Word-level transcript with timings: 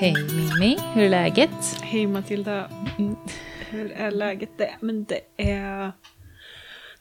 Hej 0.00 0.14
Mimmi, 0.14 0.76
hur 0.94 1.02
är 1.02 1.08
läget? 1.08 1.80
Hej 1.82 2.06
Matilda. 2.06 2.70
Mm. 2.98 3.16
Hur 3.70 3.92
är 3.92 4.10
läget? 4.10 4.50
Det, 4.56 4.74
men 4.80 5.04
det 5.04 5.20
är... 5.36 5.92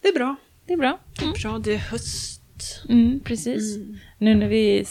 Det 0.02 0.08
är 0.08 0.14
bra. 0.14 0.36
Det 0.66 0.74
är 0.74 0.78
bra. 0.78 1.00
Det 1.20 1.26
är 1.26 1.42
bra. 1.44 1.60
Det 1.60 1.74
är 1.74 1.78
höst. 1.78 2.42
Mm, 2.90 3.20
precis. 3.20 3.78
Nu 4.18 4.36
när 4.36 4.48
vi 4.48 4.86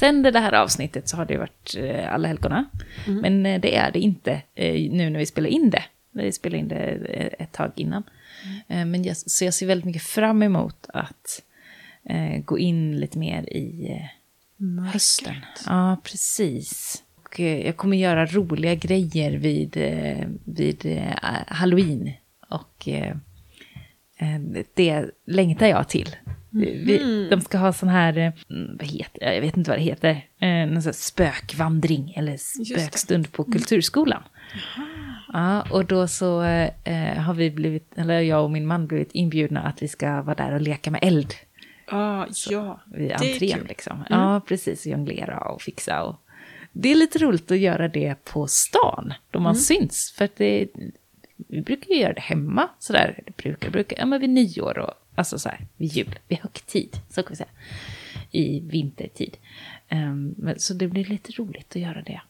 sänder 0.00 0.32
det 0.32 0.38
här 0.38 0.52
avsnittet 0.52 1.08
så 1.08 1.16
har 1.16 1.24
det 1.24 1.36
varit 1.36 1.76
eh, 1.78 2.14
alla 2.14 2.28
helgona. 2.28 2.64
Men 3.06 3.46
eh, 3.46 3.60
det 3.60 3.76
är 3.76 3.92
det 3.92 4.00
inte 4.00 4.42
eh, 4.54 4.92
nu 4.92 5.10
när 5.10 5.18
vi 5.18 5.26
spelar 5.26 5.48
in 5.48 5.70
det. 5.70 5.84
Vi 6.12 6.32
spelar 6.32 6.58
in 6.58 6.68
det 6.68 6.78
ett 7.38 7.52
tag 7.52 7.72
innan. 7.76 8.02
Men 8.68 9.04
jag, 9.04 9.16
så 9.16 9.44
jag 9.44 9.54
ser 9.54 9.66
väldigt 9.66 9.84
mycket 9.84 10.02
fram 10.02 10.42
emot 10.42 10.86
att 10.88 11.42
gå 12.44 12.58
in 12.58 13.00
lite 13.00 13.18
mer 13.18 13.42
i 13.42 13.90
eh, 13.90 14.84
hösten. 14.92 15.34
Ja, 15.66 15.96
precis. 16.04 17.03
Och 17.34 17.40
eh, 17.40 17.66
jag 17.66 17.76
kommer 17.76 17.96
göra 17.96 18.26
roliga 18.26 18.74
grejer 18.74 19.30
vid, 19.30 19.76
eh, 19.76 20.26
vid 20.44 20.86
eh, 20.86 21.14
halloween. 21.46 22.12
Och 22.48 22.88
det 24.74 25.04
längtar 25.26 25.66
jag 25.66 25.88
till. 25.88 26.16
Vi, 26.50 27.28
de 27.30 27.40
ska 27.40 27.58
ha 27.58 27.72
sån 27.72 27.88
här, 27.88 28.16
mm, 28.50 28.76
vad 28.78 28.88
heter 28.88 29.34
jag 29.34 29.40
vet 29.40 29.56
inte 29.56 29.70
vad 29.70 29.78
det 29.78 29.82
heter, 29.82 30.26
någon 30.66 30.82
sån 30.82 30.92
spökvandring 30.94 32.12
eller 32.16 32.36
spökstund 32.36 33.32
på 33.32 33.44
Kulturskolan. 33.44 34.22
Ja, 35.32 35.62
och 35.70 35.84
då 35.84 36.06
så 36.08 36.40
har 37.16 37.34
vi 37.34 37.50
blivit, 37.50 37.98
eller 37.98 38.20
jag 38.20 38.44
och 38.44 38.50
min 38.50 38.66
man 38.66 38.86
blivit 38.86 39.12
inbjudna 39.12 39.62
att 39.62 39.82
vi 39.82 39.88
ska 39.88 40.22
vara 40.22 40.34
där 40.34 40.54
och 40.54 40.60
leka 40.60 40.90
med 40.90 41.00
eld 41.04 41.34
Ah, 41.86 42.26
ja, 42.50 42.80
vid 42.86 43.08
det 43.08 43.14
är 43.14 43.32
entrén. 43.32 43.38
kul. 43.38 43.52
Mm. 43.52 43.66
Liksom. 43.66 44.04
Ja, 44.10 44.40
precis. 44.48 44.86
Jonglera 44.86 45.38
och 45.38 45.62
fixa. 45.62 46.02
Och... 46.02 46.16
Det 46.76 46.90
är 46.90 46.94
lite 46.94 47.18
roligt 47.18 47.50
att 47.50 47.58
göra 47.58 47.88
det 47.88 48.24
på 48.24 48.46
stan, 48.46 49.12
då 49.30 49.38
man 49.40 49.52
Mm. 49.52 49.60
syns. 49.62 50.14
För 50.16 50.24
att 50.24 50.36
det, 50.36 50.68
vi 51.48 51.60
brukar 51.60 51.94
ju 51.94 52.00
göra 52.00 52.12
det 52.12 52.20
hemma, 52.20 52.68
sådär. 52.78 53.22
Det 53.26 53.36
brukar, 53.36 53.70
brukar, 53.70 53.98
ja 53.98 54.06
men 54.06 54.20
vid 54.20 54.30
nyår 54.30 54.78
och 54.78 54.90
alltså 55.14 55.38
så 55.38 55.48
här, 55.48 55.66
vid 55.76 55.88
jul, 55.92 56.18
vid 56.28 56.38
högtid, 56.38 56.96
så 57.10 57.22
kan 57.22 57.30
vi 57.30 57.36
säga. 57.36 57.48
I 58.30 58.60
vintertid. 58.60 59.36
Men, 60.36 60.54
så 60.58 60.74
det 60.74 60.88
blir 60.88 61.04
lite 61.04 61.32
roligt 61.32 61.76
att 61.76 61.82
göra 61.82 62.02
det 62.02 62.20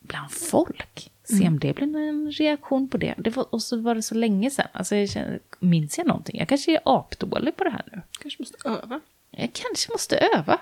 bland 0.00 0.30
folk. 0.32 1.10
Se 1.24 1.34
Mm. 1.34 1.48
om 1.48 1.58
det 1.58 1.72
blir 1.74 1.96
en 1.96 2.32
reaktion 2.32 2.88
på 2.88 2.96
det. 2.98 3.14
det 3.18 3.30
var, 3.36 3.46
och 3.54 3.62
så 3.62 3.80
var 3.80 3.94
det 3.94 4.02
så 4.02 4.14
länge 4.14 4.50
sedan. 4.50 4.66
Alltså, 4.72 4.96
jag 4.96 5.08
känner, 5.10 5.38
minns 5.60 5.98
jag 5.98 6.06
någonting? 6.06 6.38
Jag 6.38 6.48
kanske 6.48 6.72
är 6.72 6.80
apdålig 6.84 7.56
på 7.56 7.64
det 7.64 7.70
här 7.70 7.82
nu. 7.92 8.00
Kanske 8.22 8.42
måste 8.42 8.68
öva. 8.68 9.00
Jag 9.30 9.50
kanske 9.52 9.92
måste 9.92 10.16
öva. 10.36 10.60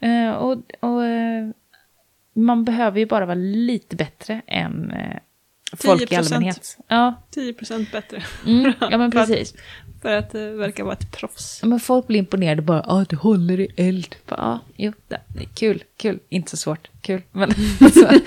Eh, 0.00 0.30
och 0.32 0.52
och 0.80 1.04
eh, 1.04 1.48
man 2.34 2.64
behöver 2.64 2.98
ju 2.98 3.06
bara 3.06 3.26
vara 3.26 3.34
lite 3.38 3.96
bättre 3.96 4.42
än 4.46 4.90
eh, 4.90 5.16
folk 5.76 6.02
i 6.02 6.06
10%. 6.06 6.18
allmänhet. 6.18 6.78
Ja, 6.88 7.14
10% 7.34 7.92
bättre. 7.92 8.22
mm, 8.46 8.72
ja 8.80 8.98
men 8.98 9.12
För 9.12 9.20
att- 9.20 9.28
precis. 9.28 9.54
För 10.02 10.12
att 10.16 10.30
det 10.30 10.52
verkar 10.52 10.84
vara 10.84 10.94
ett 10.94 11.10
proffs. 11.12 11.58
Ja, 11.62 11.68
men 11.68 11.80
folk 11.80 12.06
blir 12.06 12.18
imponerade 12.18 12.62
bara, 12.62 12.78
ja 12.86 12.92
ah, 12.94 13.04
det 13.08 13.16
håller 13.16 13.60
i 13.60 13.68
eld. 13.76 14.16
Ja, 14.28 14.34
ah, 14.38 14.58
jo, 14.76 14.92
det 15.08 15.20
det 15.28 15.40
är 15.40 15.48
kul, 15.54 15.82
kul, 15.96 16.18
inte 16.28 16.50
så 16.50 16.56
svårt, 16.56 16.88
kul. 17.00 17.22
Men, 17.32 17.50
så, 17.78 18.18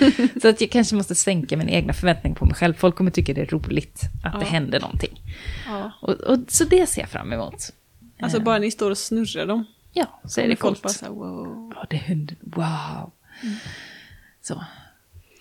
så 0.42 0.48
att 0.48 0.60
jag 0.60 0.70
kanske 0.70 0.94
måste 0.96 1.14
sänka 1.14 1.56
min 1.56 1.68
egna 1.68 1.92
förväntning 1.92 2.34
på 2.34 2.44
mig 2.46 2.54
själv. 2.54 2.74
Folk 2.74 2.96
kommer 2.96 3.10
tycka 3.10 3.34
det 3.34 3.40
är 3.40 3.46
roligt 3.46 4.00
att 4.24 4.32
det 4.40 4.46
Ja. 4.46 4.50
händer 4.50 4.80
någonting. 4.80 5.20
Ja. 5.66 5.92
Och, 6.02 6.12
och, 6.14 6.38
så 6.48 6.64
det 6.64 6.86
ser 6.86 7.00
jag 7.02 7.10
fram 7.10 7.32
emot. 7.32 7.72
Alltså 8.20 8.40
bara 8.40 8.58
ni 8.58 8.70
står 8.70 8.90
och 8.90 8.98
snurrar 8.98 9.46
dem. 9.46 9.64
Ja, 9.92 10.20
så 10.24 10.40
är 10.40 10.48
det 10.48 10.56
folk 10.56 10.60
coolt. 10.60 10.82
bara 10.82 10.92
såhär 10.92 11.12
wow. 11.12 11.72
Ja, 11.76 11.86
det 11.90 11.96
händer. 11.96 12.36
Wow. 12.40 13.12
Så. 14.46 14.64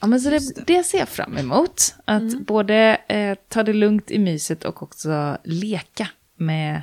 Ja, 0.02 0.08
men 0.08 0.22
så 0.22 0.30
det, 0.30 0.66
det 0.68 0.84
ser 0.84 0.98
jag 0.98 1.10
fram 1.10 1.38
emot. 1.38 1.96
Att 2.06 2.40
både 2.40 2.98
eh, 3.08 3.38
ta 3.48 3.64
det 3.64 3.74
lugnt 3.74 4.12
i 4.12 4.20
myset 4.20 4.66
och 4.66 4.84
också 4.84 5.38
leka 5.44 6.10
med 6.36 6.82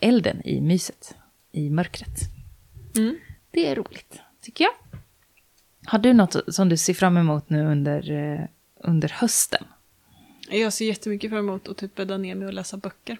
elden 0.00 0.42
i 0.44 0.60
myset. 0.60 1.14
I 1.52 1.70
mörkret. 1.70 2.20
Mm. 2.96 3.18
Det 3.50 3.66
är 3.66 3.74
roligt, 3.74 4.20
tycker 4.40 4.64
jag. 4.64 4.72
Har 5.84 5.98
du 5.98 6.12
något 6.12 6.54
som 6.54 6.68
du 6.68 6.76
ser 6.76 6.94
fram 6.94 7.16
emot 7.16 7.50
nu 7.50 7.66
under, 7.66 8.10
eh, 8.10 8.46
under 8.76 9.08
hösten? 9.08 9.64
Jag 10.50 10.72
ser 10.72 10.86
jättemycket 10.86 11.30
fram 11.30 11.48
emot 11.48 11.68
att 11.68 11.76
typ 11.76 11.94
bädda 11.94 12.18
ner 12.18 12.34
mig 12.34 12.46
och 12.46 12.54
läsa 12.54 12.76
böcker. 12.76 13.18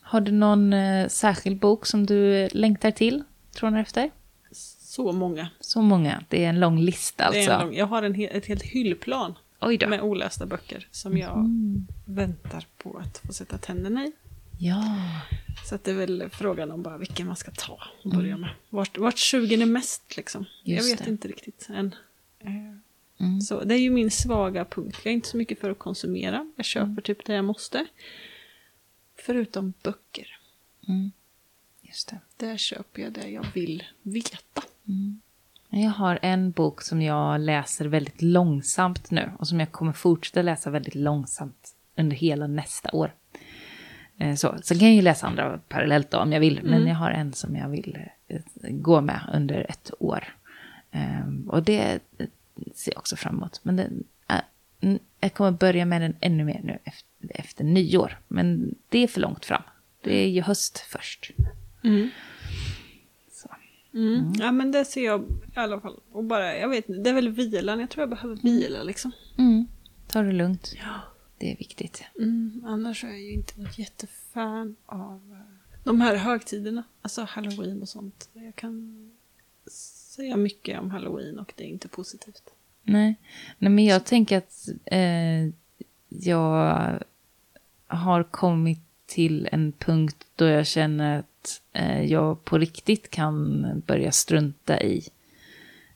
Har 0.00 0.20
du 0.20 0.32
någon 0.32 0.72
eh, 0.72 1.08
särskild 1.08 1.58
bok 1.58 1.86
som 1.86 2.06
du 2.06 2.48
längtar 2.52 2.90
till, 2.90 3.24
tror 3.54 3.78
efter? 3.78 4.10
Så 4.92 5.12
många. 5.12 5.48
Så 5.60 5.82
många, 5.82 6.24
det 6.28 6.44
är 6.44 6.48
en 6.48 6.60
lång 6.60 6.78
lista 6.80 7.24
alltså. 7.24 7.40
Det 7.40 7.46
är 7.46 7.54
en 7.60 7.66
lång, 7.66 7.74
jag 7.76 7.86
har 7.86 8.02
en, 8.02 8.20
ett 8.20 8.46
helt 8.46 8.62
hyllplan 8.62 9.34
med 9.88 10.00
olästa 10.02 10.46
böcker 10.46 10.88
som 10.90 11.18
jag 11.18 11.38
Mm. 11.38 11.86
väntar 12.04 12.66
på 12.76 12.98
att 12.98 13.18
få 13.26 13.32
sätta 13.32 13.58
tänderna 13.58 14.04
i. 14.06 14.12
Ja. 14.58 14.84
Så 15.68 15.74
att 15.74 15.84
det 15.84 15.90
är 15.90 15.94
väl 15.94 16.28
frågan 16.32 16.70
om 16.70 16.82
bara 16.82 16.98
vilken 16.98 17.26
man 17.26 17.36
ska 17.36 17.50
ta 17.50 17.78
och 18.04 18.10
börja 18.10 18.36
med. 18.36 18.50
Vart, 18.68 18.98
vart 18.98 19.18
sugen 19.18 19.62
är 19.62 19.66
mest 19.66 20.16
liksom. 20.16 20.44
jag 20.64 20.76
Just 20.78 20.92
vet 20.92 21.04
det. 21.04 21.10
inte 21.10 21.28
riktigt 21.28 21.68
än. 21.70 21.94
Mm. 23.20 23.40
Så 23.40 23.64
det 23.64 23.74
är 23.74 23.78
ju 23.78 23.90
min 23.90 24.10
svaga 24.10 24.64
punkt. 24.64 24.98
Jag 25.04 25.10
är 25.10 25.14
inte 25.14 25.28
så 25.28 25.36
mycket 25.36 25.60
för 25.60 25.70
att 25.70 25.78
konsumera. 25.78 26.50
Jag 26.56 26.64
köper 26.66 26.84
Mm. 26.86 27.02
typ 27.02 27.24
det 27.26 27.34
jag 27.34 27.44
måste. 27.44 27.86
Förutom 29.16 29.72
böcker. 29.82 30.38
Mm. 30.88 31.12
Just 31.92 32.08
det. 32.08 32.46
Där 32.46 32.56
köper 32.56 33.02
jag 33.02 33.12
det 33.12 33.28
jag 33.28 33.46
vill 33.54 33.82
veta. 34.02 34.62
Jag 35.70 35.90
har 35.90 36.18
en 36.22 36.50
bok 36.50 36.82
som 36.82 37.02
jag 37.02 37.40
läser 37.40 37.86
väldigt 37.86 38.22
långsamt 38.22 39.10
nu 39.10 39.30
och 39.38 39.48
som 39.48 39.60
jag 39.60 39.72
kommer 39.72 39.92
fortsätta 39.92 40.42
läsa 40.42 40.70
väldigt 40.70 40.94
långsamt 40.94 41.74
under 41.96 42.16
hela 42.16 42.46
nästa 42.46 42.90
år. 42.92 43.14
Eh, 44.18 44.34
Så, 44.34 44.58
sen 44.62 44.78
kan 44.78 44.88
jag 44.88 44.96
ju 44.96 45.02
läsa 45.02 45.26
andra 45.26 45.58
parallellt 45.68 46.10
då 46.10 46.18
om 46.18 46.32
jag 46.32 46.40
vill, 46.40 46.60
men 46.62 46.86
jag 46.86 46.94
har 46.94 47.10
en 47.10 47.32
som 47.32 47.56
jag 47.56 47.68
vill 47.68 47.98
eh, 48.28 48.40
gå 48.70 49.00
med 49.00 49.20
under 49.34 49.66
ett 49.70 49.90
år. 49.98 50.36
Ehm, 50.90 51.48
Och 51.50 51.62
det 51.62 52.00
eh, 52.18 52.26
ser 52.74 52.92
jag 52.92 52.98
också 52.98 53.16
fram 53.16 53.36
emot. 53.36 53.60
Men 53.62 53.76
den, 53.76 54.04
mm, 54.80 54.98
jag 55.20 55.34
kommer 55.34 55.50
börja 55.50 55.84
med 55.84 56.00
den 56.02 56.16
ännu 56.20 56.44
mer 56.44 56.60
nu 56.64 56.78
efter, 56.84 57.40
efter 57.40 57.64
nyår, 57.64 58.18
men 58.28 58.74
det 58.88 58.98
är 58.98 59.08
för 59.08 59.20
långt 59.20 59.44
fram. 59.44 59.62
Det 60.04 60.24
är 60.24 60.28
ju 60.28 60.42
höst 60.42 60.78
först. 60.78 61.30
Så. 63.32 63.48
Mm. 63.94 64.32
Ja 64.38 64.52
men 64.52 64.72
det 64.72 64.84
ser 64.84 65.04
jag 65.04 65.22
i 65.56 65.58
alla 65.58 65.80
fall. 65.80 66.00
Och 66.12 66.24
bara, 66.24 66.56
jag 66.56 66.68
vet 66.68 66.88
inte, 66.88 67.00
det 67.00 67.10
är 67.10 67.14
väl 67.14 67.28
vilan. 67.28 67.80
Jag 67.80 67.90
tror 67.90 68.02
jag 68.02 68.10
behöver 68.10 68.36
vila 68.36 68.82
liksom. 68.82 69.12
Mm. 69.38 69.66
Ta 70.06 70.22
det 70.22 70.32
lugnt. 70.32 70.74
Det 71.38 71.52
är 71.52 71.56
viktigt. 71.56 72.04
Mm, 72.18 72.64
annars 72.66 73.04
är 73.04 73.08
jag 73.08 73.20
ju 73.20 73.32
inte 73.32 73.60
något 73.60 73.78
jättefan 73.78 74.76
av 74.86 75.20
eh, 75.32 75.82
de 75.84 76.00
här 76.00 76.16
högtiderna. 76.16 76.84
Alltså 77.02 77.22
halloween 77.28 77.82
och 77.82 77.88
sånt. 77.88 78.28
Jag 78.32 78.54
kan 78.56 79.10
säga 79.70 80.36
mycket 80.36 80.80
om 80.80 80.90
halloween 80.90 81.38
och 81.38 81.52
det 81.56 81.64
är 81.64 81.68
inte 81.68 81.88
positivt. 81.88 82.42
Nej, 82.82 83.14
Nej 83.58 83.70
men 83.72 83.84
jag 83.84 84.04
tänker 84.04 84.38
att 84.38 84.68
eh, 84.84 85.48
jag 86.08 86.98
har 87.86 88.22
kommit 88.22 88.80
till 89.12 89.48
en 89.52 89.72
punkt 89.72 90.16
då 90.36 90.44
jag 90.44 90.66
känner 90.66 91.18
att 91.18 91.60
eh, 91.72 92.04
jag 92.04 92.44
på 92.44 92.58
riktigt 92.58 93.10
kan 93.10 93.66
börja 93.86 94.12
strunta 94.12 94.80
i 94.80 95.08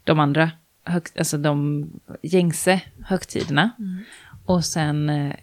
de 0.04 0.20
andra, 0.20 0.50
alltså 1.18 1.38
de 1.38 1.86
gängse 2.22 2.80
högtiderna. 3.04 3.70
Och 4.44 4.64
sen 4.64 5.10
eh, 5.10 5.34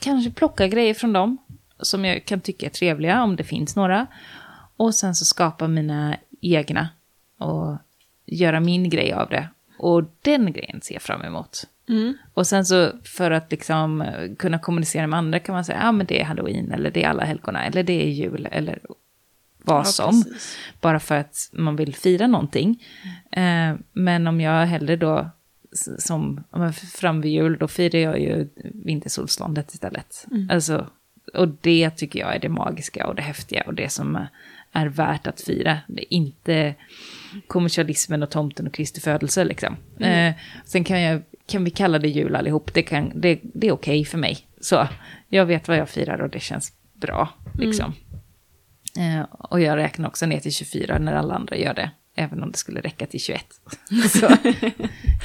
kanske 0.00 0.30
plocka 0.30 0.68
grejer 0.68 0.94
från 0.94 1.12
dem 1.12 1.38
som 1.80 2.04
jag 2.04 2.24
kan 2.24 2.40
tycka 2.40 2.66
är 2.66 2.70
trevliga, 2.70 3.22
om 3.22 3.36
det 3.36 3.44
finns 3.44 3.76
några. 3.76 4.06
Och 4.76 4.94
sen 4.94 5.14
så 5.14 5.24
skapa 5.24 5.68
mina 5.68 6.16
egna 6.40 6.88
och 7.38 7.76
göra 8.26 8.60
min 8.60 8.90
grej 8.90 9.12
av 9.12 9.28
det. 9.28 9.48
Och 9.78 10.04
den 10.22 10.52
grejen 10.52 10.80
ser 10.80 10.94
jag 10.94 11.02
fram 11.02 11.22
emot. 11.22 11.64
Och 12.34 12.46
sen 12.46 12.64
så 12.66 12.92
för 13.04 13.30
att 13.30 13.50
liksom 13.50 14.02
eh, 14.02 14.34
kunna 14.38 14.58
kommunicera 14.58 15.06
med 15.06 15.18
andra 15.18 15.38
kan 15.38 15.54
man 15.54 15.64
säga, 15.64 15.78
ja 15.82 15.92
men 15.92 16.06
det 16.06 16.20
är 16.20 16.24
halloween, 16.24 16.72
eller 16.72 16.90
det 16.90 17.04
är 17.04 17.08
alla 17.08 17.24
helgona, 17.24 17.64
eller 17.64 17.82
det 17.82 18.02
är 18.02 18.08
jul, 18.10 18.48
eller 18.50 18.78
vad 19.62 19.80
Ja, 19.80 19.84
som. 19.84 20.22
precis. 20.22 20.56
Bara 20.80 21.00
för 21.00 21.14
att 21.14 21.36
man 21.52 21.76
vill 21.76 21.94
fira 21.94 22.26
någonting. 22.26 22.82
Eh, 23.32 23.74
men 23.92 24.26
om 24.26 24.40
jag 24.40 24.66
hellre 24.66 24.96
då, 24.96 25.30
som 25.98 26.44
fram 26.94 27.20
vid 27.20 27.32
jul, 27.32 27.56
då 27.60 27.68
firar 27.68 27.98
jag 27.98 28.20
ju 28.20 28.48
vintersolståndet 28.84 29.74
istället. 29.74 30.26
Alltså, 30.50 30.86
och 31.34 31.48
det 31.48 31.90
tycker 31.90 32.18
jag 32.20 32.34
är 32.34 32.38
det 32.38 32.48
magiska 32.48 33.06
och 33.06 33.14
det 33.14 33.22
häftiga 33.22 33.62
och 33.66 33.74
det 33.74 33.88
som 33.88 34.26
är 34.72 34.86
värt 34.86 35.26
att 35.26 35.40
fira. 35.40 35.78
Det 35.88 36.02
är 36.02 36.12
inte 36.16 36.74
kommersialismen 37.46 38.22
och 38.22 38.30
tomten 38.30 38.66
och 38.66 38.72
Kristi 38.74 39.00
födelse 39.00 39.44
liksom. 39.44 39.76
Eh, 40.00 40.34
sen 40.64 40.84
kan, 40.84 41.00
jag, 41.02 41.22
kan 41.48 41.64
vi 41.64 41.70
kalla 41.70 41.98
det 41.98 42.08
jul 42.08 42.36
allihop, 42.36 42.74
det, 42.74 42.82
kan, 42.82 43.20
det, 43.20 43.40
det 43.42 43.66
är 43.66 43.72
okej 43.72 44.04
för 44.04 44.18
mig. 44.18 44.38
Så 44.60 44.88
jag 45.28 45.46
vet 45.46 45.68
vad 45.68 45.76
jag 45.76 45.88
firar 45.88 46.22
och 46.22 46.30
det 46.30 46.40
känns 46.40 46.72
bra 46.92 47.28
liksom. 47.58 47.94
Eh, 48.98 49.22
och 49.30 49.60
jag 49.60 49.76
räknar 49.76 50.08
också 50.08 50.26
ner 50.26 50.40
till 50.40 50.52
24 50.52 50.98
när 50.98 51.12
alla 51.12 51.34
andra 51.34 51.56
gör 51.56 51.74
det. 51.74 51.90
Även 52.16 52.42
om 52.42 52.52
det 52.52 52.58
skulle 52.58 52.80
räcka 52.80 53.06
till 53.06 53.20
21. 53.20 53.44
Så 54.10 54.26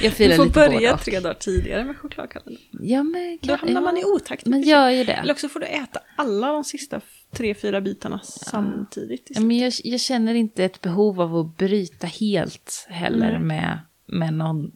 jag 0.02 0.12
firar 0.12 0.28
Du 0.28 0.36
får 0.36 0.44
lite 0.44 0.54
börja 0.54 0.96
tre 0.96 1.20
dagar 1.20 1.34
tidigare 1.34 1.84
med 1.84 1.96
chokladkalendern. 1.98 2.64
Ja, 2.80 3.02
men, 3.02 3.38
Då 3.42 3.56
hamnar 3.56 3.80
man 3.80 3.96
i 3.96 4.04
otakt. 4.04 4.46
Man 4.46 4.62
gör 4.62 4.90
ju 4.90 5.00
Eller 5.00 5.22
det. 5.24 5.32
också 5.32 5.48
får 5.48 5.60
du 5.60 5.66
äta 5.66 6.00
alla 6.16 6.52
de 6.52 6.64
sista 6.64 7.00
tre, 7.32 7.54
fyra 7.54 7.80
bitarna 7.80 8.20
samtidigt. 8.24 9.26
Ja, 9.30 9.40
Men 9.40 9.58
jag, 9.58 9.72
jag 9.84 10.00
känner 10.00 10.34
inte 10.34 10.64
ett 10.64 10.80
behov 10.80 11.20
av 11.20 11.36
att 11.36 11.56
bryta 11.56 12.06
helt 12.06 12.86
heller 12.90 13.30
Nej. 13.32 13.40
med, 13.40 13.78
med 14.06 14.34
någon, 14.34 14.72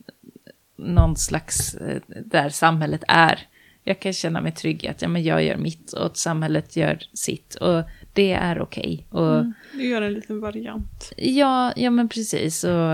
någon 0.79 1.17
slags, 1.17 1.75
eh, 1.75 2.03
där 2.07 2.49
samhället 2.49 3.05
är. 3.09 3.47
Jag 3.85 4.01
kan 4.01 4.13
känna 4.13 4.41
mig 4.41 4.53
trygg 4.53 4.85
i 4.85 4.89
att 4.89 5.03
ja, 5.03 5.09
men 5.09 5.23
jag 5.23 5.45
gör 5.45 5.57
mitt 5.57 5.93
och 5.93 6.07
att 6.07 6.17
samhället 6.17 6.77
gör 6.77 6.99
sitt. 7.13 7.55
Och 7.55 7.83
det 8.13 8.33
är 8.33 8.61
okej. 8.61 9.07
Och 9.11 9.35
Mm. 9.39 9.53
Du 9.73 9.89
gör 9.89 10.03
en 10.03 10.13
liten 10.13 10.41
variant. 10.41 11.13
Ja, 11.17 11.73
ja 11.77 11.91
men 11.91 12.09
precis. 12.09 12.65
Och, 12.65 12.93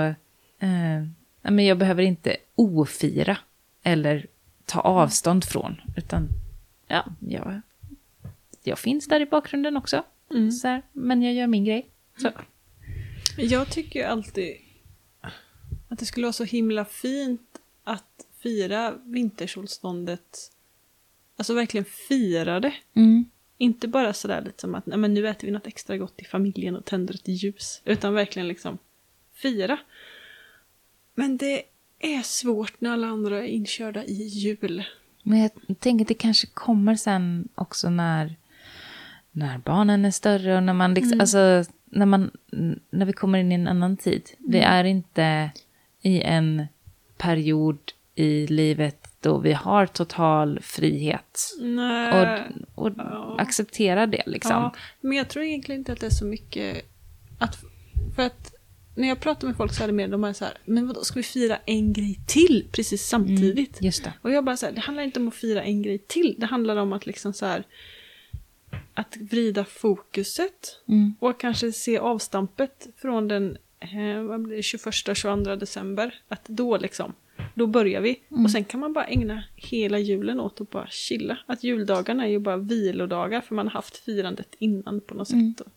eh, 0.58 1.04
men 1.42 1.64
jag 1.64 1.78
behöver 1.78 2.02
inte 2.02 2.36
ofira 2.54 3.36
eller 3.82 4.26
ta 4.64 4.80
avstånd 4.80 5.44
från. 5.44 5.80
Utan 5.96 6.28
ja, 6.88 7.04
jag, 7.20 7.60
jag 8.62 8.78
finns 8.78 9.08
där 9.08 9.20
i 9.20 9.26
bakgrunden 9.26 9.76
också. 9.76 10.02
Mm. 10.30 10.50
Så 10.52 10.68
här, 10.68 10.82
men 10.92 11.22
jag 11.22 11.34
gör 11.34 11.46
min 11.46 11.64
grej. 11.64 11.86
Så. 12.16 12.30
Jag 13.36 13.70
tycker 13.70 14.00
ju 14.00 14.06
alltid 14.06 14.56
att 15.88 15.98
det 15.98 16.06
skulle 16.06 16.24
vara 16.24 16.32
så 16.32 16.44
himla 16.44 16.84
fint 16.84 17.53
att 17.84 18.26
fira 18.42 18.94
vintersolståndet. 19.04 20.50
Alltså 21.36 21.54
verkligen 21.54 21.84
fira 21.84 22.60
det. 22.60 22.74
Mm. 22.94 23.24
Inte 23.58 23.88
bara 23.88 24.12
sådär 24.12 24.42
lite 24.42 24.60
som 24.60 24.74
att 24.74 24.86
Nej, 24.86 24.98
men 24.98 25.14
nu 25.14 25.28
äter 25.28 25.46
vi 25.46 25.52
något 25.52 25.66
extra 25.66 25.98
gott 25.98 26.14
i 26.16 26.24
familjen 26.24 26.76
och 26.76 26.84
tänder 26.84 27.14
ett 27.14 27.28
ljus. 27.28 27.82
Utan 27.84 28.14
verkligen 28.14 28.48
liksom 28.48 28.78
fira. 29.32 29.78
Men 31.14 31.36
det 31.36 31.62
är 31.98 32.22
svårt 32.22 32.80
när 32.80 32.90
alla 32.90 33.06
andra 33.06 33.38
är 33.38 33.48
inkörda 33.48 34.04
i 34.04 34.22
jul. 34.22 34.84
Men 35.22 35.38
jag 35.38 35.50
tänker 35.78 36.04
att 36.04 36.08
det 36.08 36.14
kanske 36.14 36.46
kommer 36.46 36.96
sen 36.96 37.48
också 37.54 37.90
när, 37.90 38.36
när 39.32 39.58
barnen 39.58 40.04
är 40.04 40.10
större 40.10 40.56
och 40.56 40.62
när 40.62 40.72
man 40.72 40.94
liksom, 40.94 41.20
alltså, 41.20 41.64
när, 41.84 42.06
man, 42.06 42.30
när 42.90 43.06
vi 43.06 43.12
kommer 43.12 43.38
in 43.38 43.52
i 43.52 43.54
en 43.54 43.68
annan 43.68 43.96
tid. 43.96 44.30
Vi 44.38 44.58
är 44.58 44.84
inte 44.84 45.50
i 46.00 46.20
en 46.20 46.66
period 47.16 47.78
i 48.14 48.46
livet 48.46 49.08
då 49.20 49.38
vi 49.38 49.52
har 49.52 49.86
total 49.86 50.60
frihet. 50.62 51.40
Nej. 51.60 52.42
Och, 52.74 52.84
och 52.86 52.92
Ja. 52.96 53.36
acceptera 53.38 54.06
det 54.06 54.22
liksom. 54.26 54.52
Ja, 54.52 54.74
men 55.00 55.16
jag 55.16 55.28
tror 55.28 55.44
egentligen 55.44 55.80
inte 55.80 55.92
att 55.92 56.00
det 56.00 56.06
är 56.06 56.10
så 56.10 56.24
mycket 56.24 56.84
att... 57.38 57.56
För 58.16 58.22
att 58.22 58.54
när 58.96 59.08
jag 59.08 59.20
pratar 59.20 59.46
med 59.48 59.56
folk 59.56 59.72
så 59.74 59.82
är 59.82 59.86
det 59.86 59.92
mer 59.92 60.08
de 60.08 60.24
är 60.24 60.32
så 60.32 60.44
här, 60.44 60.54
men 60.64 60.86
vadå, 60.86 61.04
ska 61.04 61.18
vi 61.18 61.22
fira 61.22 61.58
en 61.66 61.92
grej 61.92 62.18
till 62.26 62.68
precis 62.72 63.06
samtidigt? 63.08 63.82
Just 63.82 64.04
det. 64.04 64.12
Och 64.22 64.30
jag 64.32 64.44
bara 64.44 64.56
så 64.56 64.66
här, 64.66 64.72
det 64.72 64.80
handlar 64.80 65.02
inte 65.02 65.20
om 65.20 65.28
att 65.28 65.34
fira 65.34 65.62
en 65.62 65.82
grej 65.82 65.98
till, 65.98 66.34
det 66.38 66.46
handlar 66.46 66.76
om 66.76 66.92
att 66.92 67.06
liksom 67.06 67.32
så 67.32 67.46
här 67.46 67.64
att 68.94 69.16
vrida 69.16 69.64
fokuset 69.64 70.80
Mm. 70.88 71.14
och 71.20 71.40
kanske 71.40 71.72
se 71.72 71.98
avstampet 71.98 72.86
från 72.96 73.28
den 73.28 73.56
eh, 73.92 74.22
vad 74.22 74.40
blir 74.42 74.56
det, 74.56 74.62
21-22 74.62 75.56
december. 75.56 76.14
Att 76.28 76.44
då 76.46 76.76
liksom, 76.76 77.12
då 77.54 77.66
börjar 77.66 78.00
vi. 78.00 78.20
Och 78.28 78.50
sen 78.50 78.64
kan 78.64 78.80
man 78.80 78.92
bara 78.92 79.04
ägna 79.06 79.44
hela 79.56 79.98
julen 79.98 80.40
åt 80.40 80.60
att 80.60 80.70
bara 80.70 80.86
chilla. 80.90 81.38
Att 81.46 81.64
juldagarna 81.64 82.24
är 82.24 82.28
ju 82.30 82.38
bara 82.38 82.56
vilodagar 82.56 83.40
för 83.40 83.54
man 83.54 83.66
har 83.66 83.72
haft 83.72 83.96
firandet 83.96 84.54
innan 84.58 85.00
på 85.00 85.14
något 85.14 85.30
Mm. 85.32 85.54
sätt. 85.54 85.66
Och, 85.66 85.72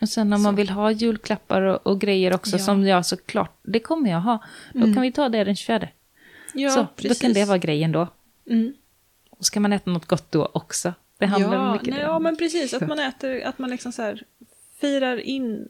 Och 0.00 0.08
sen 0.08 0.32
om 0.32 0.42
man 0.42 0.56
vill 0.56 0.68
ha 0.70 0.90
julklappar 0.90 1.62
och, 1.62 1.86
och 1.86 2.00
grejer 2.00 2.34
också 2.34 2.52
Ja. 2.56 2.58
som 2.58 2.86
jag 2.86 3.06
såklart, 3.06 3.58
det 3.62 3.80
kommer 3.80 4.10
jag 4.10 4.20
ha. 4.20 4.38
Då 4.72 4.78
Mm. 4.80 4.94
kan 4.94 5.02
vi 5.02 5.12
ta 5.12 5.28
det 5.28 5.44
den 5.44 5.56
24. 5.56 5.88
ja, 6.54 6.70
så, 6.70 6.86
då 7.08 7.14
kan 7.14 7.32
det 7.32 7.44
vara 7.44 7.58
grejen 7.58 7.92
då. 7.92 8.08
Mm. 8.50 8.74
Och 9.30 9.44
ska 9.46 9.60
man 9.60 9.72
äta 9.72 9.90
något 9.90 10.06
gott 10.06 10.32
då 10.32 10.50
också. 10.52 10.94
Det 11.18 11.26
handlar 11.26 11.54
ja, 11.54 11.72
mycket 11.72 11.88
nej, 11.88 12.04
om. 12.04 12.10
ja, 12.10 12.18
men 12.18 12.36
precis. 12.36 12.74
Att 12.74 12.88
man 12.88 12.98
äter, 12.98 13.42
att 13.44 13.58
man 13.58 13.70
liksom 13.70 13.92
så 13.92 14.02
här 14.02 14.22
firar 14.80 15.16
in, 15.20 15.68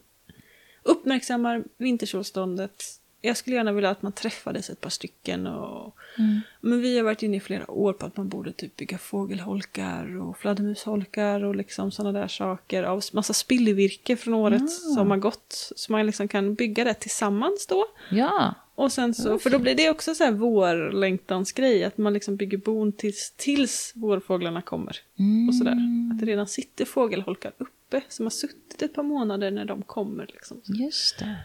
uppmärksammar 0.82 1.64
vintersolståndet. 1.78 2.82
Jag 3.20 3.36
skulle 3.36 3.56
gärna 3.56 3.72
vilja 3.72 3.90
att 3.90 4.02
man 4.02 4.12
träffades 4.12 4.70
ett 4.70 4.80
par 4.80 4.90
stycken. 4.90 5.46
Och, 5.46 5.94
Mm. 6.18 6.40
Men 6.60 6.80
vi 6.80 6.96
har 6.96 7.04
varit 7.04 7.22
inne 7.22 7.36
i 7.36 7.40
flera 7.40 7.70
år 7.70 7.92
på 7.92 8.06
att 8.06 8.16
man 8.16 8.28
borde 8.28 8.52
typ 8.52 8.76
bygga 8.76 8.98
fågelholkar 8.98 10.20
och 10.20 10.38
fladdermusholkar 10.38 11.44
och 11.44 11.56
liksom 11.56 11.90
sådana 11.90 12.20
där 12.20 12.28
saker 12.28 12.82
av 12.82 13.02
massa 13.12 13.32
spillevirke 13.32 14.16
från 14.16 14.34
året 14.34 14.62
Ah. 14.62 14.94
som 14.94 15.10
har 15.10 15.16
gått. 15.18 15.72
Så 15.76 15.92
man 15.92 16.06
liksom 16.06 16.28
kan 16.28 16.54
bygga 16.54 16.84
det 16.84 16.94
tillsammans 16.94 17.66
då. 17.66 17.86
Ja, 18.10 18.54
Och 18.74 18.92
sen 18.92 19.14
så, 19.14 19.38
för 19.38 19.50
då 19.50 19.58
blir 19.58 19.74
det 19.74 19.90
också 19.90 20.14
så 20.14 20.24
här 20.24 20.32
vårlängtansgrej, 20.32 21.84
att 21.84 21.98
man 21.98 22.12
liksom 22.12 22.36
bygger 22.36 22.58
bon 22.58 22.92
tills, 22.92 23.34
tills 23.36 23.92
vårfåglarna 23.94 24.62
kommer. 24.62 24.96
Mm. 25.18 25.48
Och 25.48 25.54
sådär. 25.54 25.76
Att 26.12 26.20
det 26.20 26.26
redan 26.26 26.46
sitter 26.46 26.84
fågelholkar 26.84 27.52
uppe 27.88 28.02
som 28.08 28.26
har 28.26 28.30
suttit 28.30 28.82
ett 28.82 28.94
par 28.94 29.02
månader 29.02 29.50
när 29.50 29.64
de 29.64 29.82
kommer. 29.82 30.26
Liksom. 30.26 30.60
just 30.66 31.18
det. 31.18 31.36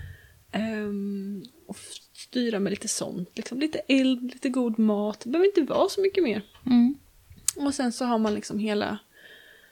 Ehm, 0.51 1.44
och 1.68 1.78
styra 2.13 2.60
med 2.60 2.69
lite 2.72 2.88
sånt. 2.88 3.30
Liksom. 3.36 3.60
Lite 3.60 3.80
eld, 3.88 4.22
lite 4.34 4.50
god 4.50 4.80
mat. 4.80 5.19
Det 5.24 5.30
behöver 5.30 5.48
inte 5.48 5.74
vara 5.74 5.90
så 5.90 6.01
mycket 6.01 6.24
mer. 6.24 6.42
Mm. 6.66 6.95
Och 7.56 7.74
sen 7.74 7.92
så 7.92 8.06
har 8.06 8.18
man 8.18 8.34
liksom 8.36 8.60
hela 8.60 9.00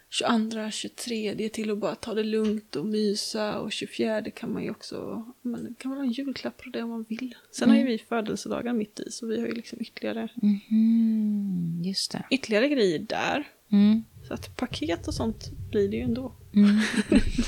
22, 0.10 0.70
23 0.72 1.50
till 1.50 1.72
att 1.72 1.78
bara 1.78 1.96
ta 1.96 2.14
det 2.14 2.24
lugnt 2.24 2.76
och 2.76 2.86
mysa. 2.86 3.60
Och 3.60 3.72
24 3.72 4.22
kan 4.32 4.54
man 4.54 4.64
ju 4.64 4.72
också, 4.72 5.26
man 5.42 5.76
kan 5.80 5.90
man 5.92 5.98
ha 6.08 6.14
julklappar 6.14 6.66
och 6.66 6.72
det 6.72 6.82
om 6.84 6.90
man 6.90 7.06
vill. 7.10 7.36
Sen 7.52 7.70
har 7.70 7.78
ju 7.78 7.84
vi 7.86 7.98
födelsedagar 7.98 8.74
mitt 8.74 9.00
i 9.00 9.12
så 9.12 9.28
vi 9.28 9.40
har 9.40 9.48
ju 9.48 9.54
liksom 9.54 9.82
ytterligare, 9.82 10.30
Mhm, 10.36 11.82
just 11.86 12.12
det. 12.12 12.24
ytterligare 12.30 12.68
grejer 12.68 13.00
där. 13.00 13.48
Mm. 13.72 14.04
Så 14.28 14.34
att 14.34 14.58
paket 14.58 15.08
och 15.08 15.14
sånt 15.14 15.50
blir 15.72 15.90
det 15.90 15.96
ju 15.98 16.04
ändå. 16.04 16.34
Mm. 16.56 16.80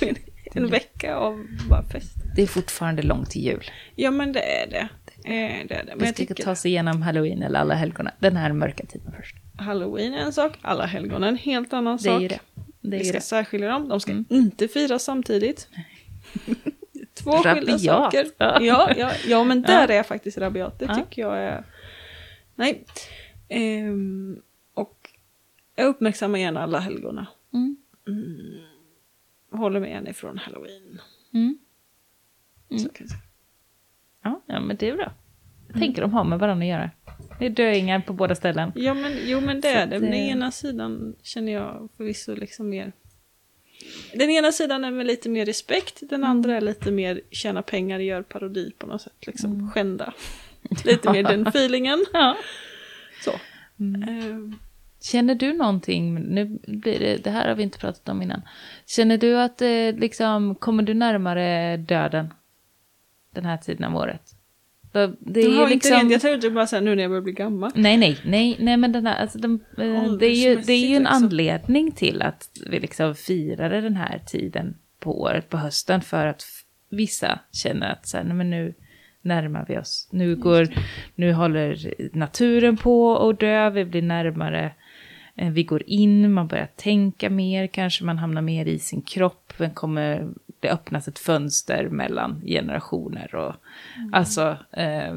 en, 0.55 0.67
vecka 0.67 1.15
av 1.15 1.45
bara 1.69 1.83
fest. 1.83 2.13
Det 2.35 2.41
är 2.41 2.47
fortfarande 2.47 3.01
långt 3.01 3.29
till 3.29 3.41
jul. 3.41 3.63
Ja 3.95 4.11
men 4.11 4.33
det 4.33 4.39
är 4.63 4.67
det. 4.69 4.89
Eh, 5.25 5.67
det, 5.67 5.75
är 5.75 5.83
det. 5.85 5.85
Men 5.87 5.99
Vi 5.99 6.05
jag 6.05 6.15
ska 6.15 6.25
tycker 6.25 6.43
ta 6.43 6.55
sig 6.55 6.71
igenom 6.71 7.01
halloween 7.01 7.43
eller 7.43 7.59
alla 7.59 7.73
helgona. 7.73 8.11
Den 8.19 8.35
här 8.37 8.53
mörka 8.53 8.85
tiden 8.85 9.13
först. 9.19 9.35
halloween 9.57 10.13
är 10.13 10.17
en 10.17 10.33
sak, 10.33 10.57
alla 10.61 10.85
helgon 10.85 11.23
är 11.23 11.27
en 11.27 11.37
helt 11.37 11.73
annan 11.73 11.97
Det 12.03 12.09
är 12.09 12.13
sak. 12.13 12.21
ju 12.21 12.27
det. 12.27 12.39
Det 12.81 12.95
är 12.97 12.99
Vi 12.99 13.05
ska 13.05 13.17
det. 13.17 13.21
särskilja 13.21 13.69
dem, 13.69 13.89
de 13.89 14.00
ska 14.00 14.12
Mm. 14.12 14.25
inte 14.29 14.67
firas 14.67 15.03
samtidigt. 15.03 15.67
Två 17.13 17.31
skilda 17.31 17.51
Rabiat. 17.62 17.81
saker. 17.81 18.25
Ja. 18.38 18.57
Ja, 18.62 18.91
ja, 18.98 19.12
ja, 19.27 19.43
men 19.43 19.62
där 19.62 19.74
Ja. 19.88 19.93
är 19.93 19.98
jag 19.98 20.07
faktiskt 20.07 20.38
rabiat. 20.38 20.79
Det 20.79 20.95
tycker 20.95 21.21
jag 21.21 21.38
är... 21.39 21.63
Nej. 22.55 22.83
Ehm, 23.50 24.38
och 24.74 25.09
jag 25.75 25.88
uppmärksammar 25.88 26.39
gärna 26.39 26.63
alla 26.63 26.79
helgona. 26.79 27.27
Mm. 27.53 27.77
Håller 29.51 29.79
med 29.79 29.89
henne 29.91 30.13
från 30.13 30.38
halloween. 30.38 31.01
Mm. 31.33 31.57
Säga. 32.79 32.89
Ja, 34.24 34.41
ja, 34.45 34.60
men 34.60 34.77
det 34.77 34.89
är 34.89 34.95
bra. 34.95 35.12
Jag 35.67 35.79
tänker 35.79 36.01
de 36.01 36.13
har 36.13 36.24
med 36.24 36.39
varandra 36.39 36.65
att 36.65 36.69
göra. 36.69 36.91
Det 37.39 37.45
är 37.45 37.50
döingar 37.50 38.00
på 38.00 38.13
båda 38.13 38.36
ställen. 38.36 38.72
Ja, 38.75 38.93
men, 38.93 39.12
jo, 39.25 39.41
men 39.41 39.62
det 39.62 39.72
Så 39.72 39.77
är 39.77 39.88
det. 39.88 40.00
Men 40.00 40.01
det- 40.01 40.05
den 40.07 40.13
ena 40.15 40.51
sidan 40.51 41.15
känner 41.24 41.51
jag 41.51 41.89
förvisso 41.98 42.36
liksom 42.36 42.69
mer... 42.69 42.91
Den 44.13 44.29
ena 44.29 44.51
sidan 44.51 44.83
är 44.86 44.91
med 44.91 45.05
lite 45.05 45.29
mer 45.29 45.45
respekt, 45.45 46.00
den 46.00 46.19
Mm. 46.19 46.29
andra 46.29 46.55
är 46.57 46.62
lite 46.62 46.91
mer 46.91 47.22
tjäna 47.31 47.62
pengar, 47.62 48.00
gör 48.00 48.22
parodi 48.22 48.72
på 48.77 48.88
något 48.88 49.01
sätt. 49.01 49.27
Liksom 49.27 49.72
skända. 49.72 50.13
Lite 50.86 51.12
mer 51.12 51.24
den 51.24 51.48
feelingen. 51.48 51.93
Mm. 51.93 52.05
Ja. 52.13 52.38
Så. 53.22 53.31
Mm. 53.79 54.55
Känner 55.03 55.36
du 55.36 55.53
någonting, 55.53 56.13
nu 56.15 56.60
blir 56.67 57.00
det, 57.00 57.24
det 57.24 57.29
här 57.29 57.48
har 57.48 57.55
vi 57.55 57.63
inte 57.63 57.77
pratat 57.77 58.10
om 58.10 58.22
innan. 58.22 58.41
Känner 58.86 59.17
du 59.17 59.38
att 59.39 59.62
eh, 59.62 59.91
liksom, 59.98 60.55
kommer 60.55 60.83
du 60.83 60.93
närmare 60.93 61.77
döden 61.77 62.33
den 63.33 63.45
här 63.45 63.57
tiden 63.57 63.83
av 63.83 63.95
året? 63.95 64.22
Då- 64.91 65.15
Det 65.19 65.39
är 65.39 65.50
ju 65.50 65.55
har 65.55 65.63
inte 65.63 65.74
liksom... 65.74 65.98
rent, 65.98 66.12
jag 66.12 66.22
trodde 66.22 66.50
bara 66.50 66.67
såhär 66.67 66.83
nu 66.83 66.95
när 66.95 67.03
jag 67.03 67.10
börjar 67.12 67.22
bli 67.22 67.33
gammal. 67.33 67.72
Nej, 67.75 67.98
nej, 67.98 68.17
nej, 68.25 68.57
nej, 68.60 68.77
men 68.77 68.91
den 68.91 69.07
här, 69.07 69.22
alltså, 69.22 69.38
de, 69.39 69.53
eh, 69.77 70.13
det, 70.13 70.25
är 70.25 70.50
ju, 70.50 70.55
det 70.55 70.74
är 70.74 70.88
ju 70.88 70.95
en 70.95 71.01
liksom. 71.03 71.24
anledning 71.24 71.91
till 71.91 72.22
att 72.22 72.50
vi 72.65 72.79
liksom 72.79 73.15
firade 73.15 73.81
den 73.81 73.95
här 73.95 74.22
tiden 74.25 74.77
på 75.00 75.22
året, 75.22 75.50
på 75.50 75.57
hösten, 75.57 76.01
för 76.01 76.27
att 76.27 76.43
vissa 76.89 77.39
känner 77.51 77.91
att 77.91 78.07
så 78.07 78.17
här, 78.17 78.24
nej, 78.24 78.33
men 78.36 78.50
nu 78.50 78.74
närmar 79.22 79.65
vi 79.67 79.77
oss. 79.77 80.10
Nu, 80.12 80.36
går, 80.36 80.67
nu 81.15 81.33
håller 81.33 81.93
naturen 82.17 82.77
på 82.77 83.29
att 83.29 83.39
dö, 83.39 83.69
vi 83.69 83.86
blir 83.86 84.01
närmare, 84.01 84.72
vi 85.35 85.63
går 85.63 85.83
in, 85.85 86.33
man 86.33 86.47
börjar 86.47 86.69
tänka 86.75 87.29
mer, 87.29 87.67
kanske 87.67 88.03
man 88.03 88.17
hamnar 88.17 88.41
mer 88.41 88.65
i 88.65 88.79
sin 88.79 89.01
kropp, 89.01 89.53
men 89.57 89.71
kommer, 89.71 90.29
det 90.59 90.69
öppnas 90.69 91.07
ett 91.07 91.19
fönster 91.19 91.89
mellan 91.89 92.41
generationer 92.45 93.35
och 93.35 93.55
alltså 94.11 94.57
eh, 94.71 95.13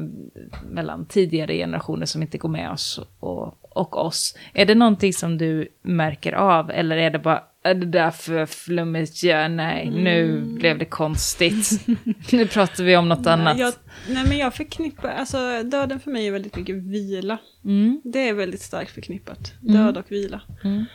mellan 0.69 1.05
tidigare 1.05 1.53
generationer 1.53 2.05
som 2.05 2.21
inte 2.21 2.37
går 2.37 2.49
med 2.49 2.71
oss 2.71 2.99
och, 3.19 3.57
och 3.61 4.05
oss. 4.05 4.37
Är 4.53 4.65
det 4.65 4.75
någonting 4.75 5.13
som 5.13 5.37
du 5.37 5.67
märker 5.81 6.33
av 6.33 6.71
eller 6.71 6.97
är 6.97 7.09
det 7.09 7.19
bara 7.19 7.43
"Äh, 7.63 7.77
det 7.77 7.85
där 7.85 8.11
för 8.11 8.45
flummigt, 8.45 9.23
ja 9.23 9.47
nej, 9.47 9.89
nu 9.89 10.41
blev 10.41 10.77
det 10.77 10.85
konstigt. 10.85 11.87
nu 12.31 12.47
pratar 12.47 12.83
vi 12.83 12.97
om 12.97 13.09
något 13.09 13.27
annat. 13.27 13.57
Nej, 13.57 13.65
jag, 13.65 13.73
nej 14.09 14.23
men 14.27 14.37
jag 14.37 14.53
förknippar, 14.55 15.09
alltså 15.09 15.63
döden 15.63 15.99
för 15.99 16.11
mig 16.11 16.27
är 16.27 16.31
väldigt 16.31 16.55
mycket 16.55 16.75
vila. 16.75 17.37
Mm, 17.65 18.01
Det 18.03 18.29
är 18.29 18.33
väldigt 18.33 18.61
starkt 18.61 18.91
förknippat. 18.91 19.53
Död 19.61 19.97
och 19.97 20.11
vila. 20.11 20.41
mm, 20.63 20.85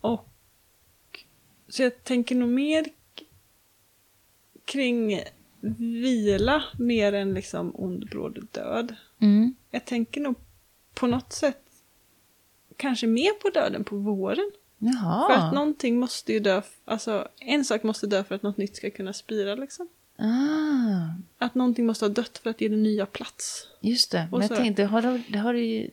Och 0.00 0.26
så 1.68 1.82
jag 1.82 2.04
tänker 2.04 2.34
nog 2.34 2.48
mer 2.48 2.84
kring 4.64 5.20
vila 5.78 6.62
mer 6.78 7.12
än 7.12 7.34
liksom 7.34 7.72
ond 7.74 8.08
bråd 8.10 8.48
död. 8.52 8.94
mm. 9.20 9.54
Jag 9.70 9.84
tänker 9.84 10.20
nog 10.20 10.34
på 10.94 11.06
något 11.06 11.32
sätt 11.32 11.62
kanske 12.76 13.06
mer 13.06 13.32
på 13.42 13.48
döden 13.48 13.84
på 13.84 13.96
våren. 13.96 14.50
Jaha. 14.82 15.26
För 15.28 15.34
att 15.46 15.54
någonting 15.54 15.98
måste 15.98 16.32
ju 16.32 16.40
dö, 16.40 16.62
alltså 16.84 17.28
en 17.38 17.64
sak 17.64 17.82
måste 17.82 18.06
dö 18.06 18.24
för 18.24 18.34
att 18.34 18.42
något 18.42 18.56
nytt 18.56 18.76
ska 18.76 18.90
kunna 18.90 19.12
spira 19.12 19.54
liksom. 19.54 19.88
ah, 20.18 21.14
Att 21.38 21.54
någonting 21.54 21.86
måste 21.86 22.04
ha 22.04 22.10
dött 22.10 22.38
för 22.38 22.50
att 22.50 22.60
ge 22.60 22.68
det 22.68 22.76
nya 22.76 23.06
plats. 23.06 23.66
just 23.80 24.10
det. 24.12 24.28
Men 24.30 24.40
jag 24.40 24.56
tänkte, 24.56 24.82
det 24.82 24.86
har, 24.88 25.22
det 25.28 25.38
har 25.38 25.52
du 25.52 25.64
ju 25.64 25.90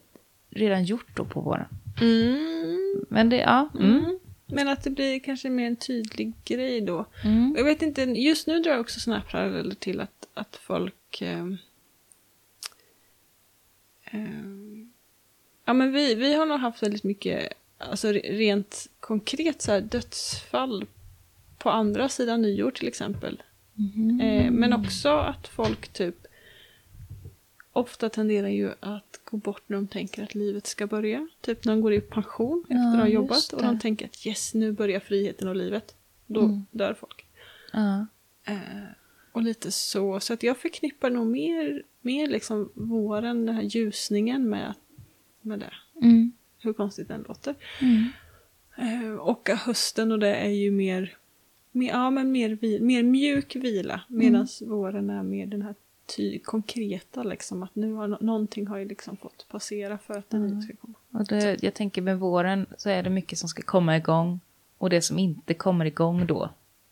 redan 0.50 0.84
gjort 0.84 1.16
då 1.18 1.26
på 1.26 1.42
våren. 1.42 1.66
Mm. 2.02 3.06
Men 3.10 3.30
det, 3.30 3.38
ja. 3.38 3.70
Mm. 3.80 3.98
Mm. 3.98 4.20
Men 4.46 4.68
att 4.68 4.84
det 4.84 4.90
blir 4.90 5.20
kanske 5.20 5.50
mer 5.50 5.68
en 5.68 5.76
tydlig 5.76 6.34
grej 6.46 6.82
då. 6.82 7.06
Mm. 7.24 7.54
Jag 7.58 7.64
vet 7.64 7.82
inte, 7.82 8.02
just 8.02 8.48
nu 8.48 8.60
drar 8.60 8.72
jag 8.72 8.80
också 8.82 9.00
sådana 9.00 9.20
här 9.22 9.32
paralleller 9.32 9.76
till 9.76 10.00
att, 10.00 10.28
att 10.34 10.56
folk... 10.56 11.22
ehm, 11.22 11.58
ehm, 14.04 14.92
ja 15.66 15.74
men 15.74 15.92
vi, 15.92 16.16
vi 16.16 16.34
har 16.34 16.46
nog 16.46 16.60
haft 16.60 16.84
väldigt 16.84 17.04
mycket, 17.04 17.54
alltså 17.78 18.08
re- 18.08 18.38
rent 18.38 18.88
konkret 19.00 19.62
så 19.62 19.72
här 19.72 19.82
dödsfall 19.82 20.86
på 21.58 21.70
andra 21.70 22.10
sidan 22.10 22.42
nyår 22.42 22.72
till 22.72 22.88
exempel. 22.88 23.44
Mhm. 23.74 24.22
Eh, 24.22 24.52
men 24.52 24.74
också 24.74 25.10
att 25.10 25.48
folk 25.48 25.88
typ 25.88 26.16
ofta 27.74 28.10
tenderar 28.10 28.48
ju 28.48 28.72
att 28.80 29.20
gå 29.24 29.38
bort 29.38 29.64
när 29.68 29.78
de 29.78 29.88
tänker 29.88 30.24
att 30.24 30.36
livet 30.36 30.68
ska 30.68 30.88
börja. 30.88 31.28
Typ 31.42 31.66
när 31.66 31.74
de 31.74 31.82
går 31.82 31.94
i 31.94 32.02
pension 32.02 32.62
efter 32.64 32.76
Ja, 32.76 32.94
att 32.94 33.00
ha 33.00 33.08
jobbat 33.08 33.54
och 33.54 33.62
de 33.62 33.80
tänker 33.80 34.06
att 34.06 34.26
yes, 34.28 34.54
nu 34.54 34.72
börjar 34.72 35.00
friheten 35.00 35.48
och 35.48 35.56
livet. 35.56 35.96
Då 36.26 36.40
Mm. 36.42 36.66
dör 36.72 36.94
folk. 37.00 37.26
Ja. 37.74 38.08
Eh, 38.44 38.58
och 39.32 39.42
lite 39.42 39.72
så. 39.72 40.20
Så 40.20 40.34
att 40.34 40.44
jag 40.44 40.58
förknippar 40.58 41.10
nog 41.10 41.28
mer, 41.28 41.84
mer 42.02 42.28
liksom 42.28 42.72
våren, 42.74 43.46
den 43.46 43.56
här 43.56 43.62
ljusningen 43.64 44.50
med, 44.50 44.74
med 45.42 45.60
det. 45.60 45.74
Mm. 46.08 46.32
Hur 46.60 46.74
konstigt 46.74 47.08
den 47.08 47.26
låter. 47.28 47.56
Mm. 47.82 48.06
Eh, 48.78 49.12
och 49.16 49.50
hösten 49.50 50.12
och 50.12 50.20
det 50.20 50.36
är 50.36 50.50
ju 50.50 50.72
mer, 50.72 51.14
mer, 51.72 51.90
ja, 51.90 52.10
men 52.10 52.32
mer, 52.32 52.80
mer 52.82 53.04
mjuk 53.04 53.56
vila. 53.56 54.02
Medan 54.08 54.48
våren 54.62 55.10
är 55.10 55.24
mer 55.24 55.46
den 55.46 55.62
här 55.62 55.76
ty, 56.16 56.40
konkreta 56.40 57.24
liksom. 57.24 57.64
Att 57.64 57.76
nu 57.76 57.94
har 57.94 58.08
nå- 58.08 58.18
någonting 58.22 58.68
har 58.68 58.78
ju 58.78 58.86
liksom 58.88 59.18
fått 59.18 59.46
passera 59.52 59.98
för 59.98 60.14
att 60.14 60.30
den 60.30 60.48
nya 60.48 60.62
ska 60.62 60.76
komma. 60.76 60.94
Och 61.12 61.26
det, 61.28 61.64
jag 61.64 61.74
tänker 61.74 62.02
med 62.02 62.20
våren 62.20 62.66
så 62.78 62.90
är 62.90 63.04
det 63.04 63.10
mycket 63.10 63.38
som 63.40 63.50
ska 63.50 63.62
komma 63.62 63.98
igång. 63.98 64.40
Och 64.78 64.90
det 64.90 65.02
som 65.02 65.20
inte 65.20 65.54
kommer 65.54 65.86
igång 65.86 66.28
då 66.28 66.50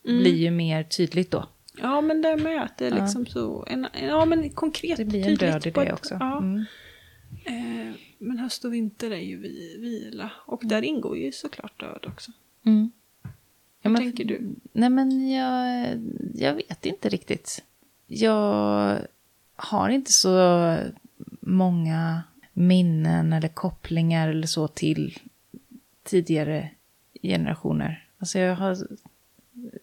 Mm. 0.08 0.20
blir 0.20 0.36
ju 0.36 0.52
mer 0.52 0.84
tydligt 0.84 1.32
då. 1.32 1.46
Ja 1.82 2.02
men 2.02 2.22
det 2.22 2.38
med 2.38 2.62
att 2.64 2.78
det 2.78 2.88
är 2.88 2.92
Ja. 2.92 2.98
liksom 3.02 3.26
så, 3.26 3.66
en, 3.68 3.88
en, 3.94 4.08
ja 4.08 4.26
men 4.26 4.50
konkret. 4.50 4.98
Det 4.98 5.06
blir 5.06 5.20
en 5.20 5.26
tydligt 5.26 5.40
död 5.40 5.68
i 5.68 5.72
det 5.72 5.82
ett- 5.82 5.94
också. 5.94 6.18
Ja. 6.20 6.38
Mm. 6.38 6.66
Eh, 7.44 7.94
men 8.18 8.38
höst 8.38 8.66
och 8.66 8.74
vinter 8.74 9.12
är 9.12 9.20
ju 9.22 9.38
vi, 9.38 9.78
vila. 9.80 10.32
Och 10.46 10.62
där 10.66 10.82
ingår 10.82 11.18
ju 11.18 11.32
såklart 11.32 11.80
död 11.80 12.06
också. 12.08 12.32
Mm. 12.66 12.92
Ja, 13.82 13.90
men- 13.90 14.02
tänker 14.02 14.26
du? 14.26 14.56
Nej 14.74 14.90
men 14.90 15.30
jag, 15.30 15.88
jag 16.34 16.54
vet 16.54 16.86
inte 16.86 17.10
riktigt. 17.10 17.64
Jag 18.08 19.00
har 19.56 19.90
inte 19.90 20.12
så 20.12 20.78
många 21.40 22.24
minnen 22.54 23.34
eller 23.34 23.48
kopplingar 23.48 24.30
eller 24.30 24.48
så 24.48 24.68
till 24.68 25.20
tidigare 26.04 26.70
generationer. 27.22 28.08
Alltså 28.18 28.40
jag 28.40 28.56
har, 28.56 28.78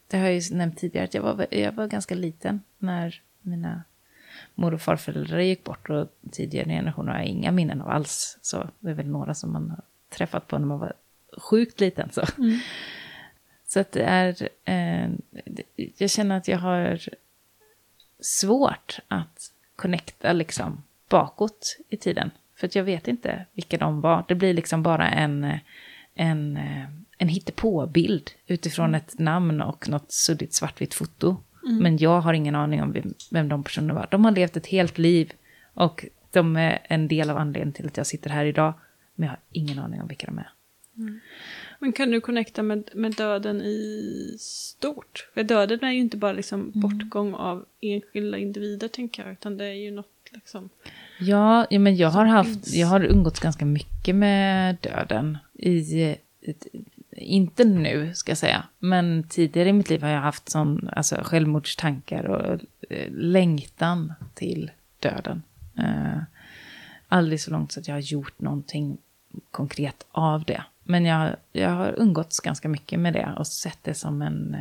det 0.06 0.16
har 0.18 0.24
jag 0.24 0.34
ju 0.34 0.54
nämnt 0.54 0.78
tidigare 0.78 1.04
att 1.04 1.14
jag 1.14 1.22
var, 1.22 1.46
jag 1.50 1.72
var 1.72 1.86
ganska 1.86 2.14
liten 2.14 2.60
när 2.78 3.22
mina 3.40 3.82
mor 4.54 4.74
och 4.74 4.80
farföräldrar 4.80 5.38
gick 5.38 5.64
bort 5.64 5.90
och 5.90 6.08
tidigare 6.30 6.68
generationer 6.68 7.12
har 7.12 7.18
jag 7.18 7.28
inga 7.28 7.50
minnen 7.50 7.80
av 7.80 7.88
alls. 7.88 8.38
Så 8.42 8.68
det 8.78 8.90
är 8.90 8.94
väl 8.94 9.08
några 9.08 9.34
som 9.34 9.52
man 9.52 9.70
har 9.70 9.82
träffat 10.08 10.46
på 10.46 10.58
när 10.58 10.66
man 10.66 10.78
var 10.78 10.92
sjukt 11.38 11.80
liten. 11.80 12.10
Så. 12.12 12.26
Så 13.66 13.80
att 13.80 13.92
det 13.92 14.02
är, 14.02 14.48
eh, 14.64 15.10
jag 15.98 16.10
känner 16.10 16.36
att 16.36 16.48
jag 16.48 16.58
har 16.58 17.00
svårt 18.20 18.98
att 19.08 19.52
connecta 19.76 20.32
liksom 20.32 20.82
bakåt 21.08 21.78
i 21.88 21.96
tiden. 21.96 22.30
För 22.56 22.66
att 22.66 22.74
jag 22.74 22.84
vet 22.84 23.08
inte 23.08 23.46
vilka 23.52 23.78
de 23.78 24.00
var. 24.00 24.24
Det 24.28 24.34
blir 24.34 24.54
liksom 24.54 24.82
bara 24.82 25.10
en, 25.10 25.58
en, 26.14 26.58
en 27.18 27.28
hittepåbild 27.28 28.30
utifrån 28.46 28.94
ett 28.94 29.18
namn 29.18 29.60
och 29.60 29.88
något 29.88 30.12
suddigt 30.12 30.54
svartvitt 30.54 30.94
foto. 30.94 31.36
Men 31.64 31.96
jag 31.96 32.20
har 32.20 32.32
ingen 32.34 32.54
aning 32.54 32.82
om 32.82 32.92
vem, 32.92 33.14
vem 33.30 33.48
de 33.48 33.64
personerna 33.64 33.94
var. 33.94 34.08
De 34.10 34.24
har 34.24 34.32
levt 34.32 34.56
ett 34.56 34.66
helt 34.66 34.98
liv 34.98 35.32
och 35.74 36.04
de 36.30 36.56
är 36.56 36.78
en 36.84 37.08
del 37.08 37.30
av 37.30 37.36
anledningen 37.38 37.72
till 37.72 37.86
att 37.86 37.96
jag 37.96 38.06
sitter 38.06 38.30
här 38.30 38.44
idag. 38.44 38.72
Men 39.14 39.26
jag 39.26 39.32
har 39.32 39.40
ingen 39.52 39.78
aning 39.78 40.00
om 40.02 40.08
vilka 40.08 40.26
de 40.26 40.38
är. 40.38 40.50
Men 41.78 41.92
kan 41.92 42.10
du 42.10 42.20
connecta 42.20 42.62
med, 42.62 42.88
med 42.94 43.12
döden 43.14 43.62
i 43.62 44.36
stort? 44.38 45.28
För 45.34 45.42
döden 45.42 45.78
är 45.84 45.90
ju 45.92 45.98
inte 46.00 46.16
bara 46.16 46.32
liksom 46.32 46.70
bortgång 46.74 47.34
av 47.34 47.64
enskilda 47.80 48.38
individer 48.38 48.88
tänker 48.88 49.22
jag. 49.22 49.32
Utan 49.32 49.56
det 49.56 49.64
är 49.64 49.72
ju 49.72 49.90
något 49.90 50.06
liksom... 50.30 50.68
Ja, 51.20 51.66
ja 51.70 51.78
men 51.78 51.96
jag 51.96 52.08
har 52.08 52.24
haft, 52.24 52.74
jag 52.74 52.86
har 52.86 53.04
umgåtts 53.04 53.40
ganska 53.40 53.64
mycket 53.64 54.14
med 54.14 54.76
döden. 54.80 55.38
I, 55.54 56.02
ett- 56.42 56.66
inte 57.16 57.64
nu 57.64 58.14
ska 58.14 58.30
jag 58.30 58.38
säga, 58.38 58.64
men 58.78 59.24
tidigare 59.28 59.68
i 59.68 59.72
mitt 59.72 59.90
liv 59.90 60.02
har 60.02 60.08
jag 60.08 60.20
haft 60.20 60.50
sån, 60.50 60.88
alltså 60.92 61.20
självmordstankar 61.22 62.24
och 62.24 62.60
eh, 62.90 63.10
längtan 63.10 64.14
till 64.34 64.70
döden. 64.98 65.42
Eh, 65.78 66.22
aldrig 67.08 67.40
så 67.40 67.50
långt 67.50 67.72
så 67.72 67.80
att 67.80 67.88
jag 67.88 67.94
har 67.94 68.00
gjort 68.00 68.40
någonting 68.40 68.98
konkret 69.50 70.06
av 70.10 70.44
det. 70.44 70.64
Men 70.84 71.04
jag, 71.04 71.36
jag 71.52 71.70
har 71.70 71.94
umgåtts 71.98 72.40
ganska 72.40 72.68
mycket 72.68 73.00
med 73.00 73.12
det 73.12 73.34
och 73.38 73.46
sett 73.46 73.78
det 73.82 73.94
som 73.94 74.22
en, 74.22 74.56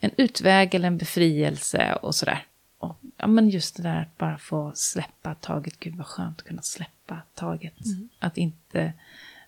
en 0.00 0.10
utväg 0.16 0.74
eller 0.74 0.88
en 0.88 0.98
befrielse 0.98 1.98
och 2.02 2.14
sådär. 2.14 2.44
Och, 2.78 2.96
ja, 3.16 3.26
men 3.26 3.48
just 3.48 3.76
det 3.76 3.82
där 3.82 4.00
att 4.00 4.18
bara 4.18 4.38
få 4.38 4.72
släppa 4.74 5.34
taget. 5.34 5.80
Gud 5.80 5.96
vad 5.96 6.06
skönt 6.06 6.40
att 6.40 6.46
kunna 6.46 6.62
släppa 6.62 7.22
taget. 7.34 7.74
Att 8.18 8.38
inte, 8.38 8.92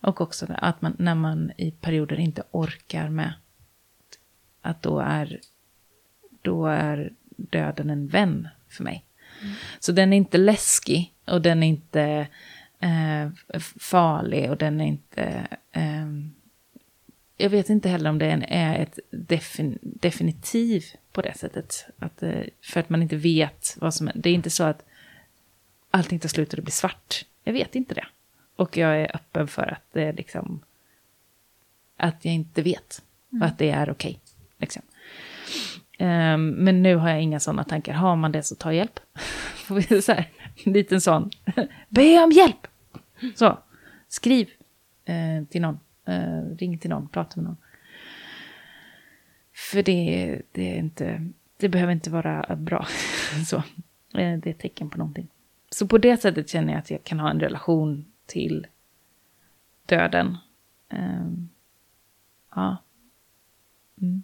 och 0.00 0.21
också 0.21 0.47
att 0.49 0.83
man 0.83 0.97
när 0.99 1.15
man 1.15 1.53
i 1.57 1.71
perioder 1.71 2.21
inte 2.21 2.43
orkar 2.50 3.09
med. 3.09 3.33
Att 4.61 4.83
då 4.83 5.00
är, 5.00 5.41
då 6.43 6.67
är 6.67 7.12
döden 7.37 7.91
en 7.91 8.09
vän 8.09 8.49
för 8.69 8.85
mig. 8.85 9.05
Så 9.79 9.93
den 9.93 10.12
är 10.12 10.17
inte 10.17 10.38
läskig 10.38 11.15
och 11.25 11.43
den 11.43 11.62
är 11.62 11.67
inte 11.67 12.26
eh, 12.81 13.31
farlig 13.81 14.50
och 14.50 14.57
den 14.57 14.81
är 14.81 14.87
inte... 14.87 15.47
ehm, 15.73 16.33
jag 17.37 17.50
vet 17.50 17.71
inte 17.71 17.88
heller 17.88 18.11
om 18.11 18.19
det 18.19 18.47
är 18.49 18.79
ett 18.79 18.99
defin, 19.11 19.79
definitiv 19.83 20.85
på 21.12 21.23
det 21.23 21.38
sättet. 21.38 21.87
Att, 21.99 22.23
eh, 22.23 22.43
för 22.62 22.81
att 22.81 22.88
man 22.88 23.03
inte 23.03 23.17
vet 23.17 23.76
vad 23.81 23.95
som 23.95 24.09
är. 24.09 24.12
Det 24.15 24.31
är 24.31 24.35
inte 24.35 24.50
så 24.50 24.65
att 24.65 24.85
allting 25.91 26.19
tar 26.19 26.29
slut 26.29 26.50
och 26.53 26.57
det 26.57 26.62
blir 26.62 26.73
svart. 26.73 27.25
Jag 27.45 27.53
vet 27.53 27.75
inte 27.75 27.95
det. 27.95 28.07
Och 28.57 28.77
jag 28.77 29.01
är 29.01 29.17
öppen 29.17 29.49
för 29.49 29.73
att 29.73 29.85
det 29.93 30.03
är 30.03 30.13
liksom... 30.13 30.61
Att 31.97 32.25
jag 32.25 32.35
inte 32.35 32.63
vet. 32.63 33.03
Och 33.41 33.47
att 33.47 33.59
det 33.59 33.71
är 33.71 33.91
okej. 33.91 34.21
liksom. 34.59 34.83
Ehm, 35.99 36.51
men 36.51 36.83
nu 36.83 36.97
har 36.97 37.09
jag 37.11 37.23
inga 37.23 37.41
sådana 37.41 37.65
tankar. 37.65 37.93
Har 37.93 38.17
man 38.17 38.33
det 38.33 38.43
så 38.43 38.55
ta 38.55 38.73
hjälp. 38.73 39.01
Så 40.03 40.13
här, 40.13 40.31
en 40.65 40.73
liten 40.73 41.01
sån. 41.01 41.31
Be 41.89 42.25
om 42.25 42.31
hjälp! 42.31 42.67
Så, 43.35 43.59
skriv 44.09 44.51
eh, 45.05 45.45
till 45.51 45.63
någon. 45.63 45.79
Eh, 46.05 46.57
ring 46.59 46.79
till 46.79 46.91
någon, 46.91 47.09
prata 47.09 47.41
med 47.41 47.45
någon. 47.45 47.57
För 49.55 49.83
det, 49.83 50.43
det 50.53 50.73
är 50.73 50.79
inte, 50.79 51.29
det 51.57 51.69
behöver 51.69 51.93
inte 51.93 52.11
vara 52.11 52.57
bra. 52.57 52.87
så, 53.47 53.57
eh, 53.57 53.63
det 54.13 54.47
är 54.47 54.51
ett 54.51 54.59
tecken 54.59 54.91
på 54.91 54.99
någonting. 54.99 55.29
Så 55.71 55.87
på 55.87 55.99
det 55.99 56.17
sättet 56.17 56.49
känner 56.49 56.73
jag 56.73 56.79
att 56.81 56.91
jag 56.91 57.05
kan 57.05 57.21
ha 57.21 57.31
en 57.31 57.41
relation 57.41 58.05
till 58.26 58.66
döden. 59.87 60.37
Ehm, 60.88 61.49
ja. 62.54 62.76
Mm. 64.00 64.23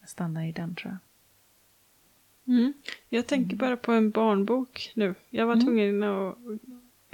Jag 0.00 0.08
stannar 0.08 0.44
i 0.44 0.52
den 0.52 0.74
tror 0.74 0.90
jag. 0.90 0.98
Jag 3.08 3.26
tänker 3.26 3.56
bara 3.56 3.76
på 3.76 3.92
en 3.92 4.10
barnbok 4.10 4.92
nu. 4.94 5.14
Jag 5.30 5.46
var 5.46 5.60
tvungen 5.60 6.02
att 6.02 6.38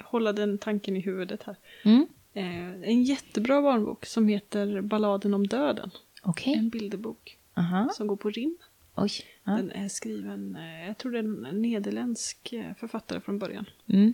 hålla 0.03 0.33
den 0.33 0.59
tanken 0.59 0.97
i 0.97 1.01
huvudet 1.01 1.43
här. 1.43 1.57
Mm. 1.85 2.07
Eh, 2.33 2.91
en 2.91 3.03
jättebra 3.03 3.63
barnbok 3.63 4.07
som 4.07 4.29
heter 4.29 4.81
Balladen 4.81 5.35
om 5.35 5.47
döden. 5.47 5.91
Okej. 6.23 6.55
En 6.55 6.69
bilderbok 6.69 7.39
Aha. 7.55 7.89
som 7.95 8.07
går 8.07 8.17
på 8.17 8.31
rim. 8.31 8.57
Oj. 8.95 9.11
Ja. 9.45 9.53
Den 9.53 9.71
är 9.71 9.89
skriven, 9.89 10.57
eh, 10.57 10.87
jag 10.87 10.99
tror 10.99 11.13
det 11.13 11.19
är 11.19 11.23
en 11.23 11.63
nederländsk 11.63 12.53
eh, 12.53 12.75
författare 12.75 13.21
från 13.21 13.39
början. 13.39 13.65
Mm. 13.87 14.13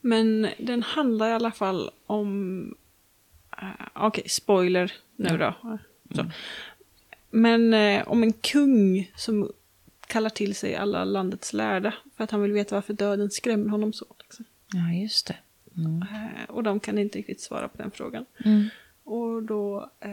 Men 0.00 0.48
den 0.58 0.82
handlar 0.82 1.28
i 1.28 1.32
alla 1.32 1.52
fall 1.52 1.90
om... 2.06 2.60
Uh, 3.62 3.86
Okej, 3.94 4.28
spoiler 4.28 4.92
nu 5.16 5.38
då. 5.38 5.54
Så. 6.14 6.30
Men 7.30 7.74
eh, 7.74 8.08
om 8.08 8.22
en 8.22 8.32
kung 8.32 9.12
som 9.16 9.52
kallar 10.06 10.30
till 10.30 10.54
sig 10.54 10.76
alla 10.76 11.04
landets 11.04 11.52
lärda 11.52 11.94
för 12.16 12.24
att 12.24 12.30
han 12.30 12.42
vill 12.42 12.52
veta 12.52 12.74
varför 12.74 12.92
döden 12.94 13.30
skrämmer 13.30 13.68
honom 13.70 13.92
så. 13.92 14.06
Liksom. 14.18 14.44
Ja, 14.72 14.92
just 15.02 15.26
det. 15.26 15.36
Mm. 15.76 16.02
Eh, 16.02 16.50
och 16.50 16.62
de 16.62 16.80
kan 16.80 16.98
inte 16.98 17.18
riktigt 17.18 17.40
svara 17.40 17.68
på 17.68 17.78
den 17.82 17.90
frågan. 17.90 18.26
Mm. 18.44 18.68
Och 19.04 19.42
då 19.42 19.90
eh, 20.00 20.10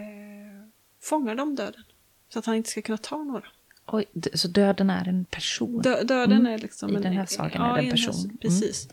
fångar 1.02 1.36
de 1.36 1.56
döden. 1.56 1.84
Så 2.30 2.40
att 2.40 2.46
han 2.46 2.56
inte 2.56 2.70
ska 2.70 2.82
kunna 2.82 2.98
ta 2.98 3.24
några. 3.24 3.46
Oj, 3.86 4.06
så 4.34 4.48
döden 4.48 4.90
är 4.90 5.08
en 5.08 5.26
person? 5.26 5.82
Dö 5.82 6.04
döden 6.04 6.40
Mm. 6.40 6.54
är 6.54 6.58
liksom... 6.58 6.90
I 6.90 6.96
en, 6.96 7.02
den 7.02 7.14
här 7.14 7.26
sagan 7.26 7.62
är 7.62 7.74
det 7.74 7.80
en 7.80 7.86
den 7.90 7.98
här- 7.98 8.08
person. 8.08 8.26
Mm. 8.26 8.38
Precis. 8.38 8.90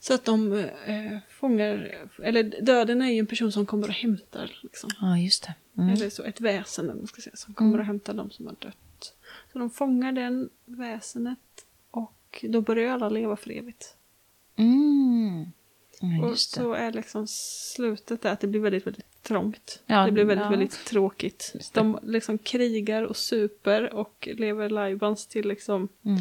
Så 0.00 0.14
att 0.14 0.24
de 0.24 0.52
eh, 0.86 1.18
fångar... 1.28 2.06
Eller 2.22 2.42
döden 2.62 3.02
är 3.02 3.08
ju 3.10 3.18
en 3.18 3.26
person 3.26 3.52
som 3.52 3.66
kommer 3.66 3.88
och 3.88 3.94
hämtar. 3.94 4.58
Liksom. 4.62 4.90
Ja, 5.00 5.18
just 5.18 5.42
det. 5.42 5.54
Mm. 5.82 5.94
Eller 5.94 6.10
så 6.10 6.22
ett 6.22 6.40
väsen 6.40 6.86
man 6.86 7.06
ska 7.06 7.22
säga, 7.22 7.36
som 7.36 7.54
kommer 7.54 7.70
Mm. 7.70 7.80
och 7.80 7.86
hämtar 7.86 8.14
de 8.14 8.30
som 8.30 8.46
har 8.46 8.54
dött. 8.58 9.14
Så 9.52 9.58
de 9.58 9.70
fångar 9.70 10.12
den 10.12 10.50
väsenet 10.64 11.38
och 11.90 12.44
då 12.48 12.60
börjar 12.60 12.94
alla 12.94 13.08
leva 13.08 13.36
för 13.36 13.50
evigt. 13.50 13.96
Mm. 14.56 15.46
Ja, 16.00 16.26
och 16.28 16.38
så 16.38 16.72
är 16.72 16.92
liksom 16.92 17.26
slutet 17.28 18.22
där 18.22 18.32
att 18.32 18.40
det 18.40 18.46
blir 18.46 18.60
väldigt, 18.60 18.86
väldigt 18.86 19.22
trångt. 19.22 19.82
Ja, 19.86 20.06
det 20.06 20.12
blir 20.12 20.24
väldigt, 20.24 20.44
ja. 20.44 20.50
väldigt 20.50 20.84
tråkigt. 20.84 21.54
De 21.72 21.98
liksom 22.02 22.38
krigar 22.38 23.02
och 23.02 23.16
super 23.16 23.94
och 23.94 24.28
lever 24.32 24.68
lajbans 24.68 25.26
till 25.26 25.48
liksom 25.48 25.88
Mm. 26.04 26.18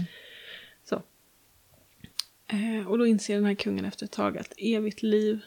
Eh, 2.48 2.88
och 2.88 2.98
då 2.98 3.08
inser 3.08 3.36
den 3.36 3.46
här 3.46 3.56
kungen 3.56 3.86
efter 3.86 4.06
ett 4.06 4.12
tag 4.12 4.38
att 4.38 4.54
evigt 4.58 5.04
liv 5.04 5.40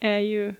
är 0.00 0.18
ju 0.18 0.54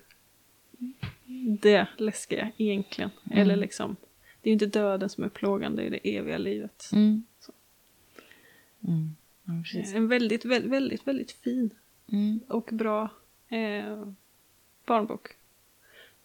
det 1.61 1.87
läskiga 1.97 2.51
egentligen. 2.57 3.11
Mm. 3.25 3.37
Eller 3.39 3.55
liksom, 3.55 3.95
det 4.41 4.49
är 4.49 4.51
ju 4.51 4.53
inte 4.53 4.65
döden 4.79 5.09
som 5.09 5.23
är 5.23 5.29
plågan, 5.29 5.75
det 5.75 5.83
är 5.83 5.89
det 5.89 6.17
eviga 6.17 6.37
livet. 6.37 6.89
Mm. 6.93 7.23
Mm. 8.87 9.15
Ja. 9.43 9.53
En 9.95 10.07
väldigt, 10.07 10.45
väldigt, 10.45 10.71
väldigt, 10.71 11.07
väldigt 11.07 11.31
fin 11.31 11.69
Mm. 12.11 12.39
och 12.47 12.69
bra 12.71 13.09
eh, 13.47 14.11
barnbok. 14.85 15.27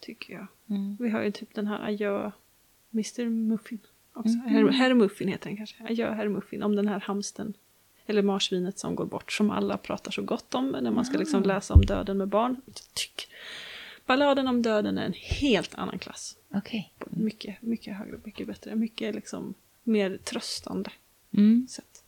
Tycker 0.01 0.35
jag. 0.35 0.47
Mm. 0.69 0.97
Vi 1.01 1.11
har 1.11 1.23
ju 1.23 1.31
typ 1.31 1.55
den 1.55 1.67
här 1.67 1.89
Adjö 1.89 2.31
Mr 2.93 3.29
Muffin. 3.29 3.79
Också. 4.13 4.37
Mhm. 4.37 4.49
Herr, 4.49 4.69
herr 4.69 4.95
Muffin 4.95 5.29
heter 5.29 5.49
den 5.49 5.57
kanske. 5.57 5.85
Adjö 5.85 6.15
Herr 6.15 6.29
Muffin. 6.29 6.63
Om 6.63 6.77
den 6.77 6.89
här 6.89 7.01
hamsten. 7.01 7.55
Eller 8.07 8.23
marsvinet 8.23 8.79
som 8.79 8.95
går 8.95 9.07
bort. 9.07 9.33
Som 9.33 9.51
alla 9.51 9.77
pratar 9.77 10.11
så 10.11 10.23
gott 10.23 10.55
om. 10.55 10.69
När 10.69 10.91
man 10.91 11.05
ska 11.05 11.19
liksom 11.19 11.43
Ah. 11.43 11.47
läsa 11.47 11.75
om 11.75 11.85
döden 11.87 12.19
med 12.19 12.29
barn. 12.29 12.61
Tyck. 12.95 13.29
Balladen 14.07 14.49
om 14.49 14.63
döden 14.63 14.99
är 14.99 15.05
en 15.07 15.13
helt 15.13 15.75
annan 15.75 15.99
klass. 15.99 16.37
Okej. 16.55 16.93
Mycket, 17.11 17.63
mycket 17.63 17.97
högre, 17.97 18.21
mycket 18.25 18.47
bättre. 18.47 18.75
Mycket 18.75 19.15
liksom 19.15 19.55
mer 19.83 20.17
tröstande 20.25 20.91
Mm. 21.37 21.67
sätt. 21.71 22.05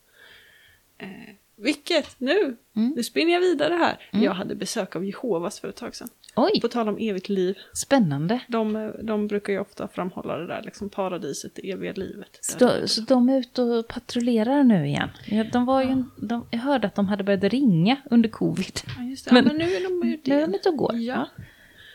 Eh, 0.99 1.09
vilket, 1.57 2.21
nu, 2.21 2.57
Mm. 2.77 2.93
nu 2.97 3.03
spinner 3.05 3.33
jag 3.33 3.41
vidare 3.41 3.75
här. 3.75 4.09
Mm. 4.13 4.25
Jag 4.25 4.33
hade 4.35 4.55
besök 4.55 4.97
av 4.97 5.05
Jehovas 5.05 5.61
för 5.61 5.69
ett 5.69 5.77
tag 5.77 5.95
sedan. 5.97 6.09
Oj, 6.37 6.61
På 6.61 6.69
tal 6.69 6.89
om 6.89 6.97
evigt 7.01 7.29
liv. 7.29 7.55
spännande. 7.75 8.41
De, 8.49 8.93
de 9.03 9.27
brukar 9.29 9.53
ju 9.53 9.59
ofta 9.59 9.89
framhålla 9.89 10.37
det 10.37 10.47
där, 10.47 10.63
liksom 10.65 10.89
paradiset, 10.91 11.53
det 11.55 11.71
eviga 11.71 11.93
livet. 11.93 12.39
Så, 12.41 12.89
så 12.89 13.01
de 13.01 13.29
är 13.29 13.39
ute 13.39 13.63
och 13.63 13.89
patrullerar 13.89 14.65
nu 14.65 14.87
igen? 14.87 15.09
Ja, 15.27 15.45
de 15.53 15.65
var 15.67 15.83
ju, 15.83 16.05
de, 16.17 16.47
jag 16.51 16.59
hörde 16.59 16.87
att 16.87 16.95
de 16.95 17.09
hade 17.09 17.25
börjat 17.25 17.45
ringa 17.45 17.97
under 18.11 18.29
covid. 18.29 18.81
Ja, 18.99 19.03
just 19.05 19.25
det. 19.25 19.33
Men- 19.33 19.45
Men, 19.45 19.57
men 19.57 19.67
nu 19.69 19.75
är 19.75 19.83
de 20.03 20.09
ute 20.09 20.31
Nu 20.31 20.35
är 20.35 20.39
igen. 20.39 20.51
de 20.51 20.57
ute 20.59 20.69
och 20.69 20.77
går. 20.77 20.95
Ja. 20.97 21.29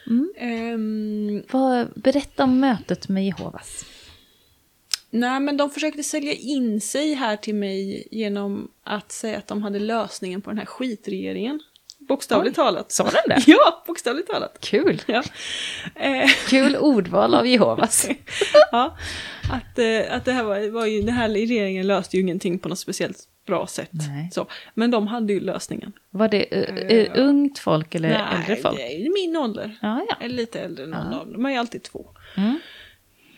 Mm. 0.08 0.34
Ehm, 0.38 1.44
Vad, 1.52 1.88
berätta 1.96 2.44
om 2.44 2.60
mötet 2.60 3.10
med 3.10 3.26
Jehovas. 3.26 3.86
nej, 5.10 5.40
men 5.40 5.58
de 5.58 5.70
försökte 5.70 6.04
sälja 6.04 6.34
in 6.34 6.82
sig 6.82 7.14
här 7.14 7.38
till 7.38 7.56
mig 7.56 8.08
genom 8.12 8.72
att 8.84 9.12
säga 9.12 9.38
att 9.38 9.48
de 9.48 9.64
hade 9.64 9.80
lösningen 9.80 10.42
på 10.42 10.50
den 10.50 10.58
här 10.58 10.66
skitregeringen. 10.66 11.60
Bokstavligt 12.08 12.58
Oj. 12.60 12.64
talat. 12.64 12.92
Sa 12.92 13.04
de 13.04 13.34
det? 13.34 13.44
Ja, 13.48 13.84
bokstavligt 13.88 14.30
talat. 14.32 14.58
Kul! 14.62 15.02
Ja. 15.06 15.24
Eh, 15.96 16.30
Kul 16.50 16.76
ordval 16.76 17.36
av 17.36 17.48
Jehovas. 17.48 18.08
ja. 18.72 18.98
Att, 19.52 19.80
eh, 19.80 20.14
att 20.16 20.26
det 20.26 20.32
här 20.32 20.44
var, 20.44 20.70
var 20.72 20.86
ju, 20.86 21.02
den 21.02 21.14
här 21.16 21.30
regeringen 21.30 21.88
löste 21.88 22.18
ju 22.18 22.22
ingenting 22.24 22.60
på 22.60 22.70
något 22.70 22.80
speciellt 22.80 23.18
bra 23.46 23.68
sätt. 23.68 23.90
Nej. 23.92 24.30
Så. 24.34 24.48
Men 24.74 24.92
de 24.92 25.08
hade 25.08 25.34
ju 25.34 25.40
lösningen. 25.40 25.94
Var 26.10 26.28
det 26.28 26.46
uh, 26.52 26.98
uh, 26.98 27.28
ungt 27.28 27.60
folk 27.60 27.96
eller 27.96 28.10
äldre 28.38 28.56
folk? 28.56 28.80
är 28.80 29.14
min 29.14 29.38
ålder. 29.38 29.78
Ja, 29.82 30.06
ja. 30.10 30.16
Eller 30.22 30.36
lite 30.36 30.60
äldre 30.62 30.84
än 30.84 30.90
någon 30.90 31.12
Ja. 31.12 31.20
av 31.20 31.32
dem. 31.32 31.42
Man 31.42 31.52
är 31.52 31.60
alltid 31.60 31.84
två. 31.84 32.06
Mm. 32.38 32.60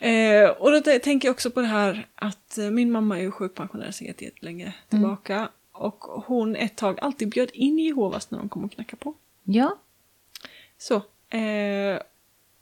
Eh, 0.00 0.50
och 0.50 0.72
då 0.72 0.80
tänker 0.80 1.28
jag 1.28 1.32
också 1.32 1.50
på 1.50 1.60
det 1.60 1.66
här 1.66 2.06
att 2.14 2.58
min 2.72 2.92
mamma 2.92 3.18
är 3.18 3.22
ju 3.22 3.30
sjukpensionär 3.30 3.90
sedan 3.90 4.06
jätte- 4.06 4.24
jättelänge 4.24 4.72
Mm. 4.92 5.16
Och 5.74 6.04
hon 6.04 6.56
ett 6.56 6.76
tag 6.76 6.98
alltid 7.00 7.28
bjöd 7.28 7.50
in 7.52 7.78
Jehovas 7.78 8.30
när 8.30 8.38
de 8.38 8.48
kom 8.48 8.64
och 8.64 8.72
knackade 8.72 9.02
på. 9.02 9.14
Ja. 9.42 9.78
Så. 10.78 10.94
Eh, 11.36 12.00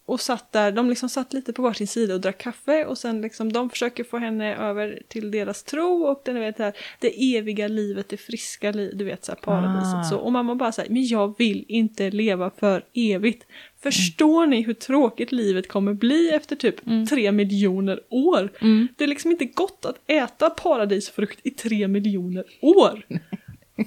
och 0.06 0.20
satt 0.20 0.52
där, 0.52 0.72
de 0.72 0.88
liksom 0.88 1.08
satt 1.08 1.32
lite 1.32 1.52
på 1.52 1.62
varsin 1.62 1.86
sida 1.86 2.14
och 2.14 2.20
drack 2.20 2.38
kaffe 2.38 2.84
och 2.84 2.98
sen 2.98 3.20
liksom 3.20 3.52
de 3.52 3.70
försöker 3.70 4.04
få 4.04 4.18
henne 4.18 4.56
över 4.56 5.02
till 5.08 5.30
deras 5.30 5.62
tro 5.62 6.02
och 6.04 6.22
den, 6.24 6.40
vet, 6.40 6.58
här, 6.58 6.72
det 7.00 7.36
eviga 7.36 7.68
livet, 7.68 8.08
det 8.08 8.16
friska 8.16 8.70
livet, 8.72 8.98
du 8.98 9.04
vet 9.04 9.24
så 9.24 9.32
här, 9.32 9.38
paradiset 9.38 9.94
Ah. 9.94 10.04
så. 10.04 10.16
Och 10.18 10.32
mamma 10.32 10.54
bara 10.54 10.72
säger 10.72 10.90
men 10.90 11.06
jag 11.06 11.38
vill 11.38 11.64
inte 11.68 12.10
leva 12.10 12.50
för 12.50 12.84
evigt. 12.94 13.46
Förstår 13.82 14.46
ni 14.46 14.62
hur 14.62 14.74
tråkigt 14.74 15.32
livet 15.32 15.68
kommer 15.68 15.94
bli 15.94 16.30
efter 16.30 16.56
typ 16.56 16.86
Mm. 16.86 17.06
tre 17.06 17.32
miljoner 17.32 18.00
år? 18.08 18.52
Mm. 18.60 18.88
Det 18.96 19.04
är 19.04 19.08
liksom 19.08 19.30
inte 19.30 19.44
gott 19.44 19.84
att 19.84 20.10
äta 20.10 20.50
paradisfrukt 20.50 21.38
i 21.42 21.50
tre 21.50 21.88
miljoner 21.88 22.44
år. 22.60 23.02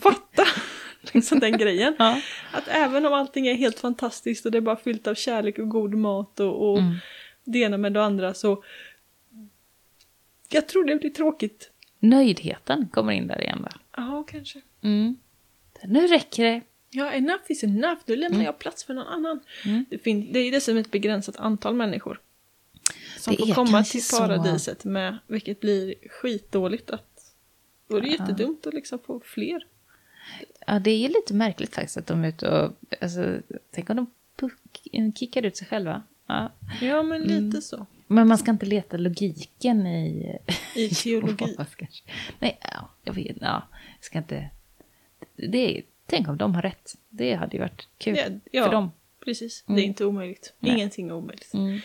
Fatta! 0.02 0.44
liksom 1.14 1.40
den 1.40 1.58
grejen. 1.58 1.96
Ja. 2.00 2.22
Att 2.52 2.68
även 2.68 3.06
om 3.06 3.14
allting 3.14 3.48
är 3.48 3.54
helt 3.56 3.80
fantastiskt 3.80 4.46
och 4.46 4.52
det 4.52 4.58
är 4.58 4.62
bara 4.62 4.76
fyllt 4.78 5.08
av 5.08 5.16
kärlek 5.16 5.60
och 5.60 5.70
god 5.70 5.94
mat 5.94 6.40
och, 6.40 6.72
och 6.72 6.78
Mm. 6.80 6.96
det 7.44 7.60
ena 7.60 7.78
med 7.78 7.94
det 7.94 8.04
andra 8.04 8.34
så 8.34 8.64
jag 10.50 10.68
tror 10.68 10.86
det 10.86 10.96
blir 10.96 11.10
tråkigt. 11.10 11.72
Nöjdheten 12.00 12.88
kommer 12.94 13.12
in 13.14 13.28
där 13.28 13.42
igen 13.42 13.62
va? 13.62 13.70
Ja, 13.98 14.24
kanske. 14.28 14.62
Mm. 14.82 15.16
Nu 15.84 16.08
räcker 16.08 16.44
det. 16.44 16.62
Ja, 16.90 17.12
enough 17.12 17.42
is 17.48 17.64
enough. 17.64 18.02
Nu 18.06 18.16
lämnar 18.16 18.44
jag 18.46 18.60
plats 18.60 18.84
för 18.84 18.94
någon 18.94 19.08
annan. 19.08 19.40
Mm. 19.66 19.86
Det, 19.90 19.98
fin- 19.98 20.30
det 20.34 20.40
är 20.40 20.52
dessutom 20.52 20.78
ett 20.80 20.92
begränsat 20.92 21.38
antal 21.38 21.74
människor. 21.76 22.22
Som 23.20 23.36
Det 23.36 23.46
får 23.48 23.54
komma 23.54 23.84
till 23.84 24.04
så. 24.06 24.18
paradiset 24.18 24.84
med, 24.86 25.18
vilket 25.28 25.60
blir 25.60 25.96
skitdåligt 26.10 26.90
att... 26.90 27.34
Då 27.88 27.98
är 27.98 28.02
det 28.02 28.08
Ja. 28.08 28.14
jättedumt 28.20 28.68
att 28.68 28.74
liksom 28.74 29.00
få 29.00 29.20
fler. 29.26 29.66
Ja, 30.66 30.80
det 30.80 30.92
är 30.92 31.08
lite 31.10 31.34
märkligt 31.34 31.76
faktiskt 31.76 31.98
att 31.98 32.08
de 32.08 32.24
är 32.24 32.28
ute 32.28 32.50
och... 32.50 32.72
Alltså, 33.02 33.38
tänk 33.72 33.90
om 33.90 33.96
de 34.92 35.14
kickar 35.16 35.46
ut 35.46 35.58
sig 35.58 35.68
själva. 35.68 36.04
Ja. 36.28 36.52
Ja, 36.82 37.04
men 37.04 37.22
lite 37.22 37.34
Mm. 37.36 37.62
så. 37.62 37.86
Men 38.08 38.28
man 38.28 38.38
ska 38.38 38.52
inte 38.52 38.66
leta 38.66 38.98
logiken 38.98 39.88
i... 39.88 40.38
I 40.76 40.90
teologi. 40.90 41.56
Nej, 42.40 42.58
ja, 42.62 42.90
jag 43.04 43.14
vet 43.14 43.38
ja, 43.42 43.68
jag 43.98 44.04
ska 44.06 44.18
inte... 44.18 44.50
Det 45.36 45.78
är, 45.78 45.84
tänk 46.06 46.28
om 46.28 46.38
de 46.38 46.56
har 46.56 46.62
rätt. 46.62 46.96
Det 47.10 47.34
hade 47.36 47.54
ju 47.58 47.60
varit 47.62 47.88
kul 47.98 48.18
Ja, 48.18 48.24
ja. 48.52 48.64
för 48.66 48.72
dem. 48.72 48.92
Precis, 49.26 49.64
Mm. 49.68 49.76
det 49.76 49.82
är 49.82 49.86
inte 49.86 50.06
omöjligt. 50.06 50.54
Nej. 50.60 50.72
Ingenting 50.74 51.08
är 51.10 51.14
omöjligt. 51.14 51.54
Mm. 51.54 51.80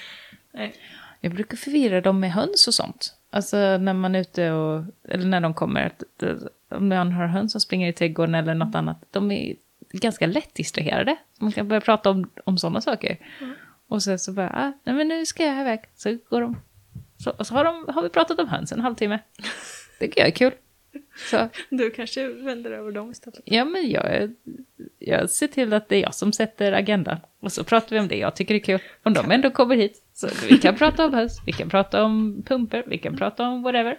Nej. 0.53 0.75
Jag 1.21 1.35
brukar 1.35 1.57
förvirra 1.57 2.01
dem 2.01 2.21
med 2.21 2.33
höns 2.33 2.69
och 2.69 2.75
sånt. 2.75 3.15
Alltså 3.31 3.57
när 3.57 3.95
man 3.95 4.15
är 4.15 4.21
ute 4.21 4.51
och... 4.53 4.85
Eller 5.09 5.27
när 5.27 5.41
de 5.41 5.55
kommer. 5.55 5.87
att- 5.87 6.23
Om 6.71 6.89
man 6.89 7.13
har 7.13 7.27
höns 7.27 7.53
som 7.53 7.61
springer 7.61 7.89
i 7.89 7.93
trädgården 7.93 8.35
eller 8.35 8.55
något 8.55 8.75
annat. 8.75 9.05
De 9.11 9.31
är 9.31 9.57
ganska 9.93 10.27
lätt 10.27 10.55
distraherade. 10.55 11.17
Man 11.39 11.53
kan 11.53 11.69
börja 11.69 11.81
prata 11.81 12.11
om, 12.11 12.31
om 12.45 12.59
sådana 12.59 12.81
saker. 12.81 13.17
Mm. 13.41 13.55
Och 13.89 14.03
sen 14.03 14.19
så 14.19 14.33
bara, 14.33 14.51
ah, 14.51 14.73
nej 14.85 14.95
men 14.95 15.09
nu 15.09 15.27
ska 15.27 15.45
jag 15.45 15.61
iväg. 15.61 15.81
Så 15.97 16.19
går 16.29 16.41
de. 16.41 16.57
Så, 17.19 17.31
och 17.31 17.47
så 17.47 17.55
har, 17.55 17.65
de, 17.65 17.95
har 17.95 18.03
vi 18.03 18.09
pratat 18.09 18.39
om 18.39 18.49
höns 18.49 18.73
en 18.73 18.81
halvtimme. 18.81 19.19
Det 19.99 20.07
tycker 20.07 20.21
jag 20.21 20.29
är 20.29 20.33
kul. 20.33 20.53
Så, 21.31 21.49
Du 21.71 21.91
kanske 21.91 22.29
vänder 22.29 22.71
över 22.71 22.93
dem 22.93 23.11
istället. 23.11 23.41
ja 23.45 23.65
men 23.65 23.91
jag, 23.91 24.35
jag 24.99 25.31
ser 25.31 25.47
till 25.47 25.73
att 25.73 25.89
det 25.89 25.97
är 25.97 26.01
jag 26.01 26.15
som 26.15 26.33
sätter 26.33 26.73
agendan. 26.73 27.17
Och 27.41 27.53
så 27.53 27.65
pratar 27.65 27.97
vi 27.97 28.01
om 28.01 28.09
det 28.09 28.17
jag 28.17 28.37
tycker 28.37 28.55
är 28.55 28.59
kul. 28.59 28.81
Om 29.03 29.15
de 29.15 29.31
ändå 29.31 29.51
kommer 29.51 29.77
hit. 29.77 30.03
Så 30.13 30.29
vi 30.49 30.59
kan 30.59 30.77
prata 30.77 31.07
om 31.07 31.15
höns, 31.15 31.43
vi 31.47 31.53
kan 31.53 31.69
prata 31.69 32.05
om 32.05 32.43
pumper, 32.47 32.85
vi 32.87 32.99
kan 32.99 33.17
prata 33.17 33.49
om 33.49 33.63
whatever. 33.63 33.99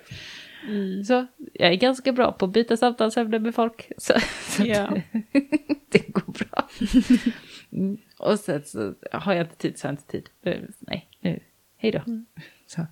Mm. 0.68 1.04
Så 1.04 1.28
jag 1.54 1.72
är 1.72 1.76
ganska 1.76 2.12
bra 2.14 2.32
på 2.32 2.46
att 2.46 2.52
byta 2.52 2.78
samtalsämne 2.78 3.40
med 3.40 3.56
folk. 3.56 3.92
Så, 3.98 4.14
så 4.48 4.64
Ja. 4.66 4.84
att, 4.88 4.94
det 5.90 6.08
går 6.08 6.34
bra. 6.34 6.70
Mm. 7.72 7.98
Och 8.18 8.40
sen 8.40 8.64
så 8.66 8.94
har 9.12 9.34
jag 9.34 9.44
inte 9.46 9.56
tid 9.56 9.78
så 9.78 9.88
har 9.88 9.92
jag 9.92 9.94
inte 10.00 10.12
tid. 10.12 10.30
Eh, 10.42 10.62
Nej, 10.80 11.10
nu, 11.20 11.40
hej 11.78 11.92
då. 11.92 12.02
Så, 12.68 12.86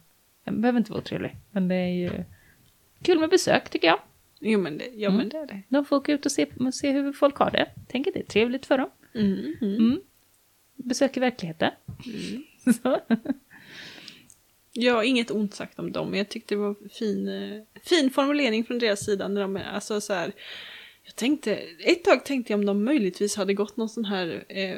jag 0.43 0.60
behöver 0.60 0.79
inte 0.79 0.91
vara 0.91 1.01
otrevlig. 1.01 1.36
Men 1.51 1.67
det 1.67 1.75
är 1.75 1.88
ju 1.93 2.12
kul 3.01 3.19
med 3.19 3.29
besök 3.29 3.69
tycker 3.69 3.88
jag. 3.88 3.99
Jo 4.39 4.60
men 4.60 4.77
det, 4.77 4.86
ja, 4.95 5.10
men 5.12 5.29
det 5.29 5.38
är 5.38 5.47
det. 5.47 5.62
De 5.69 5.86
får 5.86 5.95
åka 5.95 6.12
ut 6.12 6.25
och 6.25 6.32
se, 6.32 6.45
och 6.60 6.73
se 6.73 6.91
hur 6.91 7.13
folk 7.13 7.36
har 7.36 7.51
det. 7.51 7.69
Tänk 7.88 8.08
att 8.08 8.13
det 8.13 8.19
är 8.19 8.23
trevligt 8.25 8.65
för 8.65 8.77
dem. 8.77 8.89
Mm. 9.15 9.55
Mm. 9.62 9.75
Mm. 9.75 10.01
Besök 10.75 11.17
i 11.17 11.19
verkligheten. 11.19 11.71
Så. 12.84 12.99
Har 14.93 15.03
inget 15.03 15.32
ont 15.32 15.53
sagt 15.55 15.79
om 15.79 15.91
dem, 15.91 16.10
men 16.10 16.17
jag 16.17 16.29
tyckte 16.29 16.55
det 16.55 16.60
var 16.60 16.75
fin, 16.99 17.27
eh, 17.27 17.62
fin 17.84 18.10
formulering 18.12 18.63
från 18.63 18.79
deras 18.79 19.05
sida. 19.05 19.27
När 19.27 19.41
de, 19.41 19.55
alltså 19.73 20.01
så 20.01 20.13
här, 20.13 20.32
jag 21.03 21.15
tänkte, 21.15 21.55
ett 21.79 22.03
tag 22.03 22.25
tänkte 22.25 22.53
jag 22.53 22.60
om 22.60 22.65
de 22.65 22.84
möjligtvis 22.84 23.36
hade 23.36 23.53
gått 23.53 23.77
någon 23.77 23.89
sån 23.89 24.05
här 24.05 24.43
eh, 24.49 24.75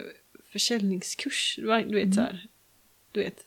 försäljningskurs. 0.51 1.55
Du 1.61 1.67
vet, 1.67 1.87
Mm. 2.03 2.13
så 2.13 2.21
här, 2.21 2.47
du 3.11 3.19
vet, 3.23 3.43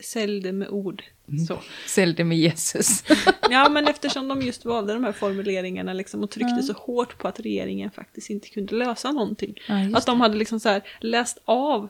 sälj 0.00 0.40
det 0.40 0.52
med 0.52 0.68
ord. 0.68 1.02
Mm. 1.28 1.46
Sälj 1.86 2.14
det 2.14 2.24
med 2.24 2.38
Jesus. 2.38 3.04
Ja, 3.50 3.68
men 3.68 3.88
eftersom 3.88 4.28
de 4.28 4.42
just 4.42 4.64
valde 4.64 4.92
de 4.92 5.04
här 5.04 5.12
formuleringarna 5.12 5.92
liksom, 5.92 6.22
och 6.22 6.30
tryckte 6.30 6.54
Ja. 6.56 6.62
så 6.62 6.72
hårt 6.72 7.18
på 7.18 7.28
att 7.28 7.40
regeringen 7.40 7.90
faktiskt 7.90 8.30
inte 8.30 8.48
kunde 8.48 8.74
lösa 8.74 9.12
någonting. 9.12 9.54
Ja, 9.68 9.88
att 9.94 10.06
de 10.06 10.20
hade 10.20 10.36
liksom 10.36 10.60
så 10.60 10.68
här 10.68 10.82
läst 11.00 11.38
av 11.44 11.88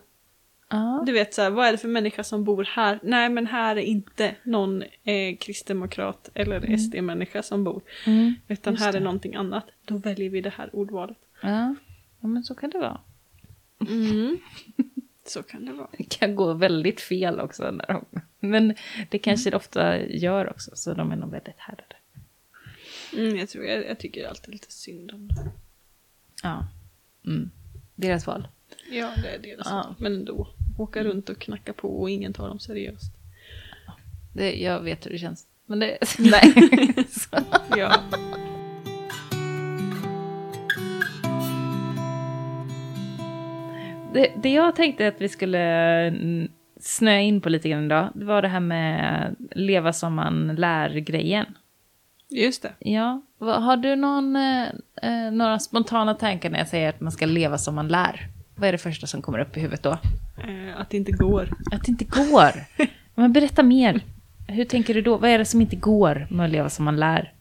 Ja. 0.71 1.03
Du 1.07 1.13
vet 1.13 1.35
så 1.35 1.43
här, 1.43 1.51
vad 1.51 1.67
är 1.67 1.73
det 1.73 1.79
för 1.79 1.89
människa 1.89 2.25
som 2.25 2.45
bor 2.45 2.65
här? 2.65 2.99
Nej 3.03 3.29
men 3.29 3.47
här 3.47 3.77
är 3.77 3.81
inte 3.81 4.35
någon 4.43 4.83
eh, 4.83 5.37
kristdemokrat 5.41 6.31
eller 6.35 6.77
SD-människa 6.77 7.43
som 7.43 7.65
bor. 7.65 7.83
Mm. 8.07 8.35
Utan 8.49 8.73
Just 8.73 8.83
här 8.85 8.89
är 8.89 8.99
det. 8.99 9.05
någonting 9.05 9.35
annat. 9.35 9.65
Då 9.85 9.97
väljer 9.97 10.31
vi 10.31 10.41
det 10.41 10.51
här 10.57 10.71
ordvalet. 10.77 11.19
Ja. 11.43 11.75
ja, 12.21 12.29
men 12.29 12.45
så 12.45 12.55
kan 12.55 12.71
det 12.71 12.79
vara. 12.79 13.01
Mm. 13.89 14.39
så 15.27 15.43
kan 15.43 15.65
det 15.65 15.73
vara. 15.73 15.89
Det 15.99 16.05
kan 16.19 16.35
gå 16.37 16.53
väldigt 16.53 17.01
fel 17.01 17.41
också. 17.41 17.71
När 17.71 17.87
de, 17.87 18.05
men 18.41 18.75
det 19.11 19.19
kanske 19.19 19.51
det 19.51 19.57
ofta 19.57 19.99
gör 20.07 20.51
också, 20.51 20.71
så 20.75 20.95
de 20.95 21.13
är 21.13 21.17
nog 21.17 21.31
väldigt 21.31 21.59
härdade. 21.59 21.97
Mm, 23.17 23.37
jag, 23.37 23.49
tror, 23.49 23.65
jag, 23.65 23.87
jag 23.87 23.99
tycker 23.99 24.29
alltid 24.29 24.53
lite 24.53 24.73
synd 24.73 25.11
om 25.13 25.29
det. 25.29 25.51
Ja. 26.43 26.67
Mm. 27.27 27.51
Deras 27.95 28.27
val. 28.27 28.49
Ja, 28.91 29.11
det 29.23 29.29
är 29.29 29.39
deras 29.39 29.67
Ja. 29.71 29.75
val. 29.77 29.95
Men 29.99 30.15
ändå. 30.15 30.49
Åka 30.79 31.05
runt 31.05 31.29
och 31.29 31.39
knacka 31.39 31.73
på 31.73 32.01
och 32.01 32.11
ingen 32.11 32.33
tar 32.33 32.49
dem 32.49 32.59
seriöst. 32.59 33.13
Det, 34.33 34.53
jag 34.53 34.81
vet 34.81 35.07
hur 35.07 35.11
det 35.11 35.19
känns. 35.19 35.47
Men 35.67 35.79
det... 35.79 35.99
Nej. 36.19 36.55
Ja. 37.77 37.97
Det, 44.13 44.33
det 44.43 44.53
jag 44.53 44.77
tänkte 44.77 45.09
att 45.09 45.21
vi 45.21 45.29
skulle 45.29 45.59
mm, 46.07 46.49
snöa 46.81 47.21
in 47.21 47.41
på 47.41 47.49
lite 47.49 47.69
grann 47.69 47.85
idag, 47.85 48.09
det 48.15 48.25
var 48.25 48.43
det 48.43 48.49
här 48.49 48.61
med 48.61 49.37
leva 49.51 49.93
som 49.93 50.15
man 50.15 50.55
lär-grejen. 50.55 51.47
Just 52.29 52.63
det. 52.63 52.73
Ja, 52.79 53.23
har 53.39 53.77
du 53.77 53.97
någon, 53.97 54.37
eh, 54.37 54.69
eh, 55.03 55.33
några 55.33 55.59
spontana 55.59 56.15
tankar 56.15 56.51
när 56.51 56.59
jag 56.59 56.69
säger 56.69 56.89
att 56.89 57.01
man 57.01 57.13
ska 57.13 57.27
leva 57.27 57.59
som 57.59 57.75
man 57.75 57.89
lär? 57.89 58.29
Vad 58.57 58.69
är 58.69 58.73
det 58.73 58.79
första 58.79 59.07
som 59.07 59.23
kommer 59.23 59.39
upp 59.39 59.57
i 59.57 59.61
huvudet 59.61 59.83
då? 59.83 59.99
Eh, 60.48 60.81
att 60.81 60.90
det 60.90 60.96
inte 60.96 61.12
går. 61.12 61.53
Att 61.72 61.85
det 61.85 61.88
inte 61.88 62.05
går. 62.05 62.50
Men 63.14 63.33
berätta 63.33 63.62
mer. 63.62 64.00
Hur 64.48 64.64
tänker 64.64 64.94
du 64.94 65.03
då? 65.03 65.16
Vad 65.16 65.31
är 65.31 65.38
det 65.38 65.44
som 65.44 65.61
inte 65.61 65.76
går 65.76 66.26
med 66.31 66.46
att 66.46 66.53
leva 66.53 66.70
som 66.70 66.85
man 66.85 66.96
lär? 66.96 67.33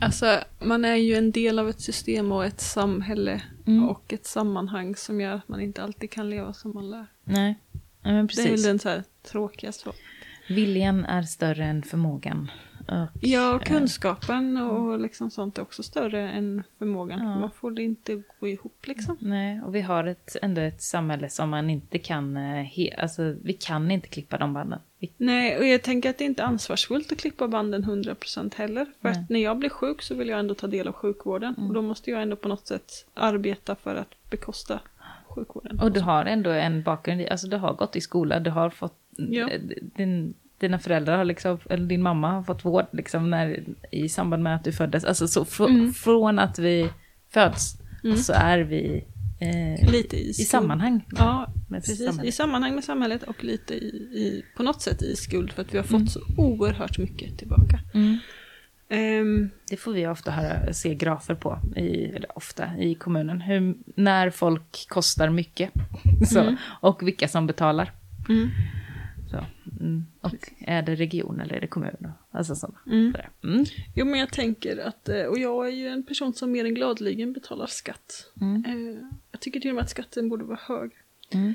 Alltså, 0.00 0.38
man 0.60 0.84
är 0.84 0.94
ju 0.96 1.14
en 1.14 1.30
del 1.30 1.58
av 1.58 1.68
ett 1.68 1.80
system 1.80 2.32
och 2.32 2.44
ett 2.46 2.60
samhälle 2.60 3.42
Mm. 3.66 3.88
och 3.88 4.12
ett 4.12 4.26
sammanhang 4.26 4.96
som 4.96 5.20
gör 5.20 5.32
att 5.34 5.48
man 5.48 5.60
inte 5.60 5.82
alltid 5.82 6.10
kan 6.10 6.30
leva 6.30 6.52
som 6.52 6.74
man 6.74 6.90
lär. 6.90 7.06
Nej, 7.24 7.54
men 7.72 7.82
Det 8.02 8.08
är 8.10 8.14
väl 8.16 8.28
precis. 8.28 8.64
den 8.66 8.78
så 8.78 8.88
här 8.88 9.04
tråkiga 9.30 9.72
svaret. 9.72 9.98
Viljan 10.48 11.04
är 11.04 11.22
större 11.22 11.64
än 11.64 11.82
förmågan. 11.82 12.50
Och, 12.88 13.08
Ja, 13.20 13.54
och 13.54 13.62
kunskapen 13.64 14.56
och 14.56 15.00
liksom 15.00 15.30
sånt 15.30 15.58
är 15.58 15.62
också 15.62 15.82
större 15.82 16.30
än 16.30 16.62
förmågan. 16.78 17.18
Ja. 17.18 17.38
Man 17.40 17.50
får 17.50 17.70
det 17.70 17.82
inte 17.82 18.22
gå 18.40 18.48
ihop 18.48 18.86
liksom. 18.86 19.16
Nej, 19.20 19.60
och 19.62 19.74
vi 19.74 19.80
har 19.80 20.04
ett, 20.04 20.36
ändå 20.42 20.60
ett 20.60 20.82
samhälle 20.82 21.28
som 21.30 21.50
man 21.50 21.70
inte 21.70 21.98
kan... 21.98 22.36
eh, 22.36 22.64
He, 22.64 22.94
alltså, 22.98 23.34
vi 23.42 23.52
kan 23.52 23.90
inte 23.90 24.08
klippa 24.08 24.38
de 24.38 24.52
banden. 24.54 24.78
Vi, 24.98 25.10
Nej, 25.16 25.58
och 25.58 25.66
jag 25.66 25.82
tänker 25.82 26.10
att 26.10 26.18
det 26.18 26.24
inte 26.24 26.42
är 26.42 26.46
ansvarsfullt 26.46 27.12
att 27.12 27.18
klippa 27.18 27.48
banden 27.48 27.84
100% 27.84 28.54
heller. 28.56 28.84
För 28.84 29.08
Nej. 29.08 29.12
att 29.12 29.30
när 29.30 29.40
jag 29.40 29.58
blir 29.58 29.70
sjuk 29.70 30.02
så 30.02 30.14
vill 30.14 30.28
jag 30.28 30.38
ändå 30.40 30.54
ta 30.54 30.66
del 30.66 30.88
av 30.88 30.94
sjukvården. 30.94 31.54
Mm. 31.58 31.68
Och 31.68 31.74
då 31.74 31.82
måste 31.82 32.10
jag 32.10 32.22
ändå 32.22 32.36
på 32.36 32.48
något 32.48 32.66
sätt 32.66 33.06
arbeta 33.14 33.74
för 33.74 33.94
att 33.94 34.30
bekosta 34.30 34.80
sjukvården. 35.28 35.80
och 35.80 35.92
du 35.92 36.00
har 36.00 36.24
ändå 36.24 36.50
en 36.50 36.82
bakgrund 36.82 37.20
i... 37.20 37.28
Alltså, 37.28 37.46
du 37.46 37.56
har 37.56 37.74
gått 37.74 37.96
i 37.96 38.00
skola, 38.00 38.40
du 38.40 38.50
har 38.50 38.70
fått... 38.70 38.96
Ja. 39.16 39.48
eh, 39.50 39.60
Din, 39.96 40.34
dina 40.60 40.78
föräldrar 40.78 41.16
har 41.16 41.24
liksom... 41.24 41.58
Eller 41.70 41.86
din 41.86 42.02
mamma 42.02 42.30
har 42.30 42.42
fått 42.42 42.64
vård 42.64 42.86
liksom 42.92 43.30
när, 43.30 43.64
i 43.90 44.08
samband 44.08 44.42
med 44.42 44.54
att 44.54 44.64
du 44.64 44.72
föddes. 44.72 45.04
Alltså, 45.04 45.28
så 45.28 45.44
fr, 45.44 45.64
Mm. 45.64 45.92
från 45.92 46.38
att 46.38 46.58
vi 46.58 46.88
föds 47.32 47.76
Mm. 48.04 48.16
så 48.16 48.32
är 48.32 48.58
vi 48.58 49.04
eh, 49.40 49.90
Lite 49.92 50.16
i, 50.16 50.28
i 50.28 50.32
sammanhang 50.34 51.04
Ja, 51.16 51.52
med 51.68 51.80
precis. 51.82 52.00
I 52.00 52.04
samhället. 52.06 52.34
sammanhang 52.34 52.74
med 52.74 52.84
samhället 52.84 53.22
och 53.22 53.44
lite 53.44 53.74
i, 53.74 53.86
i, 54.14 54.44
på 54.56 54.62
något 54.62 54.82
sätt 54.82 55.02
i 55.02 55.16
skuld 55.16 55.52
för 55.52 55.62
att 55.62 55.74
vi 55.74 55.78
har 55.78 55.84
fått 55.84 55.92
Mm. 55.94 56.06
så 56.08 56.20
oerhört 56.36 56.98
mycket 56.98 57.38
tillbaka. 57.38 57.80
Mm. 57.94 58.18
Ehm, 58.88 59.50
Det 59.70 59.76
får 59.76 59.92
vi 59.92 60.06
ofta 60.06 60.30
höra, 60.30 60.72
se 60.72 60.94
grafer 60.94 61.34
på, 61.34 61.58
i, 61.76 62.04
eller 62.04 62.38
ofta 62.38 62.78
i 62.78 62.94
kommunen. 62.94 63.40
Hur, 63.40 63.74
när 63.96 64.30
folk 64.30 64.86
kostar 64.88 65.30
mycket. 65.30 65.70
Så, 66.28 66.40
Mm. 66.40 66.56
Och 66.80 67.06
vilka 67.08 67.28
som 67.28 67.46
betalar. 67.46 67.92
Så, 69.30 69.44
mm. 69.80 70.06
Och 70.20 70.52
är 70.60 70.82
det 70.82 70.94
region 70.94 71.40
eller 71.40 71.54
är 71.54 71.60
det 71.60 71.66
kommun? 71.66 72.12
Alltså 72.30 72.54
sådana. 72.54 72.78
mm. 72.86 73.14
Mm. 73.44 73.64
Jo 73.94 74.04
men 74.06 74.20
jag 74.20 74.32
tänker 74.32 74.76
att, 74.88 75.08
eh, 75.08 75.22
och 75.22 75.38
jag 75.38 75.66
är 75.66 75.70
ju 75.72 75.88
en 75.88 76.02
person 76.02 76.34
som 76.34 76.52
mer 76.52 76.64
än 76.64 76.74
gladeligen 76.74 77.32
betalar 77.32 77.66
skatt. 77.66 78.30
Mm. 78.40 78.64
Eh, 78.64 79.02
Jag 79.30 79.40
tycker 79.40 79.60
till 79.60 79.70
och 79.70 79.74
med 79.76 79.84
att 79.84 79.90
skatten 79.90 80.28
borde 80.28 80.44
vara 80.44 80.58
hög. 80.62 80.90
Mm. 81.34 81.54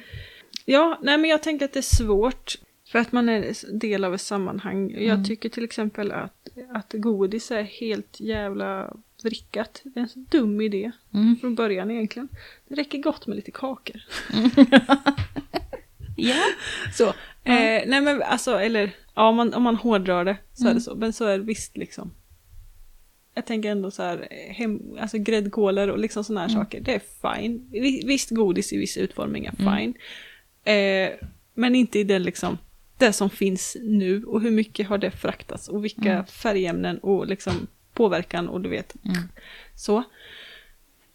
Ja, 0.66 1.00
nej 1.04 1.18
men 1.18 1.30
jag 1.30 1.44
tänker 1.44 1.66
att 1.66 1.74
det 1.74 1.80
är 1.80 1.96
svårt. 1.96 2.56
För 2.88 3.00
att 3.00 3.12
man 3.12 3.30
är 3.30 3.72
del 3.80 4.04
av 4.04 4.14
ett 4.14 4.22
sammanhang. 4.22 4.92
Jag 4.92 5.02
Mm. 5.04 5.24
tycker 5.26 5.50
till 5.50 5.64
exempel 5.64 6.12
att, 6.12 6.48
att 6.74 6.94
godis 6.98 7.52
är 7.52 7.64
helt 7.64 8.20
jävla 8.20 8.94
vrickat. 9.24 9.82
Det 9.84 10.00
är 10.00 10.02
en 10.04 10.10
så 10.10 10.20
dum 10.30 10.62
idé 10.62 10.92
Mm. 11.14 11.36
från 11.38 11.56
början 11.56 11.92
egentligen. 11.92 12.28
Det 12.68 12.76
räcker 12.76 12.98
gott 12.98 13.28
med 13.28 13.36
lite 13.36 13.52
kakor. 13.52 14.02
Ja. 16.18 16.44
Så, 16.94 17.14
eh, 17.46 17.84
nej 17.88 18.02
men 18.02 18.22
alltså, 18.24 18.60
eller 18.60 18.92
ja, 19.16 19.30
om 19.30 19.36
man, 19.36 19.54
om 19.54 19.64
man 19.64 19.76
hårdrar 19.76 20.26
det 20.26 20.38
så 20.54 20.64
är 20.64 20.68
Mm. 20.68 20.76
det 20.76 20.82
så. 20.82 20.96
Men 20.96 21.14
så 21.14 21.26
är 21.26 21.38
det 21.38 21.44
visst 21.44 21.78
liksom. 21.78 22.12
Jag 23.34 23.46
tänker 23.46 23.72
ändå 23.72 23.92
så 23.92 24.04
här, 24.04 24.28
hem, 24.50 24.82
alltså 25.00 25.18
gräddkoler 25.18 25.88
och 25.90 26.00
liksom 26.00 26.24
sådana 26.24 26.42
här 26.42 26.50
Mm. 26.50 26.64
saker. 26.64 26.82
Det 26.82 26.94
är 26.96 27.36
fine. 27.36 27.68
Vi- 27.72 28.04
Visst 28.08 28.30
godis 28.30 28.74
i 28.74 28.78
viss 28.78 28.98
utformning 28.98 29.46
är 29.46 29.54
Mm. 29.60 29.78
fine. 29.78 29.94
Eh, 30.76 31.12
men 31.54 31.76
inte 31.76 32.00
i 32.00 32.04
den 32.04 32.24
liksom, 32.24 32.58
det 32.98 33.14
som 33.14 33.30
finns 33.30 33.78
nu 33.82 34.24
och 34.24 34.42
hur 34.42 34.52
mycket 34.52 34.88
har 34.88 34.98
det 34.98 35.12
fraktats 35.12 35.68
och 35.68 35.84
vilka 35.86 36.12
Mm. 36.14 36.26
färgämnen 36.26 36.98
och 36.98 37.28
liksom 37.28 37.68
påverkan 37.94 38.50
och 38.50 38.62
du 38.62 38.70
vet. 38.70 38.96
Mm. 39.06 39.18
Så. 39.76 40.04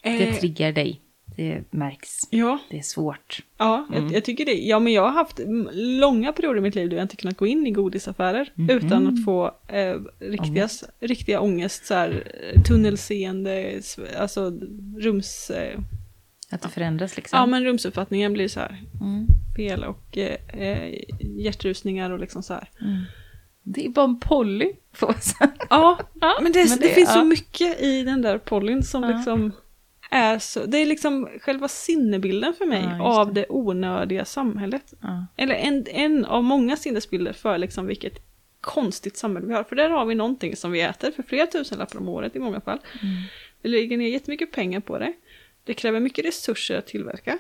Det 0.03 0.09
Eh, 0.29 0.35
triggar 0.39 0.73
dig. 0.73 1.01
Det 1.37 1.63
märks. 1.71 2.19
ja, 2.31 2.59
Det 2.71 2.79
är 2.79 2.83
svårt. 2.83 3.43
Ja, 3.59 3.87
Mm. 3.89 4.05
jag, 4.05 4.13
jag 4.15 4.25
tycker 4.25 4.45
det. 4.45 4.53
Ja, 4.55 4.79
men 4.79 4.93
jag 4.93 5.03
har 5.03 5.11
haft 5.11 5.41
mm, 5.41 5.69
långa 5.75 6.33
perioder 6.33 6.59
i 6.59 6.61
mitt 6.63 6.75
liv 6.75 6.89
då 6.91 6.97
jag 6.97 7.05
inte 7.05 7.17
kunnat 7.17 7.37
gå 7.37 7.47
in 7.47 7.67
i 7.67 7.71
godisaffärer 7.71 8.53
Mhm. 8.55 8.71
utan 8.71 9.07
att 9.07 9.25
få 9.25 9.47
eh, 9.69 9.95
riktiga, 10.19 10.51
Ångest. 10.63 10.85
riktiga 11.01 11.41
ångest, 11.41 11.87
så 11.87 11.95
här, 11.95 12.33
tunnelseende, 12.69 13.81
alltså 14.19 14.53
rums... 14.99 15.51
Eh, 15.51 15.81
Att 16.51 16.63
det 16.63 16.69
förändras 16.69 17.17
liksom. 17.17 17.37
ja, 17.39 17.47
men 17.47 17.65
rumsuppfattningen 17.65 18.33
blir 18.33 18.49
så 18.49 18.61
här 18.61 18.83
Mm. 19.01 19.27
fel 19.57 19.85
och 19.85 20.19
eh, 20.19 20.37
eh, 20.61 20.95
hjärtrusningar 21.21 22.11
och 22.11 22.19
liksom 22.19 22.43
så 22.43 22.55
här. 22.55 22.69
Mm. 22.81 23.03
Det 23.63 23.87
är 23.87 23.89
bara 23.89 24.05
en 24.05 24.21
Polly. 24.21 24.73
Ja, 25.01 25.15
Ja, 26.21 26.39
men 26.43 26.53
det, 26.53 26.69
men 26.69 26.79
det, 26.79 26.89
det- 26.89 26.95
finns 26.95 27.09
ja. 27.09 27.15
så 27.15 27.25
mycket 27.25 27.83
i 27.83 28.03
den 28.03 28.23
där 28.23 28.39
pollyn 28.39 28.83
som 28.83 29.03
Ja. 29.03 29.09
liksom 29.17 29.53
är 30.11 30.39
så... 30.39 30.67
Det 30.67 30.79
är 30.79 30.87
liksom 30.87 31.29
själva 31.41 31.69
sinnebilden 31.69 32.55
för 32.55 32.67
mig 32.67 32.83
Ja, 32.99 33.21
av 33.21 33.33
det. 33.35 33.41
det 33.41 33.47
onödiga 33.49 34.25
samhället. 34.25 34.95
Ja. 35.01 35.27
Eller 35.37 35.55
en, 35.55 35.87
en 35.91 36.25
av 36.25 36.45
många 36.45 36.77
sinnesbilder 36.77 37.33
för 37.33 37.59
liksom 37.59 37.87
vilket 37.87 38.19
konstigt 38.61 39.17
samhälle 39.17 39.47
vi 39.47 39.55
har. 39.55 39.65
För 39.65 39.77
där 39.77 39.91
har 39.91 40.05
vi 40.07 40.15
någonting 40.15 40.57
som 40.57 40.73
vi 40.73 40.81
äter 40.81 41.11
för 41.11 41.23
flera 41.23 41.47
tusenlappar 41.47 41.99
om 41.99 42.09
året 42.09 42.37
i 42.37 42.39
många 42.39 42.61
fall. 42.61 42.79
Mm. 43.03 43.15
Vi 43.63 43.69
lägger 43.69 43.97
ner 43.97 44.09
jättemycket 44.09 44.53
pengar 44.53 44.81
på 44.81 44.99
det. 44.99 45.13
Det 45.65 45.75
kräver 45.75 46.01
mycket 46.01 46.25
resurser 46.25 46.79
att 46.79 46.87
tillverka. 46.87 47.39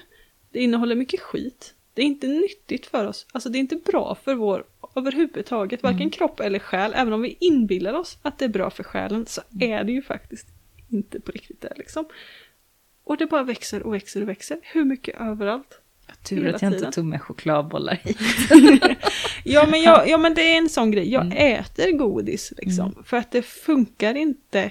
Det 0.52 0.62
innehåller 0.62 0.94
mycket 0.94 1.20
skit. 1.20 1.74
Det 1.94 2.02
är 2.02 2.06
inte 2.06 2.26
nyttigt 2.26 2.86
för 2.86 3.06
oss. 3.06 3.26
Alltså 3.32 3.48
det 3.48 3.58
är 3.58 3.60
inte 3.60 3.76
bra 3.76 4.14
för 4.24 4.34
vår 4.34 4.64
överhuvudtaget, 4.96 5.82
varken 5.82 6.00
Mm. 6.00 6.10
kropp 6.10 6.40
eller 6.40 6.58
själ. 6.58 6.92
Även 6.96 7.12
om 7.12 7.22
vi 7.22 7.36
inbillar 7.40 7.94
oss 7.94 8.18
att 8.22 8.38
det 8.38 8.44
är 8.44 8.48
bra 8.48 8.70
för 8.70 8.82
själen 8.82 9.26
så 9.26 9.40
Mm. 9.54 9.72
är 9.72 9.84
det 9.84 9.92
ju 9.92 10.02
faktiskt 10.02 10.46
inte 10.88 11.20
på 11.20 11.32
riktigt 11.32 11.60
det 11.60 11.72
liksom. 11.76 12.04
Och 13.04 13.16
det 13.16 13.26
bara 13.26 13.42
växer 13.42 13.82
och 13.82 13.94
växer 13.94 14.22
och 14.22 14.28
växer. 14.28 14.58
Hur 14.62 14.84
mycket 14.84 15.20
överallt. 15.20 15.80
Tur 16.22 16.46
att 16.46 16.62
jag 16.62 16.72
tiden. 16.72 16.74
inte 16.74 16.90
tog 16.92 17.04
med 17.04 17.22
chokladbollar 17.22 17.94
hit. 18.04 18.18
Ja 19.44 19.66
men, 19.70 19.82
jag, 19.82 20.08
ja 20.08 20.18
men 20.18 20.34
det 20.34 20.42
är 20.42 20.58
en 20.58 20.68
sån 20.68 20.90
grej, 20.90 21.12
jag 21.12 21.26
Mm. 21.26 21.36
äter 21.60 21.92
godis 21.92 22.52
liksom. 22.56 23.02
För 23.04 23.16
att 23.16 23.30
det 23.32 23.42
funkar 23.42 24.14
inte 24.14 24.70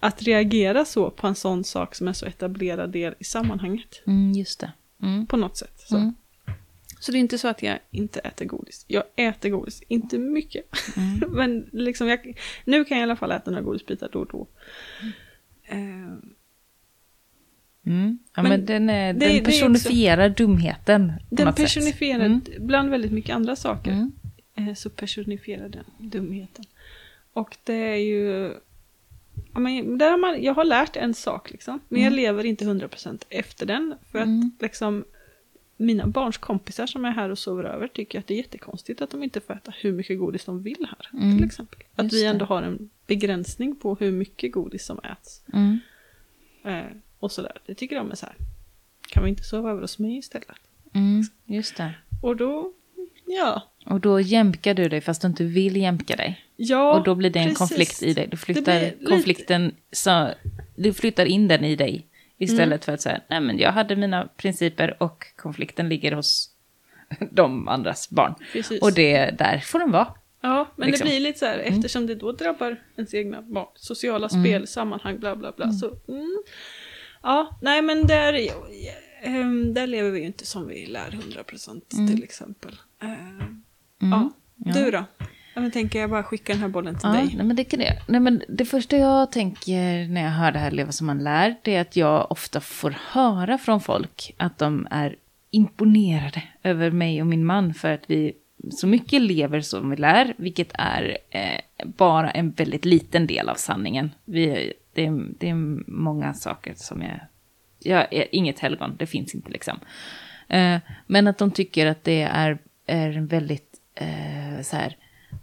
att 0.00 0.22
reagera 0.22 0.84
så 0.84 1.10
på 1.10 1.26
en 1.26 1.34
sån 1.34 1.64
sak 1.64 1.94
som 1.94 2.08
är 2.08 2.12
så 2.12 2.26
etablerad 2.26 2.90
del 2.90 3.14
i 3.18 3.24
sammanhanget. 3.24 4.02
Mm, 4.06 4.32
just 4.32 4.60
det. 4.60 4.72
Mm. 5.02 5.26
På 5.26 5.36
något 5.36 5.56
sätt. 5.56 5.72
Så. 5.76 5.96
Mm. 5.96 6.14
så 7.00 7.12
det 7.12 7.18
är 7.18 7.20
inte 7.20 7.38
så 7.38 7.48
att 7.48 7.62
jag 7.62 7.78
inte 7.90 8.20
äter 8.20 8.44
godis. 8.44 8.84
Jag 8.88 9.02
äter 9.16 9.48
godis, 9.48 9.82
inte 9.88 10.18
mycket. 10.18 10.64
Mm. 10.96 11.18
men 11.36 11.68
liksom 11.72 12.08
jag, 12.08 12.38
nu 12.64 12.84
kan 12.84 12.98
jag 12.98 13.02
i 13.02 13.06
alla 13.10 13.16
fall 13.16 13.32
äta 13.32 13.50
några 13.50 13.64
godisbitar 13.64 14.08
då 14.12 14.20
och 14.20 14.28
då. 14.32 14.46
Eh, 15.64 15.78
Mm. 17.86 18.18
Ja, 18.36 18.42
Men 18.42 18.50
men, 18.50 18.66
den, 18.66 18.90
är, 18.90 19.12
det- 19.12 19.18
den 19.26 19.34
det 19.34 19.44
personifierar 19.44 20.28
dumheten. 20.28 21.12
på 21.30 21.34
den 21.34 21.54
personifierar, 21.54 22.24
Mm. 22.24 22.40
bland 22.58 22.90
väldigt 22.90 23.12
mycket 23.12 23.34
andra 23.36 23.56
saker, 23.56 23.90
Mm. 23.92 24.12
eh, 24.68 24.74
så 24.74 24.90
personifierar 24.90 25.68
den 25.68 25.84
dumheten. 25.98 26.64
Och 27.32 27.56
det 27.64 27.74
är 27.74 27.96
ju... 27.96 28.52
Ja, 29.54 29.60
men 29.60 29.98
där 29.98 30.10
har 30.10 30.18
man, 30.18 30.42
jag 30.42 30.54
har 30.54 30.64
lärt 30.64 30.96
en 30.96 31.14
sak 31.14 31.50
liksom, 31.50 31.80
men 31.88 32.02
jag 32.02 32.12
lever 32.12 32.44
inte 32.46 32.64
100% 32.64 33.24
efter 33.28 33.66
den. 33.66 33.94
För 34.10 34.18
att 34.18 34.24
Mm. 34.26 34.50
liksom, 34.60 35.04
mina 35.76 36.06
barns 36.06 36.38
kompisar 36.38 36.86
som 36.86 37.04
är 37.04 37.10
här 37.10 37.30
och 37.30 37.38
sover 37.38 37.64
över 37.64 37.88
tycker 37.88 38.18
att 38.18 38.26
det 38.26 38.34
är 38.34 38.38
jättekonstigt 38.38 39.02
att 39.02 39.10
de 39.10 39.22
inte 39.22 39.40
får 39.40 39.54
äta 39.54 39.72
hur 39.80 39.92
mycket 39.92 40.18
godis 40.18 40.44
de 40.44 40.62
vill 40.62 40.86
här. 40.88 41.20
Mm. 41.20 41.36
Till 41.38 41.46
exempel. 41.46 41.78
Att 41.94 42.02
Just 42.04 42.14
vi 42.14 42.20
det. 42.22 42.28
ändå 42.28 42.44
har 42.44 42.62
en 42.62 42.90
begränsning 43.06 43.76
på 43.76 43.94
hur 43.94 44.12
mycket 44.12 44.52
godis 44.52 44.84
som 44.86 44.98
äts. 44.98 45.42
Mm. 45.52 45.78
Eh, 46.64 46.84
och 47.18 47.32
sådär. 47.32 47.52
Det 47.66 47.74
tycker 47.74 47.96
de 47.96 48.10
är 48.10 48.14
så 48.14 48.26
här. 48.26 48.34
Kan 49.08 49.22
vi 49.24 49.30
inte 49.30 49.42
sova 49.44 49.70
över 49.70 49.80
hos 49.80 49.98
mig 49.98 50.16
istället? 50.18 50.48
Mm. 50.94 51.22
Just 51.46 51.76
det. 51.76 51.94
Och 52.22 52.36
då, 52.36 52.72
ja. 53.26 53.62
Och 53.86 54.00
då 54.00 54.20
jämkar 54.20 54.74
du 54.74 54.88
dig 54.88 55.00
fast 55.00 55.22
du 55.22 55.28
inte 55.28 55.44
vill 55.44 55.76
jämka 55.76 56.16
dig. 56.16 56.44
Ja, 56.56 56.92
och 56.98 57.04
då 57.04 57.14
blir 57.14 57.30
det 57.30 57.38
en 57.38 57.44
precis. 57.44 57.58
konflikt 57.58 58.02
i 58.02 58.14
dig. 58.14 58.26
Du 58.30 58.36
flyttar 58.36 58.62
blir 58.78 58.90
lite- 58.90 59.04
konflikten, 59.04 59.74
så, 59.92 60.28
du 60.76 60.92
flyttar 60.92 61.26
in 61.26 61.48
den 61.48 61.64
i 61.64 61.76
dig. 61.76 62.06
Istället 62.38 62.66
Mm. 62.66 62.78
för 62.78 62.92
att 62.92 63.00
säga, 63.00 63.20
nej 63.28 63.40
men 63.40 63.58
jag 63.58 63.72
hade 63.72 63.96
mina 63.96 64.28
principer 64.36 65.02
och 65.02 65.26
konflikten 65.36 65.88
ligger 65.88 66.12
hos 66.12 66.50
de 67.30 67.68
andras 67.68 68.10
barn. 68.10 68.34
Precis. 68.52 68.82
Och 68.82 68.92
det, 68.92 69.30
där 69.38 69.58
får 69.58 69.78
den 69.78 69.90
vara. 69.90 70.14
Ja, 70.40 70.68
men 70.76 70.86
liksom. 70.88 71.04
det 71.06 71.10
blir 71.10 71.20
lite 71.20 71.38
så 71.38 71.46
här 71.46 71.58
eftersom 71.58 72.06
det 72.06 72.14
då 72.14 72.32
drabbar 72.32 72.82
ens 72.96 73.14
egna 73.14 73.42
barn. 73.42 73.66
Sociala 73.74 74.28
Mm. 74.32 74.44
spel, 74.44 74.66
sammanhang, 74.66 75.18
bla 75.18 75.36
bla 75.36 75.52
bla. 75.56 75.72
Så, 75.72 75.86
mm. 76.08 76.42
Ja, 77.22 77.58
nej 77.62 77.82
men 77.82 78.06
där, 78.06 78.48
ehm, 79.22 79.74
där 79.74 79.86
lever 79.86 80.10
vi 80.10 80.20
ju 80.20 80.26
inte 80.26 80.46
som 80.46 80.68
vi 80.68 80.86
lär 80.86 81.10
100% 81.10 82.08
till 82.08 82.22
exempel. 82.24 82.76
Ehm, 83.02 83.62
Mm. 84.02 84.30
Ja, 84.64 84.72
du 84.74 84.90
då? 84.90 85.04
Ja, 85.54 85.60
men 85.60 85.70
tänker 85.70 86.00
jag 86.00 86.10
bara 86.10 86.22
skicka 86.22 86.52
den 86.52 86.62
här 86.62 86.68
bollen 86.68 86.94
till 86.94 87.08
Ja, 87.08 87.12
dig. 87.12 87.32
nej, 87.36 87.46
men 87.46 87.56
det, 87.56 87.64
kan 87.64 87.80
det. 87.80 88.02
Nej, 88.08 88.20
men 88.20 88.42
det 88.48 88.64
första 88.64 88.96
jag 88.96 89.32
tänker 89.32 90.08
när 90.08 90.22
jag 90.22 90.30
hör 90.30 90.52
det 90.52 90.58
här 90.58 90.70
Leva 90.70 90.92
som 90.92 91.06
man 91.06 91.18
lär, 91.24 91.54
det 91.62 91.74
är 91.74 91.80
att 91.80 91.96
jag 91.96 92.32
ofta 92.32 92.60
får 92.60 92.94
höra 93.10 93.58
från 93.58 93.80
folk 93.80 94.34
att 94.36 94.58
de 94.58 94.86
är 94.90 95.16
imponerade 95.50 96.42
över 96.62 96.90
mig 96.90 97.20
och 97.20 97.26
min 97.26 97.44
man 97.44 97.74
för 97.74 97.92
att 97.92 98.02
vi 98.06 98.32
så 98.70 98.86
mycket 98.86 99.22
lever 99.22 99.60
som 99.60 99.90
vi 99.90 99.96
lär, 99.96 100.34
vilket 100.36 100.70
är 100.74 101.18
eh, 101.30 101.60
bara 101.86 102.30
en 102.30 102.50
väldigt 102.50 102.84
liten 102.84 103.26
del 103.26 103.48
av 103.48 103.54
sanningen. 103.54 104.10
Vi, 104.24 104.72
det, 104.92 105.06
är, 105.06 105.26
det 105.38 105.48
är 105.48 105.54
många 105.90 106.34
saker 106.34 106.74
som 106.76 107.02
jag... 107.02 107.20
Jag 107.80 108.12
är 108.12 108.34
inget 108.34 108.58
helgon, 108.58 108.96
det 108.98 109.06
finns 109.06 109.34
inte 109.34 109.50
liksom. 109.50 109.78
Eh, 110.48 110.78
men 111.06 111.26
att 111.26 111.38
de 111.38 111.50
tycker 111.50 111.86
att 111.86 112.04
det 112.04 112.22
är, 112.22 112.58
är 112.86 113.10
en 113.10 113.26
väldigt 113.26 113.80
eh, 113.94 114.62
så 114.62 114.76
här, 114.76 114.96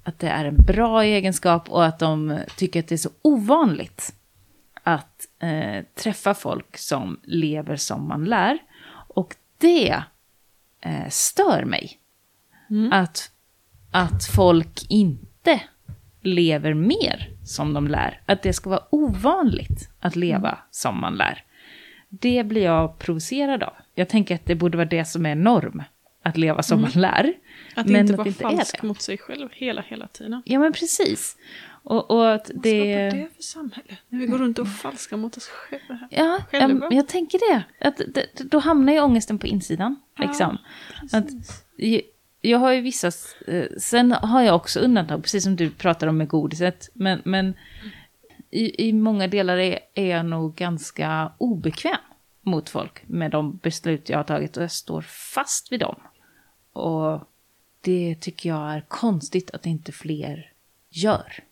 att 0.03 0.19
det 0.19 0.29
är 0.29 0.45
en 0.45 0.55
bra 0.55 1.03
egenskap 1.03 1.69
och 1.69 1.85
att 1.85 1.99
de 1.99 2.39
tycker 2.57 2.79
att 2.79 2.87
det 2.87 2.95
är 2.95 2.97
så 2.97 3.09
ovanligt 3.21 4.13
att 4.83 5.27
eh, 5.39 5.83
träffa 5.95 6.33
folk 6.33 6.77
som 6.77 7.19
lever 7.23 7.75
som 7.75 8.07
man 8.07 8.25
lär. 8.25 8.57
Och 9.07 9.35
det 9.57 10.03
eh, 10.81 11.09
stör 11.09 11.65
mig. 11.65 11.99
Att, 12.91 13.31
att 13.91 14.25
folk 14.25 14.85
inte 14.89 15.61
lever 16.21 16.73
mer 16.73 17.34
som 17.45 17.73
de 17.73 17.87
lär. 17.87 18.21
Att 18.25 18.43
det 18.43 18.53
ska 18.53 18.69
vara 18.69 18.83
ovanligt 18.89 19.89
att 19.99 20.15
leva 20.15 20.57
som 20.71 21.01
man 21.01 21.15
lär. 21.15 21.43
Det 22.09 22.43
blir 22.43 22.63
jag 22.63 22.99
provocerad 22.99 23.63
av. 23.63 23.73
Jag 23.95 24.09
tänker 24.09 24.35
att 24.35 24.45
det 24.45 24.55
borde 24.55 24.77
vara 24.77 24.89
det 24.89 25.05
som 25.05 25.25
är 25.25 25.35
norm. 25.35 25.83
Att 26.23 26.37
leva 26.37 26.63
som 26.63 26.81
man 26.81 26.91
lär. 26.91 27.33
Att 27.75 27.87
men 27.87 28.01
inte 28.01 28.13
att 28.13 28.17
vara 28.17 28.27
inte 28.27 28.43
falsk 28.43 28.83
mot 28.83 29.01
sig 29.01 29.17
själv 29.17 29.49
hela, 29.51 29.81
hela 29.81 30.07
tiden. 30.07 30.41
Ja, 30.45 30.59
men 30.59 30.73
precis. 30.73 31.37
Och, 31.85 32.11
och 32.11 32.33
att 32.33 32.51
Vad 32.53 32.63
det... 32.63 33.11
skapar 33.11 33.23
det 33.23 33.35
för 33.35 33.43
samhälle? 33.43 33.97
När 34.09 34.19
vi 34.19 34.25
går 34.25 34.37
runt 34.37 34.59
och 34.59 34.67
falskar 34.67 35.17
mot 35.17 35.37
oss 35.37 35.47
själva. 35.47 35.99
Ja, 36.11 36.23
ja, 36.23 36.39
Själva. 36.51 36.87
men 36.89 36.97
jag 36.97 37.07
tänker 37.07 37.39
det. 37.53 37.63
Att, 37.87 37.97
det. 37.97 38.51
Då 38.51 38.59
hamnar 38.59 38.93
ju 38.93 38.99
ångesten 38.99 39.39
på 39.39 39.47
insidan. 39.47 39.95
Liksom. 40.19 40.57
att, 41.11 41.29
jag, 42.49 42.59
har 42.59 42.71
ju 42.73 42.81
vissa... 42.81 43.11
eh, 43.47 43.65
Sen 43.77 44.11
har 44.11 44.41
jag 44.41 44.55
också 44.55 44.79
undantag, 44.79 45.21
precis 45.23 45.43
som 45.43 45.55
du 45.55 45.69
pratar 45.69 46.07
om 46.07 46.17
med 46.17 46.27
godiset. 46.27 46.89
Men, 46.93 47.21
men 47.25 47.53
i, 48.51 48.87
i 48.87 48.93
många 48.93 49.27
delar 49.27 49.57
är, 49.57 49.79
är 49.93 50.05
jag 50.05 50.25
nog 50.25 50.55
ganska 50.55 51.31
obekväm 51.37 51.97
mot 52.41 52.69
folk 52.69 53.03
med 53.07 53.31
de 53.31 53.57
beslut 53.57 54.09
jag 54.09 54.17
har 54.19 54.23
tagit 54.23 54.57
och 54.57 54.63
jag 54.63 54.71
står 54.71 55.01
fast 55.01 55.71
vid 55.71 55.79
dem. 55.79 55.95
Och 56.73 57.21
det 57.81 58.15
tycker 58.21 58.49
jag 58.49 58.73
är 58.73 58.85
konstigt 58.87 59.51
att 59.51 59.65
inte 59.65 59.91
fler 59.91 60.51
gör. 60.89 61.43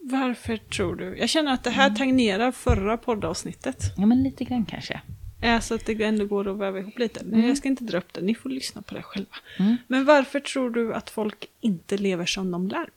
Varför 0.00 0.56
tror 0.56 0.96
du? 0.96 1.18
Jag 1.18 1.28
känner 1.28 1.52
att 1.52 1.64
det 1.64 1.70
Mm. 1.70 1.80
här 1.80 1.90
tangerar 1.90 2.52
förra 2.52 2.96
poddavsnittet. 2.96 3.82
Ja, 3.96 4.06
men 4.06 4.22
lite 4.22 4.44
grann 4.44 4.64
kanske. 4.64 5.00
Alltså 5.42 5.74
att 5.74 5.86
det 5.86 6.02
ändå 6.02 6.24
går 6.24 6.48
att 6.48 6.58
väva 6.58 6.78
ihop 6.78 6.98
lite. 6.98 7.24
Men 7.24 7.48
jag 7.48 7.56
ska 7.56 7.68
inte 7.68 7.84
dra 7.84 7.98
upp 7.98 8.12
det, 8.12 8.20
ni 8.20 8.34
får 8.34 8.50
lyssna 8.50 8.82
på 8.82 8.94
det 8.94 9.02
själva. 9.02 9.36
Mm. 9.58 9.76
Men 9.86 10.04
varför 10.04 10.40
tror 10.40 10.70
du 10.70 10.94
att 10.94 11.10
folk 11.10 11.48
inte 11.60 11.96
lever 11.96 12.26
som 12.26 12.50
de 12.50 12.68
lär? 12.68 12.90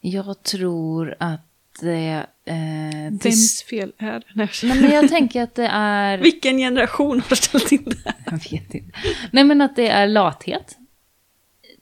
Jag 0.00 0.42
tror 0.42 1.14
att 1.18 1.40
det... 1.80 2.26
Eh, 2.44 3.18
till 3.20 3.30
Vems 3.30 3.62
fel 3.62 3.92
är 3.98 4.12
det? 4.12 4.26
Nej, 4.34 4.80
men 4.82 4.90
jag 4.90 5.08
tänker 5.08 5.42
att 5.42 5.54
det 5.54 5.66
är... 5.66 6.18
Vilken 6.18 6.58
generation 6.58 7.22
har 7.28 7.36
ställt 7.36 7.72
in 7.72 7.84
det 7.84 8.02
här? 8.04 8.14
Jag 8.26 8.32
vet 8.32 8.74
inte. 8.74 8.98
Nej, 9.30 9.44
men 9.44 9.60
att 9.60 9.76
det 9.76 9.88
är 9.88 10.08
lathet. 10.08 10.78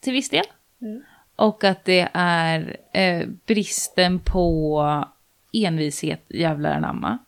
Till 0.01 0.13
viss 0.13 0.31
del. 0.31 0.45
Mm. 0.83 1.03
Och 1.37 1.65
att 1.65 1.85
det 1.85 2.09
är 2.13 2.77
eh, 2.93 3.29
bristen 3.47 4.19
på 4.19 5.07
envishet, 5.53 6.25
jävlar 6.29 6.71
anamma. 6.71 7.19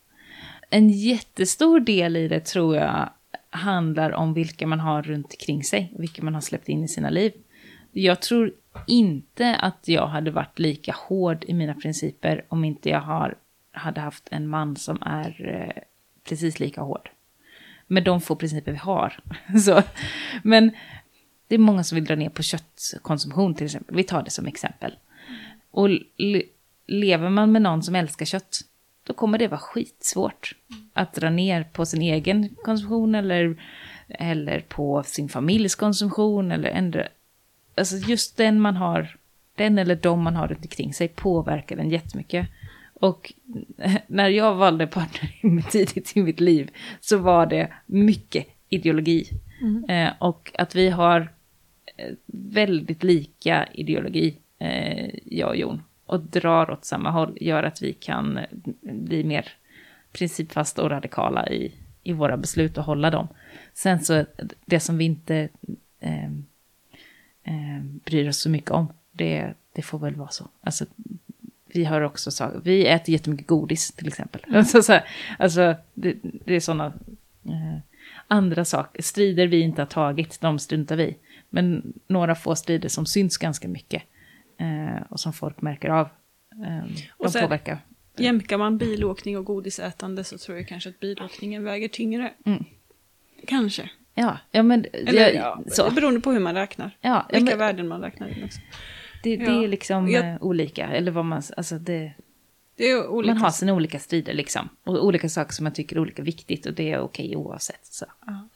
En 0.75 0.91
jättestor 0.91 1.81
del 1.81 2.17
i 2.17 2.29
det 2.29 2.41
tror 2.41 2.77
jag 2.77 3.11
handlar 3.51 4.11
om 4.13 4.35
vilka 4.35 4.67
man 4.67 4.81
har 4.81 5.03
runt 5.03 5.27
omkring 5.33 5.65
sig. 5.65 5.93
Vilka 5.99 6.23
man 6.23 6.35
har 6.35 6.41
släppt 6.41 6.69
in 6.69 6.85
i 6.85 6.89
sina 6.89 7.11
liv. 7.11 7.33
Jag 7.93 8.23
tror 8.23 8.53
inte 8.87 9.57
att 9.57 9.89
jag 9.89 10.07
hade 10.07 10.31
varit 10.31 10.59
lika 10.59 10.93
hård 10.93 11.45
i 11.49 11.55
mina 11.55 11.75
principer 11.75 12.45
om 12.49 12.65
inte 12.65 12.89
jag 12.89 13.01
har, 13.01 13.35
hade 13.73 14.01
haft 14.01 14.29
en 14.31 14.49
man 14.49 14.77
som 14.77 14.99
är 15.03 15.47
eh, 15.49 15.83
precis 16.29 16.61
lika 16.61 16.81
hård 16.81 17.11
med 17.87 18.05
de 18.05 18.21
få 18.21 18.37
principer 18.37 18.73
vi 18.73 18.79
har. 18.79 19.19
Så, 19.65 19.83
men 20.43 20.71
det 21.49 21.55
är 21.55 21.59
många 21.59 21.85
som 21.85 21.97
vill 21.97 22.05
dra 22.05 22.15
ner 22.15 22.29
på 22.29 22.43
köttkonsumtion 22.43 23.55
till 23.55 23.65
exempel. 23.65 23.97
Vi 23.97 24.05
tar 24.05 24.23
det 24.23 24.31
som 24.31 24.47
exempel. 24.47 24.95
Och 25.71 25.89
le- 26.17 26.49
lever 26.87 27.31
man 27.31 27.53
med 27.53 27.63
någon 27.63 27.83
som 27.83 27.95
älskar 27.95 28.27
kött, 28.27 28.61
då 29.05 29.12
kommer 29.12 29.38
det 29.38 29.49
vara 29.49 29.61
skitsvårt 29.61 30.55
att 30.93 31.14
dra 31.14 31.31
ner 31.31 31.64
på 31.64 31.87
sin 31.87 32.03
egen 32.03 32.49
konsumtion 32.64 33.14
eller, 33.14 33.62
eller 34.09 34.61
på 34.61 35.03
sin 35.03 35.29
familjs 35.29 35.75
konsumtion 35.75 36.53
eller 36.53 36.69
ändra. 36.69 37.07
Alltså 37.75 37.97
just 37.97 38.37
den 38.37 38.61
man 38.61 38.77
har, 38.77 39.17
den 39.57 39.79
eller 39.79 39.97
de 39.97 40.23
man 40.23 40.37
har 40.37 40.49
runt 40.49 40.64
omkring 40.64 40.95
sig 40.95 41.09
påverkar 41.09 41.77
den 41.77 41.90
jättemycket. 41.90 42.49
Och 42.95 43.33
när 44.07 44.29
jag 44.29 44.55
valde 44.55 44.87
partner 44.87 45.71
tidigt 45.71 46.17
i 46.17 46.23
mitt 46.23 46.40
liv 46.40 46.71
så 47.01 47.19
var 47.19 47.47
det 47.47 47.73
mycket 47.87 48.47
ideologi. 48.69 49.29
Eh, 49.88 50.12
och 50.19 50.51
att 50.59 50.75
vi 50.75 50.88
har 50.88 51.21
eh, 51.97 52.14
väldigt 52.27 53.03
lika 53.03 53.69
ideologi, 53.75 54.38
eh, 54.59 55.11
jag 55.25 55.49
och 55.49 55.57
Jon, 55.57 55.83
och 56.07 56.21
drar 56.21 56.71
åt 56.71 56.85
samma 56.85 57.11
håll 57.11 57.38
gör 57.40 57.62
att 57.62 57.83
vi 57.83 57.93
kan 57.93 58.38
eh, 58.38 58.45
bli 58.83 59.25
mer 59.25 59.53
principfasta 60.12 60.83
och 60.83 60.90
radikala 60.90 61.49
i, 61.49 61.75
i 62.03 62.12
våra 62.12 62.37
beslut 62.37 62.79
och 62.79 62.85
hålla 62.85 63.11
dem. 63.11 63.29
Sen 63.75 64.01
så, 64.01 64.25
det 64.64 64.81
som 64.81 64.99
vi 64.99 65.05
inte... 65.05 65.49
Eh, 66.01 66.31
eh, 67.45 67.85
bryr 68.05 68.29
oss 68.29 68.40
så 68.40 68.51
mycket 68.51 68.71
om. 68.71 68.93
Det, 69.12 69.55
det 69.73 69.83
får 69.83 69.99
väl 69.99 70.14
vara 70.14 70.29
så. 70.29 70.49
Alltså, 70.61 70.85
vi 71.67 71.85
har 71.85 72.01
också 72.01 72.31
sagt, 72.31 72.57
vi 72.62 72.87
äter 72.87 73.12
jättemycket 73.12 73.47
godis 73.47 73.93
till 73.93 74.09
exempel. 74.09 74.40
Alltså, 74.55 74.83
så 74.83 74.93
här, 74.93 75.05
alltså 75.38 75.75
det, 75.95 76.17
det 76.23 76.55
är 76.55 76.61
sådana 76.61 76.93
eh, 77.45 77.79
andra 78.29 78.64
saker, 78.64 79.03
strider 79.03 79.47
vi 79.47 79.61
inte 79.61 79.83
har 79.83 79.87
tagit, 79.87 80.40
de 80.40 80.59
struntar 80.59 80.97
vi. 80.97 81.17
Men 81.51 81.93
några 82.07 82.35
få 82.35 82.57
strider 82.57 82.88
som 82.88 83.07
syns 83.07 83.37
ganska 83.37 83.69
mycket 83.69 84.03
och 85.09 85.21
som 85.21 85.33
folk 85.33 85.61
märker 85.62 85.88
av, 85.88 86.09
eh, 86.67 86.85
Och 87.11 87.25
de 87.27 87.31
sen- 87.33 87.43
påverkar. 87.43 87.79
Jämkar 88.17 88.59
man 88.59 88.79
bilåkning 88.79 89.38
och 89.38 89.45
godisätande 89.45 90.25
så 90.25 90.38
tror 90.38 90.57
jag 90.59 90.69
kanske 90.69 90.90
att 90.90 91.01
bilåkningen 91.01 91.64
väger 91.64 91.88
tyngre. 91.88 92.33
Mm. 92.47 92.64
Kanske. 93.47 93.90
Ja, 94.14 94.38
ja 94.51 94.62
men 94.62 94.87
Eller 94.93 95.21
jag, 95.21 95.35
ja, 95.35 95.62
så. 95.67 95.90
beroende 95.90 96.21
på 96.21 96.33
hur 96.33 96.40
man 96.40 96.55
räknar. 96.55 96.97
Ja, 97.01 97.27
Vilka 97.33 97.45
men, 97.45 97.59
värden 97.59 97.88
man 97.88 98.01
räknar 98.01 98.29
in 98.38 98.45
också. 98.45 98.61
det, 99.23 99.37
det 99.37 99.45
ja. 99.45 99.64
är 99.64 99.69
liksom 99.69 100.09
Jag- 100.09 100.29
eh, 100.31 100.37
olika, 100.43 100.87
eller 100.88 101.11
vad 101.12 101.25
man, 101.25 101.43
alltså 101.57 101.79
det, 101.79 102.12
Det 102.77 102.90
är 102.90 103.07
olika. 103.09 103.35
man 103.35 103.43
har 103.43 103.51
sina 103.51 103.73
olika 103.73 103.99
strider 103.99 104.33
liksom. 104.35 104.69
Och 104.85 105.05
olika 105.07 105.29
saker 105.29 105.53
som 105.53 105.64
man 105.64 105.73
tycker 105.73 105.97
är 105.97 106.01
olika 106.01 106.23
viktigt 106.23 106.67
och 106.67 106.73
det 106.75 106.93
är 106.93 106.99
okej 107.01 107.37
oavsett. 107.37 107.87
Så. 107.87 108.05
Ja. 108.27 108.49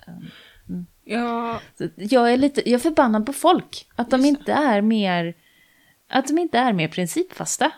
Mm. 0.69 0.87
Ja, 1.05 1.61
Så 1.79 1.89
jag 1.97 2.33
är 2.33 2.37
lite, 2.37 2.71
jag 2.71 2.79
är 2.79 2.83
förbannad 2.83 3.27
på 3.27 3.33
folk. 3.33 3.87
Att 3.97 4.11
de 4.11 4.17
Just 4.21 4.25
det. 4.25 4.29
inte 4.41 4.53
är 4.53 4.81
mer, 4.83 5.35
att 6.09 6.27
de 6.27 6.39
inte 6.39 6.59
är 6.59 6.73
mer 6.73 6.89
principfasta. 6.89 7.73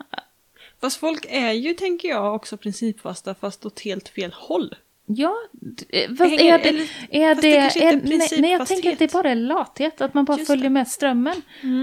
fast 0.81 0.97
folk 0.97 1.27
är 1.29 1.53
ju, 1.53 1.75
tänker 1.75 2.09
jag, 2.09 2.35
också 2.35 2.57
principfasta 2.57 3.35
fast 3.35 3.67
åt 3.67 3.81
helt 3.81 4.09
fel 4.09 4.33
håll. 4.33 4.75
Ja, 5.17 5.35
d- 5.53 5.85
fast 6.19 6.21
Hänger- 6.31 6.55
är 6.55 6.59
det, 6.59 6.69
är 7.11 7.35
det 7.35 7.41
det, 7.41 7.57
är 7.57 7.97
nej, 8.19 8.29
nej, 8.41 8.53
jag 8.53 8.67
tänker 8.67 8.93
att 8.93 8.99
det 8.99 9.13
bara 9.13 9.31
är 9.31 9.35
lathet, 9.35 10.01
att 10.01 10.15
man 10.15 10.25
bara 10.25 10.37
Just 10.39 10.47
följer 10.47 10.65
det. 10.65 10.71
med 10.71 10.89
strömmen. 10.89 11.35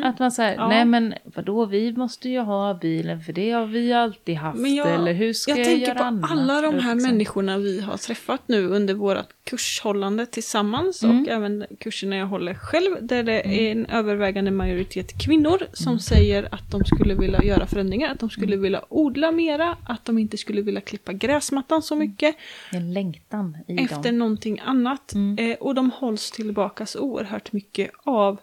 Att 0.04 0.20
man 0.20 0.32
säger, 0.32 0.56
Ja. 0.56 0.68
nej 0.68 0.86
men 0.86 1.14
vadå, 1.24 1.66
vi 1.66 1.92
måste 1.94 2.30
ju 2.30 2.40
ha 2.40 2.74
bilen 2.74 3.22
för 3.22 3.34
det 3.34 3.52
har 3.52 3.66
vi 3.66 3.94
alltid 3.94 4.36
haft. 4.36 4.60
Men 4.60 4.76
jag, 4.76 4.94
eller 4.96 5.14
hur 5.14 5.34
ska 5.34 5.52
jag 5.52 5.60
jag, 5.60 5.66
tänker 5.66 5.88
göra 5.88 5.98
på 5.98 6.04
annat? 6.04 6.32
alla 6.32 6.62
de 6.62 6.80
här 6.80 6.96
Liksom. 6.96 7.12
människorna 7.12 7.58
vi 7.58 7.82
har 7.82 7.98
träffat 7.98 8.42
nu 8.48 8.68
under 8.68 8.94
vårt 8.94 9.18
kurshållande 9.44 10.26
tillsammans 10.26 11.04
Mm. 11.04 11.22
och 11.22 11.28
även 11.30 11.66
kurserna 11.80 12.16
jag 12.18 12.26
håller 12.28 12.54
själv 12.54 12.96
där 13.02 13.24
det 13.24 13.34
är 13.48 13.72
en 13.72 13.86
övervägande 13.86 14.52
majoritet 14.52 15.26
kvinnor 15.26 15.68
som 15.74 15.88
Mm. 15.92 16.00
säger 16.00 16.48
att 16.52 16.72
de 16.72 16.86
skulle 16.86 17.14
vilja 17.16 17.44
göra 17.44 17.68
förändringar, 17.68 18.12
att 18.12 18.20
de 18.20 18.30
skulle 18.30 18.56
vilja 18.58 18.82
odla 18.90 19.32
mera, 19.32 19.78
att 19.88 20.06
de 20.06 20.18
inte 20.18 20.38
skulle 20.38 20.62
vilja 20.62 20.82
klippa 20.82 21.14
gräsmattan 21.14 21.82
så 21.82 21.96
mycket 21.96 22.36
En 22.72 22.94
längtan 23.18 23.58
i 23.68 23.84
efter 23.84 24.04
dem. 24.04 24.18
någonting 24.20 24.60
annat. 24.60 25.14
Mm. 25.14 25.38
Eh, 25.52 25.58
och 25.58 25.76
de 25.76 25.92
hålls 25.92 26.32
tillbaka 26.32 26.86
så 26.86 27.00
oerhört 27.00 27.52
mycket 27.52 27.92
av 28.04 28.40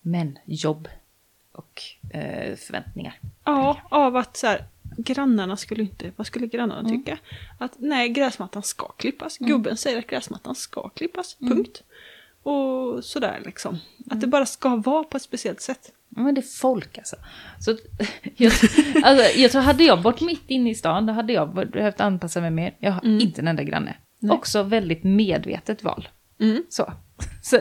Men 0.00 0.38
jobb 0.44 0.88
och 1.52 1.82
eh, 2.10 2.56
förväntningar. 2.56 3.18
Ja, 3.44 3.80
av 3.90 4.16
att 4.16 4.36
så 4.36 4.46
här, 4.46 4.64
grannarna 4.96 5.56
skulle 5.56 5.82
inte, 5.82 6.12
vad 6.16 6.26
skulle 6.26 6.46
grannarna 6.46 6.80
Mm. 6.88 6.92
tycka? 7.02 7.18
Att 7.58 7.72
nej, 7.78 8.08
gräsmattan 8.08 8.62
ska 8.62 8.88
klippas. 8.88 9.38
Gubben 9.38 9.76
säger 9.76 9.98
att 9.98 10.06
gräsmattan 10.06 10.54
ska 10.54 10.88
klippas, 10.88 11.36
Mm. 11.40 11.54
punkt. 11.56 11.82
Och 12.42 13.04
sådär 13.04 13.42
liksom. 13.44 13.78
Att 14.10 14.20
det 14.20 14.26
bara 14.26 14.46
ska 14.46 14.76
vara 14.76 15.04
på 15.04 15.16
ett 15.16 15.22
speciellt 15.22 15.60
sätt. 15.60 15.92
Men 16.16 16.34
det 16.34 16.40
är 16.40 16.60
folk 16.60 16.98
alltså. 16.98 17.16
Så, 17.58 17.70
jag, 18.36 18.52
alltså 19.02 19.38
jag 19.38 19.50
tror, 19.50 19.62
hade 19.62 19.84
jag 19.84 20.02
bott 20.02 20.20
mitt 20.20 20.44
inne 20.50 20.70
i 20.70 20.74
stan, 20.74 21.06
då 21.06 21.12
hade 21.12 21.32
jag 21.32 21.54
behövt 21.54 22.00
anpassa 22.00 22.40
mig 22.40 22.50
mer. 22.50 22.76
Jag 22.78 22.92
har 22.92 23.04
inte 23.04 23.40
en 23.40 23.48
enda 23.48 23.62
granne. 23.62 23.96
Nej. 24.20 24.32
Också 24.32 24.62
väldigt 24.62 25.04
medvetet 25.04 25.84
val. 25.84 26.08
Mm. 26.40 26.62
Så. 26.68 26.92
Så 27.42 27.60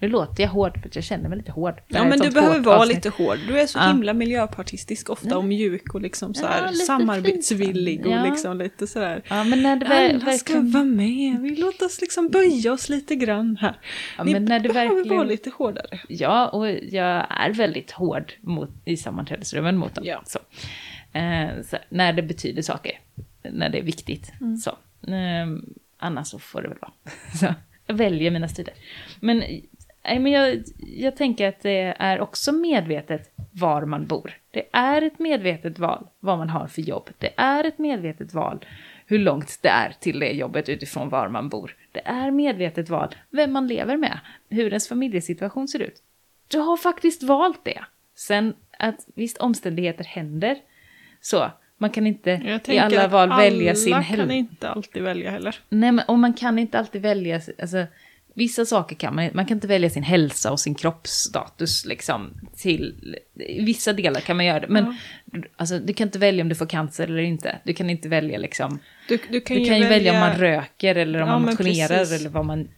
nu 0.00 0.08
låter 0.08 0.42
jag 0.42 0.50
hård 0.50 0.82
för 0.82 0.90
jag 0.94 1.04
känner 1.04 1.28
mig 1.28 1.38
lite 1.38 1.52
hård. 1.52 1.74
Ja 1.88 2.04
men 2.04 2.18
du 2.18 2.30
behöver 2.30 2.60
vara 2.60 2.76
avsnitt. 2.78 2.96
lite 2.96 3.08
hård. 3.08 3.38
Du 3.48 3.60
är 3.60 3.66
så 3.66 3.78
Ja. 3.78 3.86
himla 3.88 4.12
miljöpartistisk 4.14 5.10
ofta 5.10 5.38
och 5.38 5.44
mjuk 5.44 5.94
och 5.94 6.00
liksom 6.00 6.34
så 6.34 6.44
Ja, 6.44 6.48
här 6.48 6.70
lite 6.72 6.84
samarbetsvillig 6.84 8.06
och. 8.06 8.12
Ja. 8.12 8.24
liksom 8.30 8.58
lite 8.58 8.86
sådär. 8.86 9.22
Ja, 9.28 9.44
men 9.44 9.62
när 9.62 9.76
det 9.76 9.86
ver- 9.86 10.10
Alla 10.10 10.18
ska 10.20 10.26
verkligen... 10.30 10.70
vara 10.70 10.84
med, 10.84 11.40
vi 11.40 11.56
låter 11.56 11.86
oss 11.86 12.00
liksom 12.00 12.28
böja 12.28 12.72
oss 12.72 12.88
lite 12.88 13.14
grann 13.16 13.56
här. 13.60 13.76
Ja, 14.18 14.24
Ni 14.24 14.32
men 14.32 14.44
när 14.44 14.60
det 14.60 14.68
behöver 14.68 14.94
verkligen- 14.94 15.16
vara 15.18 15.28
lite 15.28 15.50
hårdare. 15.50 16.00
Ja, 16.08 16.48
och 16.48 16.68
jag 16.70 17.26
är 17.30 17.52
väldigt 17.54 17.90
hård 17.90 18.32
mot, 18.40 18.70
i 18.84 18.96
sammanträdesrummen 18.96 19.76
mot 19.76 19.94
dem. 19.94 20.04
Ja. 20.06 20.22
Så. 20.26 20.38
Eh, 21.18 21.48
så, 21.64 21.76
när 21.88 22.12
det 22.12 22.22
betyder 22.22 22.62
saker, 22.62 22.92
när 23.52 23.68
det 23.68 23.78
är 23.78 23.82
viktigt. 23.82 24.32
Mm. 24.40 24.56
Så. 24.56 24.70
Eh, 25.08 25.46
annars 25.98 26.26
så 26.28 26.38
får 26.38 26.62
det 26.62 26.68
väl 26.68 26.78
vara. 26.80 27.54
Jag 27.88 27.94
väljer 27.94 28.30
mina 28.30 28.48
strider. 28.48 28.74
Men, 29.20 29.38
nej, 29.38 30.18
men 30.18 30.32
jag, 30.32 30.62
jag 30.78 31.16
tänker 31.16 31.48
att 31.48 31.60
det 31.60 31.94
är 31.98 32.20
också 32.20 32.52
medvetet 32.52 33.32
var 33.52 33.84
man 33.84 34.06
bor. 34.06 34.38
Det 34.50 34.68
är 34.72 35.02
ett 35.02 35.18
medvetet 35.18 35.78
val 35.78 36.06
vad 36.20 36.38
man 36.38 36.48
har 36.48 36.66
för 36.66 36.82
jobb. 36.82 37.10
Det 37.18 37.30
är 37.36 37.64
ett 37.64 37.78
medvetet 37.78 38.34
val 38.34 38.64
hur 39.06 39.18
långt 39.18 39.58
det 39.62 39.68
är 39.68 39.94
till 40.00 40.18
det 40.18 40.30
jobbet 40.32 40.68
utifrån 40.68 41.08
var 41.08 41.28
man 41.28 41.48
bor. 41.48 41.76
Det 41.92 42.00
är 42.04 42.30
medvetet 42.30 42.88
val 42.88 43.14
vem 43.30 43.52
man 43.52 43.66
lever 43.66 43.96
med, 43.96 44.18
hur 44.48 44.68
ens 44.68 44.88
familjesituation 44.88 45.68
ser 45.68 45.78
ut. 45.78 46.02
Du 46.48 46.58
har 46.58 46.76
faktiskt 46.76 47.22
valt 47.22 47.64
det. 47.64 47.84
Sen 48.14 48.54
att 48.78 49.06
visst 49.14 49.38
omständigheter 49.38 50.04
händer. 50.04 50.56
Så, 51.20 51.50
man 51.78 51.90
kan 51.90 52.06
inte 52.06 52.58
i 52.68 52.78
alla 52.78 53.08
val 53.08 53.28
välja 53.28 53.74
sin 53.74 53.94
Alla 53.94 54.04
kan 54.04 54.18
hälsa. 54.18 54.34
inte 54.34 54.68
alltid 54.70 55.02
välja 55.02 55.30
heller. 55.30 55.56
Nej, 55.68 55.92
men 55.92 56.04
och 56.08 56.18
man 56.18 56.32
kan 56.34 56.58
inte 56.58 56.78
alltid 56.78 57.02
välja, 57.02 57.40
alltså 57.62 57.86
vissa 58.34 58.64
saker 58.66 58.96
kan 58.96 59.14
man, 59.14 59.30
man 59.34 59.46
kan 59.46 59.56
inte 59.56 59.66
välja 59.66 59.90
sin 59.90 60.02
hälsa 60.02 60.52
och 60.52 60.60
sin 60.60 60.74
kroppsstatus 60.74 61.84
liksom 61.86 62.30
till, 62.56 63.16
vissa 63.60 63.92
delar 63.92 64.20
kan 64.20 64.36
man 64.36 64.46
göra 64.46 64.60
det, 64.60 64.68
men 64.68 64.94
alltså 65.56 65.78
du 65.78 65.92
kan 65.92 66.08
inte 66.08 66.18
välja 66.18 66.42
om 66.42 66.48
du 66.48 66.54
får 66.54 66.66
cancer 66.66 67.04
eller 67.06 67.18
inte. 67.22 67.58
Du 67.64 67.72
kan 67.74 67.90
inte 67.90 68.08
välja 68.08 68.38
liksom, 68.38 68.78
Du, 69.08 69.18
du 69.30 69.40
kan, 69.40 69.56
du 69.56 69.64
kan 69.64 69.78
ju 69.78 69.86
välja, 69.86 70.12
om 70.12 70.20
man 70.20 70.32
röker 70.36 70.94
eller 70.94 71.20
om 71.22 71.28
Ja, 71.28 71.38
man 71.38 71.42
motionerar 71.42 71.88
precis. 71.98 72.20
eller 72.20 72.30
vad 72.30 72.44
man 72.44 72.68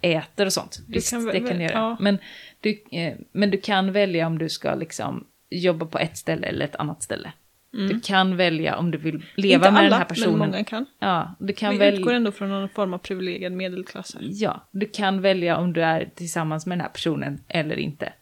äter 0.00 0.46
och 0.46 0.52
sånt. 0.52 0.78
Du 0.86 0.92
Visst, 0.92 1.10
kan 1.10 1.24
det 1.24 1.40
kan 1.40 1.58
du 1.58 1.62
göra. 1.64 1.72
ja. 1.72 1.96
Men, 2.00 2.18
du, 2.60 2.82
eh, 2.90 3.14
men 3.32 3.50
du 3.50 3.58
kan 3.60 3.92
välja 3.92 4.26
om 4.26 4.38
du 4.38 4.48
ska 4.48 4.74
liksom 4.74 5.26
jobba 5.50 5.86
på 5.86 5.98
ett 5.98 6.16
ställe 6.16 6.46
eller 6.46 6.64
ett 6.64 6.76
annat 6.76 7.02
ställe. 7.02 7.32
Du 7.72 8.00
kan 8.00 8.36
välja 8.36 8.76
om 8.76 8.90
du 8.90 8.98
vill 8.98 9.24
leva 9.34 9.66
Mm. 9.66 9.68
Inte 9.68 9.70
med 9.70 9.78
alla, 9.78 9.90
den 9.90 9.98
här 9.98 10.04
personen. 10.04 10.38
men 10.38 10.50
många 10.50 10.64
kan. 10.64 10.86
Ja, 10.98 11.34
du 11.38 11.52
kan 11.52 11.72
Vi 11.72 11.78
välja... 11.78 12.00
utgår 12.00 12.12
ändå 12.12 12.32
från 12.32 12.48
någon 12.48 12.68
form 12.68 12.94
av 12.94 12.98
privilegierad 12.98 13.52
medelklass 13.52 14.14
här. 14.14 14.22
Ja, 14.24 14.68
du 14.70 14.86
kan 14.86 15.20
välja 15.20 15.56
om 15.56 15.72
du 15.72 15.82
är 15.82 16.10
tillsammans 16.14 16.66
med 16.66 16.78
den 16.78 16.82
här 16.82 16.92
personen 16.92 17.40
eller 17.48 17.78
inte. 17.78 18.12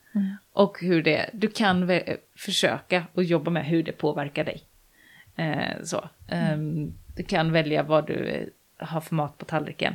Och 0.52 0.80
hur 0.80 1.02
det, 1.02 1.30
du 1.32 1.48
kan 1.48 1.90
försöka 2.36 3.06
och 3.12 3.24
jobba 3.24 3.50
med 3.50 3.66
hur 3.66 3.82
det 3.82 3.92
påverkar 3.92 4.44
dig. 4.44 4.62
Eh, 5.36 5.82
så. 5.84 6.08
Ehm, 6.28 6.92
du 7.16 7.22
kan 7.22 7.52
välja 7.52 7.82
vad 7.82 8.06
du 8.06 8.14
eh, 8.14 8.46
har 8.86 9.00
för 9.00 9.14
mat 9.14 9.38
på 9.38 9.44
tallriken. 9.44 9.94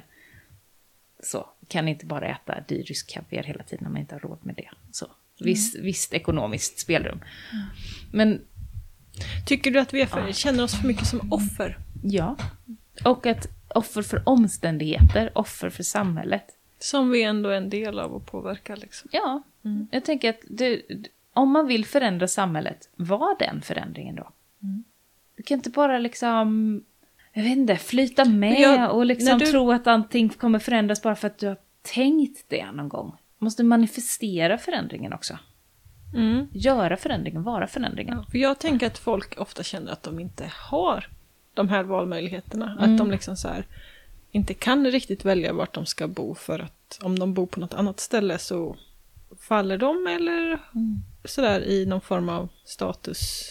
Så, 1.24 1.50
kan 1.68 1.88
inte 1.88 2.06
bara 2.06 2.28
äta 2.28 2.64
dyr 2.68 2.84
rysk 2.84 3.14
kaviar 3.14 3.44
hela 3.44 3.64
tiden 3.64 3.86
om 3.86 3.94
man 3.94 4.02
inte 4.02 4.16
har 4.16 4.20
råd 4.20 4.40
med 4.42 4.56
det. 4.56 4.70
Så, 4.92 5.08
visst, 5.40 5.80
visst 5.80 6.14
ekonomiskt 6.14 6.80
spelrum. 6.80 7.20
Men 8.12 8.42
Tycker 9.46 9.72
du 9.72 9.80
att 9.80 9.94
vi 9.94 10.06
för, 10.06 10.32
känner 10.32 10.64
oss 10.64 10.76
för 10.82 10.88
mycket 10.88 11.08
som 11.08 11.34
offer? 11.34 11.78
ja, 12.04 12.36
och 13.06 13.26
att 13.26 13.48
offer 13.76 14.02
för 14.02 14.24
omständigheter, 14.30 15.32
offer 15.36 15.70
för 15.70 15.84
samhället. 15.84 16.46
Som 16.80 17.10
vi 17.10 17.24
ändå 17.24 17.50
är 17.50 17.58
en 17.58 17.70
del 17.70 18.00
av 18.00 18.14
och 18.14 18.26
påverkar 18.26 18.78
liksom. 18.78 19.10
Ja, 19.14 19.42
jag 19.92 20.06
tänker 20.06 20.30
att 20.30 20.40
det, 20.50 20.82
om 21.34 21.52
man 21.52 21.68
vill 21.68 21.86
förändra 21.86 22.28
samhället, 22.28 22.90
var 22.96 23.40
den 23.40 23.62
förändringen 23.62 24.16
då? 24.16 24.30
Du 25.38 25.44
kan 25.44 25.58
inte 25.58 25.70
bara 25.70 26.00
liksom, 26.00 26.82
jag 27.34 27.44
vet 27.44 27.58
inte, 27.58 27.76
flyta 27.76 28.26
med 28.26 28.60
jag- 28.60 28.96
och 28.96 29.06
liksom 29.06 29.40
du- 29.40 29.46
tro 29.46 29.72
att 29.72 29.88
allting 29.88 30.30
kommer 30.30 30.60
förändras 30.60 31.02
bara 31.02 31.16
för 31.16 31.28
att 31.28 31.38
du 31.38 31.48
har 31.48 31.58
tänkt 31.82 32.46
det 32.48 32.72
någon 32.72 32.90
gång. 32.90 33.16
Du 33.40 33.44
måste 33.46 33.64
manifestera 33.64 34.58
förändringen 34.58 35.14
också. 35.14 35.38
Mm. 36.14 36.48
Göra 36.52 36.98
förändringen, 36.98 37.44
vara 37.44 37.68
förändringen. 37.68 38.18
Ja, 38.18 38.26
för 38.32 38.38
jag 38.38 38.60
tänker 38.60 38.88
att 38.88 38.98
folk 38.98 39.40
ofta 39.40 39.64
känner 39.64 39.92
att 39.92 40.04
de 40.04 40.20
inte 40.20 40.52
har 40.70 41.10
de 41.54 41.70
här 41.70 41.84
valmöjligheterna. 41.84 42.72
Mm. 42.72 42.92
Att 42.94 42.98
de 42.98 43.12
liksom 43.12 43.38
så 43.38 43.48
här 43.48 43.66
inte 44.32 44.54
kan 44.54 44.88
riktigt 44.92 45.26
välja 45.26 45.54
vart 45.54 45.74
de 45.74 45.86
ska 45.86 46.08
bo 46.08 46.36
för 46.36 46.60
att 46.60 47.00
om 47.02 47.20
de 47.20 47.34
bor 47.34 47.46
på 47.48 47.60
något 47.60 47.74
annat 47.74 48.00
ställe 48.00 48.38
så 48.38 48.78
faller 49.40 49.78
de 49.78 50.08
eller 50.08 50.44
Mm. 50.76 50.98
sådär 51.26 51.62
i 51.62 51.86
någon 51.86 52.02
form 52.02 52.30
av 52.30 52.50
status. 52.66 53.44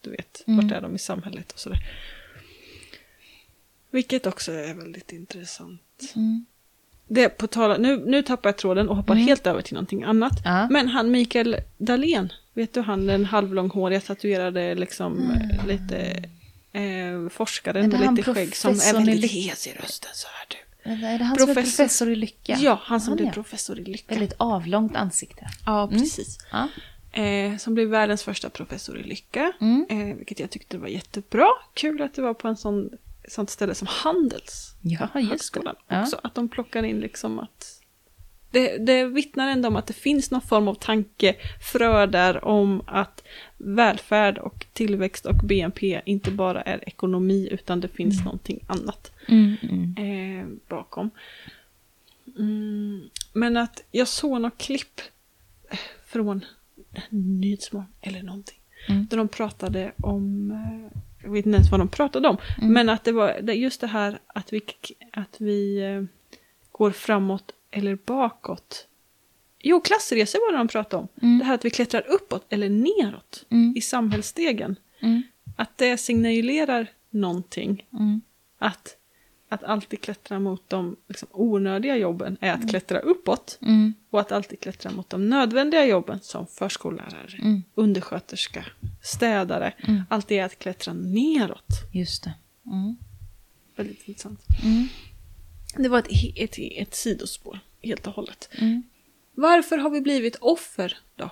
Du 0.00 0.10
vet, 0.10 0.44
Mm. 0.46 0.60
vart 0.68 0.76
är 0.76 0.80
de 0.80 0.94
i 0.94 0.98
samhället 0.98 1.52
och 1.52 1.58
sådär. 1.58 1.78
Vilket 3.90 4.26
också 4.26 4.52
är 4.52 4.74
väldigt 4.74 5.12
intressant. 5.12 6.12
Mm. 6.16 6.46
Det 7.12 7.28
på 7.28 7.46
tala, 7.46 7.76
nu, 7.76 8.02
nu 8.06 8.22
tappar 8.22 8.48
jag 8.48 8.56
tråden 8.56 8.88
och 8.88 8.96
hoppar 8.96 9.14
helt 9.14 9.46
över 9.46 9.62
till 9.62 9.74
någonting 9.74 10.02
annat. 10.02 10.32
Ja. 10.44 10.68
Men 10.70 10.88
han 10.88 11.10
Mikael 11.10 11.56
Dahlén, 11.78 12.32
vet 12.54 12.74
du 12.74 12.80
han 12.80 13.06
den 13.06 13.24
halvlånghåriga 13.24 14.00
tatuerade 14.00 14.74
liksom 14.74 15.30
eh, 15.30 15.66
lite 15.66 16.24
eh, 16.72 17.28
forskaren 17.30 17.88
med 17.88 18.16
lite 18.16 18.34
skägg 18.34 18.56
som 18.56 18.70
är 18.70 18.92
väldigt 18.92 19.32
hes 19.32 19.66
i 19.66 19.72
rösten 19.82 20.10
så 20.14 20.28
här 20.28 20.46
du. 20.48 20.56
Är 21.06 21.18
det 21.18 21.24
han 21.24 21.36
som 21.36 21.50
är 21.50 21.54
Professor. 21.54 21.76
professor 21.76 22.10
i 22.10 22.16
lycka? 22.16 22.56
Ja, 22.60 22.80
han 22.82 23.00
som 23.00 23.10
Han, 23.10 23.16
blev 23.16 23.26
ja. 23.26 23.32
professor 23.32 23.78
i 23.78 23.84
lycka. 23.84 24.14
Väldigt 24.14 24.34
avlångt 24.36 24.96
ansikte. 24.96 25.46
Ja, 25.66 25.88
precis. 25.88 26.38
Ja. 26.52 26.68
Eh, 27.22 27.56
som 27.56 27.74
blev 27.74 27.88
världens 27.88 28.22
första 28.22 28.50
professor 28.50 28.98
i 28.98 29.02
lycka. 29.02 29.52
Mm. 29.60 29.86
Eh, 29.90 30.16
vilket 30.16 30.40
jag 30.40 30.50
tyckte 30.50 30.78
var 30.78 30.88
jättebra. 30.88 31.48
Kul 31.74 32.02
att 32.02 32.14
det 32.14 32.22
var 32.22 32.34
på 32.34 32.48
en 32.48 32.56
sån, 32.56 32.90
sånt 33.28 33.50
ställe 33.50 33.74
som 33.74 33.86
Handels. 33.90 34.74
Ja, 34.80 35.08
just 35.14 35.54
det. 35.54 35.74
Ja. 35.88 36.02
också. 36.02 36.20
Att 36.22 36.34
de 36.34 36.48
plockar 36.48 36.82
in 36.82 37.00
liksom 37.00 37.38
att... 37.38 37.76
Det, 38.52 38.86
det 38.86 39.04
vittnar 39.04 39.48
ändå 39.48 39.68
om 39.68 39.76
att 39.76 39.86
det 39.86 39.92
finns 39.92 40.30
någon 40.30 40.40
form 40.40 40.68
av 40.68 40.74
tankefrö 40.74 42.06
där 42.06 42.44
om 42.44 42.82
att 42.86 43.22
välfärd 43.56 44.38
och 44.38 44.66
tillväxt 44.72 45.26
och 45.26 45.34
BNP 45.34 46.02
inte 46.04 46.30
bara 46.30 46.62
är 46.62 46.88
ekonomi 46.88 47.48
utan 47.50 47.80
det 47.80 47.88
finns 47.88 48.24
någonting 48.24 48.64
annat 48.66 49.12
Mm, 49.28 49.56
mm. 49.62 49.94
eh, 49.96 50.46
bakom. 50.68 51.10
Mm, 52.38 53.08
men 53.32 53.56
att 53.56 53.84
jag 53.90 54.08
såg 54.08 54.40
något 54.40 54.58
klipp 54.58 55.00
eh, 55.70 55.78
från 56.06 56.44
Nyhetsmorgon 57.10 57.88
eller 58.00 58.22
någonting. 58.22 58.58
Mm. 58.88 59.06
Där 59.10 59.16
de 59.16 59.28
pratade 59.28 59.92
om, 59.96 60.50
eh, 60.50 60.98
jag 61.22 61.30
vet 61.30 61.46
inte 61.46 61.56
ens 61.56 61.70
vad 61.70 61.80
de 61.80 61.88
pratade 61.88 62.28
om, 62.28 62.36
Mm. 62.58 62.72
men 62.72 62.88
att 62.88 63.04
det 63.04 63.12
var 63.12 63.38
just 63.52 63.80
det 63.80 63.86
här 63.86 64.18
att 64.26 64.52
vi, 64.52 64.62
att 65.12 65.36
vi 65.40 65.78
eh, 65.82 66.02
går 66.72 66.90
framåt 66.90 67.52
eller 67.70 67.98
bakåt. 68.04 68.86
Jo, 69.62 69.80
klassresor 69.80 70.38
var 70.46 70.52
det 70.52 70.58
de 70.58 70.68
pratade 70.68 71.02
om. 71.02 71.08
Mm. 71.22 71.38
Det 71.38 71.44
här 71.44 71.54
att 71.54 71.64
vi 71.64 71.70
klättrar 71.70 72.04
uppåt 72.08 72.46
eller 72.52 72.68
neråt 72.70 73.44
Mm. 73.50 73.74
i 73.76 73.80
samhällsstegen. 73.80 74.76
Mm. 75.00 75.22
Att 75.56 75.78
det 75.78 75.96
signalerar 75.96 76.86
någonting. 77.10 77.86
Mm. 77.92 78.20
Att, 78.58 78.96
att 79.52 79.64
alltid 79.64 80.00
klättra 80.00 80.38
mot 80.38 80.70
de 80.70 80.96
liksom, 81.08 81.28
onödiga 81.32 81.96
jobben 81.96 82.36
är 82.40 82.52
att 82.52 82.70
klättra 82.70 82.98
uppåt. 82.98 83.58
Mm. 83.62 83.94
Och 84.10 84.20
att 84.20 84.32
alltid 84.32 84.60
klättra 84.60 84.90
mot 84.90 85.10
de 85.10 85.28
nödvändiga 85.28 85.84
jobben 85.84 86.18
som 86.22 86.46
förskollärare, 86.46 87.38
Mm. 87.38 87.62
undersköterska, 87.74 88.64
städare. 89.02 89.72
Mm. 89.78 90.02
Allt 90.08 90.30
är 90.30 90.44
att 90.44 90.58
klättra 90.58 90.92
neråt. 90.92 91.68
Just 91.92 92.24
det. 92.24 92.34
Mm. 92.66 92.96
Väldigt 93.76 94.08
intressant. 94.08 94.40
Mm. 94.64 94.88
Det 95.76 95.88
var 95.88 95.98
ett, 95.98 96.08
ett, 96.36 96.58
ett 96.58 96.94
sidospår 96.94 97.60
helt 97.82 98.06
och 98.06 98.12
hållet. 98.12 98.48
Mm. 98.52 98.82
Varför 99.34 99.78
har 99.78 99.90
vi 99.90 100.00
blivit 100.00 100.36
offer 100.36 100.98
då? 101.16 101.30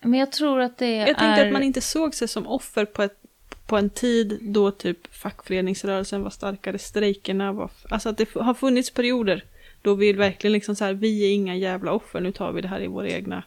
Men 0.00 0.20
jag 0.20 0.32
tror 0.32 0.60
att 0.60 0.78
det 0.78 0.90
Jag 0.96 1.06
tänkte 1.06 1.24
är... 1.42 1.46
att 1.46 1.52
man 1.52 1.62
inte 1.62 1.80
såg 1.80 2.14
sig 2.14 2.28
som 2.28 2.46
offer 2.46 2.84
på, 2.84 3.02
ett, 3.02 3.18
på 3.66 3.76
en 3.76 3.90
tid 3.90 4.38
då 4.42 4.70
typ 4.70 5.14
fackföreningsrörelsen 5.14 6.22
var 6.22 6.30
starkare, 6.30 6.78
strejkerna 6.78 7.52
var... 7.52 7.70
Alltså 7.88 8.08
att 8.08 8.18
det 8.18 8.34
har 8.34 8.54
funnits 8.54 8.90
perioder 8.90 9.44
då 9.82 9.94
vi 9.94 10.12
verkligen 10.12 10.52
liksom 10.52 10.76
så 10.76 10.84
här, 10.84 10.94
vi 10.94 11.24
är 11.24 11.32
inga 11.32 11.56
jävla 11.56 11.92
offer, 11.92 12.20
nu 12.20 12.32
tar 12.32 12.52
vi 12.52 12.60
det 12.60 12.68
här 12.68 12.82
i 12.82 12.86
våra 12.86 13.08
egna 13.08 13.42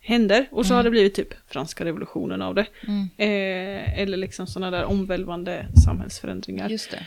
händer. 0.00 0.48
Och 0.50 0.66
så 0.66 0.74
har 0.74 0.82
det 0.82 0.90
blivit 0.90 1.14
typ 1.14 1.34
franska 1.48 1.84
revolutionen 1.84 2.42
av 2.42 2.54
det. 2.54 2.66
Mm. 2.88 3.08
Eh, 3.16 3.98
eller 4.00 4.16
liksom 4.16 4.46
sådana 4.46 4.76
där 4.76 4.84
omvälvande 4.84 5.66
samhällsförändringar. 5.84 6.68
Just 6.68 6.90
det. 6.90 7.06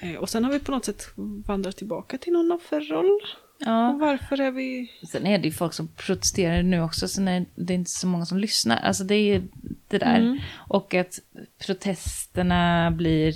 Eh, 0.00 0.14
och 0.14 0.28
sen 0.28 0.44
har 0.44 0.52
vi 0.52 0.60
på 0.60 0.72
något 0.72 0.84
sätt 0.84 1.06
vandrat 1.46 1.76
tillbaka 1.76 2.18
till 2.18 2.32
någon 2.32 2.52
offerroll. 2.52 3.20
Och 3.60 3.66
Ja. 3.66 3.96
varför 4.00 4.40
är 4.40 4.50
vi... 4.50 4.92
Sen 5.08 5.26
är 5.26 5.38
det 5.38 5.48
ju 5.48 5.52
folk 5.52 5.72
som 5.72 5.88
protesterar 5.88 6.62
nu 6.62 6.80
också, 6.80 7.08
så 7.08 7.22
är 7.22 7.44
det 7.54 7.74
inte 7.74 7.90
så 7.90 8.06
många 8.06 8.26
som 8.26 8.38
lyssnar. 8.38 8.76
Alltså 8.76 9.04
det 9.04 9.14
är 9.14 9.34
ju 9.34 9.42
det 9.88 9.98
där. 9.98 10.18
Mm. 10.18 10.38
Och 10.54 10.94
att 10.94 11.18
protesterna 11.66 12.90
blir... 12.90 13.34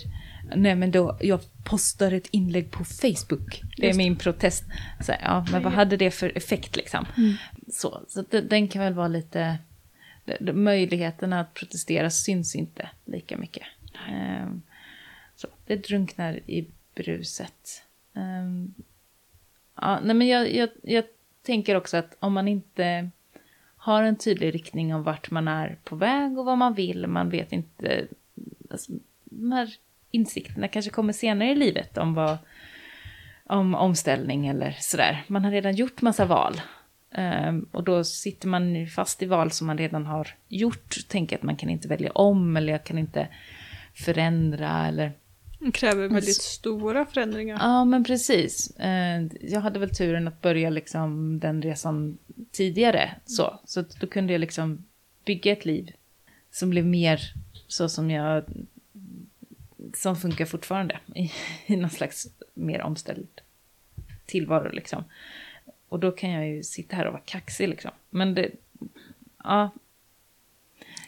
Nej 0.56 0.74
men 0.74 0.90
då, 0.90 1.18
jag 1.20 1.40
postar 1.64 2.12
ett 2.12 2.28
inlägg 2.30 2.70
på 2.70 2.84
Facebook. 2.84 3.62
Det 3.76 3.82
är 3.82 3.86
Just 3.86 3.96
min 3.96 4.16
protest. 4.16 4.64
Så, 5.00 5.12
ja, 5.22 5.46
men 5.52 5.62
vad 5.62 5.72
hade 5.72 5.96
det 5.96 6.10
för 6.10 6.36
effekt 6.36 6.76
liksom? 6.76 7.06
Mm. 7.16 7.34
Så, 7.72 8.04
så 8.08 8.24
det, 8.30 8.40
den 8.40 8.68
kan 8.68 8.82
väl 8.82 8.94
vara 8.94 9.08
lite... 9.08 9.58
Möjligheterna 10.52 11.40
att 11.40 11.54
protestera 11.54 12.10
syns 12.10 12.56
inte 12.56 12.88
lika 13.04 13.36
mycket. 13.36 13.66
Ehm, 14.08 14.62
så, 15.36 15.48
det 15.66 15.76
drunknar 15.76 16.40
i 16.46 16.66
bruset. 16.94 17.82
Ehm, 18.14 18.74
ja, 19.80 20.00
nej 20.02 20.16
men 20.16 20.28
jag, 20.28 20.54
jag, 20.54 20.68
jag 20.82 21.04
tänker 21.42 21.74
också 21.74 21.96
att 21.96 22.16
om 22.20 22.32
man 22.32 22.48
inte 22.48 23.10
har 23.76 24.02
en 24.02 24.16
tydlig 24.16 24.54
riktning 24.54 24.94
om 24.94 25.02
vart 25.02 25.30
man 25.30 25.48
är 25.48 25.78
på 25.84 25.96
väg 25.96 26.38
och 26.38 26.44
vad 26.44 26.58
man 26.58 26.74
vill, 26.74 27.06
man 27.06 27.30
vet 27.30 27.52
inte... 27.52 28.06
Alltså, 28.70 28.92
de 29.24 29.52
här 29.52 29.74
insikterna 30.10 30.68
kanske 30.68 30.90
kommer 30.90 31.12
senare 31.12 31.50
i 31.50 31.54
livet 31.54 31.98
om 31.98 32.14
vad 32.14 32.38
om 33.50 33.74
omställning 33.74 34.46
eller 34.46 34.76
sådär. 34.80 35.24
Man 35.26 35.44
har 35.44 35.50
redan 35.50 35.74
gjort 35.74 36.02
massa 36.02 36.24
val. 36.24 36.60
Um, 37.16 37.68
och 37.72 37.84
då 37.84 38.04
sitter 38.04 38.48
man 38.48 38.86
fast 38.86 39.22
i 39.22 39.26
val 39.26 39.50
som 39.50 39.66
man 39.66 39.78
redan 39.78 40.06
har 40.06 40.28
gjort. 40.48 41.08
Tänker 41.08 41.36
att 41.36 41.42
man 41.42 41.56
kan 41.56 41.70
inte 41.70 41.88
välja 41.88 42.10
om 42.10 42.56
eller 42.56 42.72
jag 42.72 42.84
kan 42.84 42.98
inte 42.98 43.28
förändra 43.94 44.86
eller... 44.86 45.12
Det 45.62 45.72
kräver 45.72 46.08
väldigt 46.08 46.42
stora 46.42 47.06
förändringar. 47.06 47.58
Ja, 47.60 47.84
men 47.84 48.04
precis. 48.04 48.76
Eh, 48.76 49.22
Jag 49.40 49.60
hade 49.60 49.78
väl 49.78 49.90
turen 49.94 50.28
att 50.28 50.40
börja 50.40 50.70
liksom 50.70 51.38
den 51.40 51.62
resan 51.62 52.18
tidigare. 52.50 53.10
Så, 53.26 53.60
så 53.64 53.80
att 53.80 54.00
då 54.00 54.06
kunde 54.06 54.32
jag 54.32 54.40
liksom 54.40 54.84
bygga 55.24 55.52
ett 55.52 55.64
liv 55.64 55.92
som 56.50 56.70
blev 56.70 56.86
mer 56.86 57.20
så 57.66 57.88
som 57.88 58.10
jag... 58.10 58.44
Som 59.94 60.16
funkar 60.16 60.44
fortfarande 60.44 60.98
i, 61.14 61.32
i 61.66 61.76
någon 61.76 61.90
slags 61.90 62.28
mer 62.54 62.80
omställd 62.82 63.28
tillvaro 64.26 64.72
liksom. 64.72 65.04
Och 65.88 65.98
då 65.98 66.12
kan 66.12 66.30
jag 66.30 66.48
ju 66.48 66.62
sitta 66.62 66.96
här 66.96 67.06
och 67.06 67.12
vara 67.12 67.22
kaxig 67.26 67.68
liksom. 67.68 67.90
Men 68.10 68.34
det... 68.34 68.50
Ja, 69.44 69.70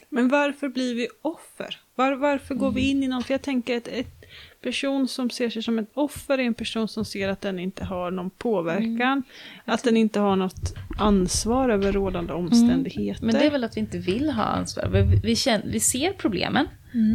Men 0.09 0.27
varför 0.29 0.67
blir 0.69 0.95
vi 0.95 1.07
offer? 1.21 1.79
Var, 1.95 2.11
varför 2.11 2.55
går 2.55 2.71
vi 2.71 2.89
in 2.89 3.03
i 3.03 3.07
någon? 3.07 3.23
För 3.23 3.33
jag 3.33 3.41
tänker 3.41 3.77
att 3.77 3.87
ett 3.87 4.22
person 4.61 5.07
som 5.07 5.29
ser 5.29 5.49
sig 5.49 5.63
som 5.63 5.79
ett 5.79 5.89
offer 5.93 6.37
är 6.37 6.43
en 6.43 6.53
person 6.53 6.87
som 6.87 7.05
ser 7.05 7.29
att 7.29 7.41
den 7.41 7.59
inte 7.59 7.85
har 7.85 8.11
någon 8.11 8.29
påverkan. 8.29 9.23
Att 9.65 9.83
den 9.83 9.97
inte 9.97 10.19
har 10.19 10.35
något 10.35 10.75
ansvar 10.97 11.69
över 11.69 11.91
rådande 11.91 12.33
omständigheter. 12.33 13.25
Men 13.25 13.35
det 13.35 13.45
är 13.45 13.51
väl 13.51 13.63
att 13.63 13.77
vi 13.77 13.79
inte 13.79 13.97
vill 13.97 14.29
ha 14.29 14.43
ansvar. 14.43 14.87
Vi, 14.87 15.19
vi, 15.23 15.35
känner, 15.35 15.65
vi 15.67 15.79
ser 15.79 16.13
problemen 16.13 16.67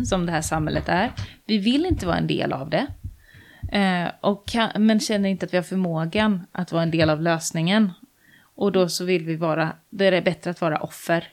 som 0.05 0.27
det 0.27 0.33
här 0.33 0.43
samhället 0.43 0.85
är. 0.89 1.13
Vi 1.47 1.59
vill 1.59 1.87
inte 1.87 2.07
vara 2.07 2.17
en 2.17 2.27
del 2.27 2.53
av 2.53 2.71
det. 2.71 2.87
Eh, 3.73 4.09
och 4.21 4.49
kan, 4.49 4.71
men 4.87 5.01
känner 5.01 5.29
inte 5.29 5.47
att 5.47 5.53
vi 5.53 5.57
har 5.57 5.65
förmågan 5.65 6.47
att 6.53 6.73
vara 6.73 6.83
en 6.83 6.91
del 6.91 7.11
av 7.11 7.23
lösningen. 7.23 7.93
Och 8.55 8.73
då 8.73 8.89
så 8.89 9.05
vill 9.05 9.25
vi 9.25 9.37
vara, 9.37 9.73
då 9.91 10.05
är 10.05 10.11
det 10.11 10.23
bättre 10.23 10.51
att 10.51 10.61
vara 10.61 10.79
offer. 10.79 11.29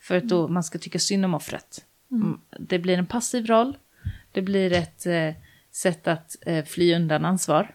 För 0.00 0.16
att 0.16 0.24
då 0.24 0.48
man 0.48 0.64
ska 0.64 0.78
tycka 0.78 0.98
synd 0.98 1.24
om 1.24 1.34
offret. 1.34 1.84
Mm. 2.10 2.40
Det 2.58 2.78
blir 2.78 2.98
en 2.98 3.06
passiv 3.06 3.46
roll. 3.46 3.76
Det 4.32 4.42
blir 4.42 4.72
ett 4.72 5.06
eh, 5.06 5.34
sätt 5.70 6.08
att 6.08 6.36
eh, 6.46 6.64
fly 6.64 6.94
undan 6.94 7.24
ansvar. 7.24 7.74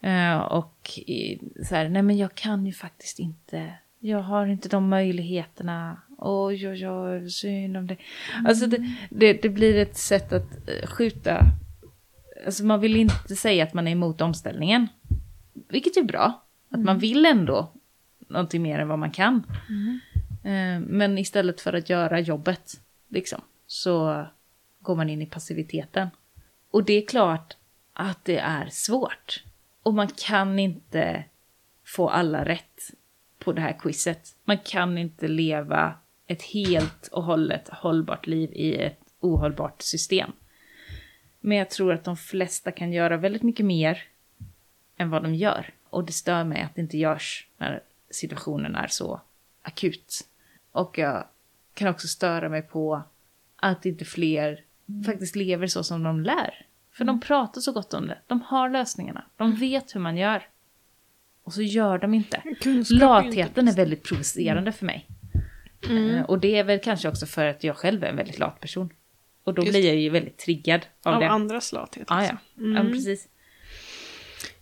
Eh, 0.00 0.38
och 0.38 0.90
i, 0.98 1.38
så 1.68 1.74
här, 1.74 1.88
nej 1.88 2.02
men 2.02 2.16
jag 2.16 2.34
kan 2.34 2.66
ju 2.66 2.72
faktiskt 2.72 3.18
inte, 3.18 3.74
jag 3.98 4.22
har 4.22 4.46
inte 4.46 4.68
de 4.68 4.88
möjligheterna. 4.88 6.00
Oj, 6.18 6.68
oj, 6.68 6.88
oj, 6.88 7.30
synd 7.30 7.76
om 7.76 7.86
det. 7.86 7.96
Alltså 8.44 8.66
det, 8.66 8.96
det, 9.10 9.42
det 9.42 9.48
blir 9.48 9.76
ett 9.76 9.96
sätt 9.96 10.32
att 10.32 10.68
eh, 10.68 10.88
skjuta, 10.88 11.40
alltså 12.46 12.64
man 12.64 12.80
vill 12.80 12.96
inte 12.96 13.36
säga 13.36 13.64
att 13.64 13.74
man 13.74 13.88
är 13.88 13.92
emot 13.92 14.20
omställningen. 14.20 14.88
Vilket 15.68 15.96
är 15.96 16.02
bra, 16.02 16.42
att 16.70 16.80
man 16.80 16.98
vill 16.98 17.26
ändå 17.26 17.72
någonting 18.28 18.62
mer 18.62 18.78
än 18.78 18.88
vad 18.88 18.98
man 18.98 19.10
kan. 19.10 19.42
Eh, 20.44 20.80
men 20.80 21.18
istället 21.18 21.60
för 21.60 21.72
att 21.72 21.90
göra 21.90 22.20
jobbet, 22.20 22.80
liksom, 23.08 23.40
så 23.66 24.26
går 24.82 24.96
man 24.96 25.10
in 25.10 25.22
i 25.22 25.26
passiviteten. 25.26 26.08
Och 26.70 26.84
det 26.84 26.92
är 26.92 27.06
klart 27.06 27.56
att 27.92 28.24
det 28.24 28.38
är 28.38 28.68
svårt. 28.68 29.44
Och 29.82 29.94
man 29.94 30.08
kan 30.08 30.58
inte 30.58 31.24
få 31.84 32.08
alla 32.08 32.44
rätt 32.44 32.90
på 33.38 33.52
det 33.52 33.60
här 33.60 33.78
quizet. 33.78 34.36
Man 34.44 34.58
kan 34.58 34.98
inte 34.98 35.28
leva 35.28 35.94
ett 36.26 36.42
helt 36.42 37.06
och 37.06 37.24
hållet 37.24 37.68
hållbart 37.68 38.26
liv 38.26 38.50
i 38.52 38.76
ett 38.76 39.00
ohållbart 39.20 39.82
system. 39.82 40.32
Men 41.40 41.58
jag 41.58 41.70
tror 41.70 41.92
att 41.92 42.04
de 42.04 42.16
flesta 42.16 42.72
kan 42.72 42.92
göra 42.92 43.16
väldigt 43.16 43.42
mycket 43.42 43.66
mer 43.66 44.02
än 44.96 45.10
vad 45.10 45.22
de 45.22 45.34
gör. 45.34 45.74
Och 45.90 46.04
det 46.04 46.12
stör 46.12 46.44
mig 46.44 46.62
att 46.62 46.74
det 46.74 46.80
inte 46.80 46.98
görs 46.98 47.48
när 47.58 47.82
situationen 48.10 48.74
är 48.74 48.86
så 48.86 49.20
akut. 49.62 50.28
Och 50.72 50.98
jag 50.98 51.26
kan 51.74 51.88
också 51.88 52.08
störa 52.08 52.48
mig 52.48 52.62
på 52.62 53.02
att 53.56 53.86
inte 53.86 54.04
fler 54.04 54.64
faktiskt 55.06 55.36
lever 55.36 55.66
så 55.66 55.82
som 55.84 56.02
de 56.02 56.20
lär. 56.20 56.66
För 56.92 57.04
de 57.04 57.20
pratar 57.20 57.60
så 57.60 57.72
gott 57.72 57.94
om 57.94 58.06
det. 58.06 58.18
De 58.26 58.40
har 58.42 58.70
lösningarna. 58.70 59.24
De 59.36 59.54
vet 59.54 59.94
hur 59.94 60.00
man 60.00 60.16
gör. 60.16 60.48
Och 61.44 61.52
så 61.52 61.62
gör 61.62 61.98
de 61.98 62.14
inte. 62.14 62.42
Latheten 62.90 63.68
är 63.68 63.72
väldigt 63.72 64.02
provocerande 64.02 64.72
för 64.72 64.86
mig. 64.86 65.06
Mm. 65.88 66.14
Eh, 66.14 66.22
Och 66.24 66.38
det 66.40 66.58
är 66.58 66.64
väl 66.64 66.78
kanske 66.80 67.08
också 67.08 67.26
för 67.26 67.46
att 67.46 67.64
jag 67.64 67.76
själv 67.76 68.04
är 68.04 68.08
en 68.08 68.16
väldigt 68.16 68.38
lat 68.38 68.60
person. 68.60 68.90
Och 69.44 69.54
då 69.54 69.62
Just 69.62 69.72
blir 69.72 69.86
jag 69.86 69.96
ju 69.96 70.10
väldigt 70.10 70.38
triggad 70.38 70.80
av, 71.02 71.14
av 71.14 71.20
det. 71.20 71.28
andras 71.28 71.72
lathet. 71.72 72.06
Ja, 72.08 72.14
alltså. 72.16 72.32
ja. 72.54 72.62
ja 72.62 72.80
Mm. 72.80 72.92
precis. 72.92 73.28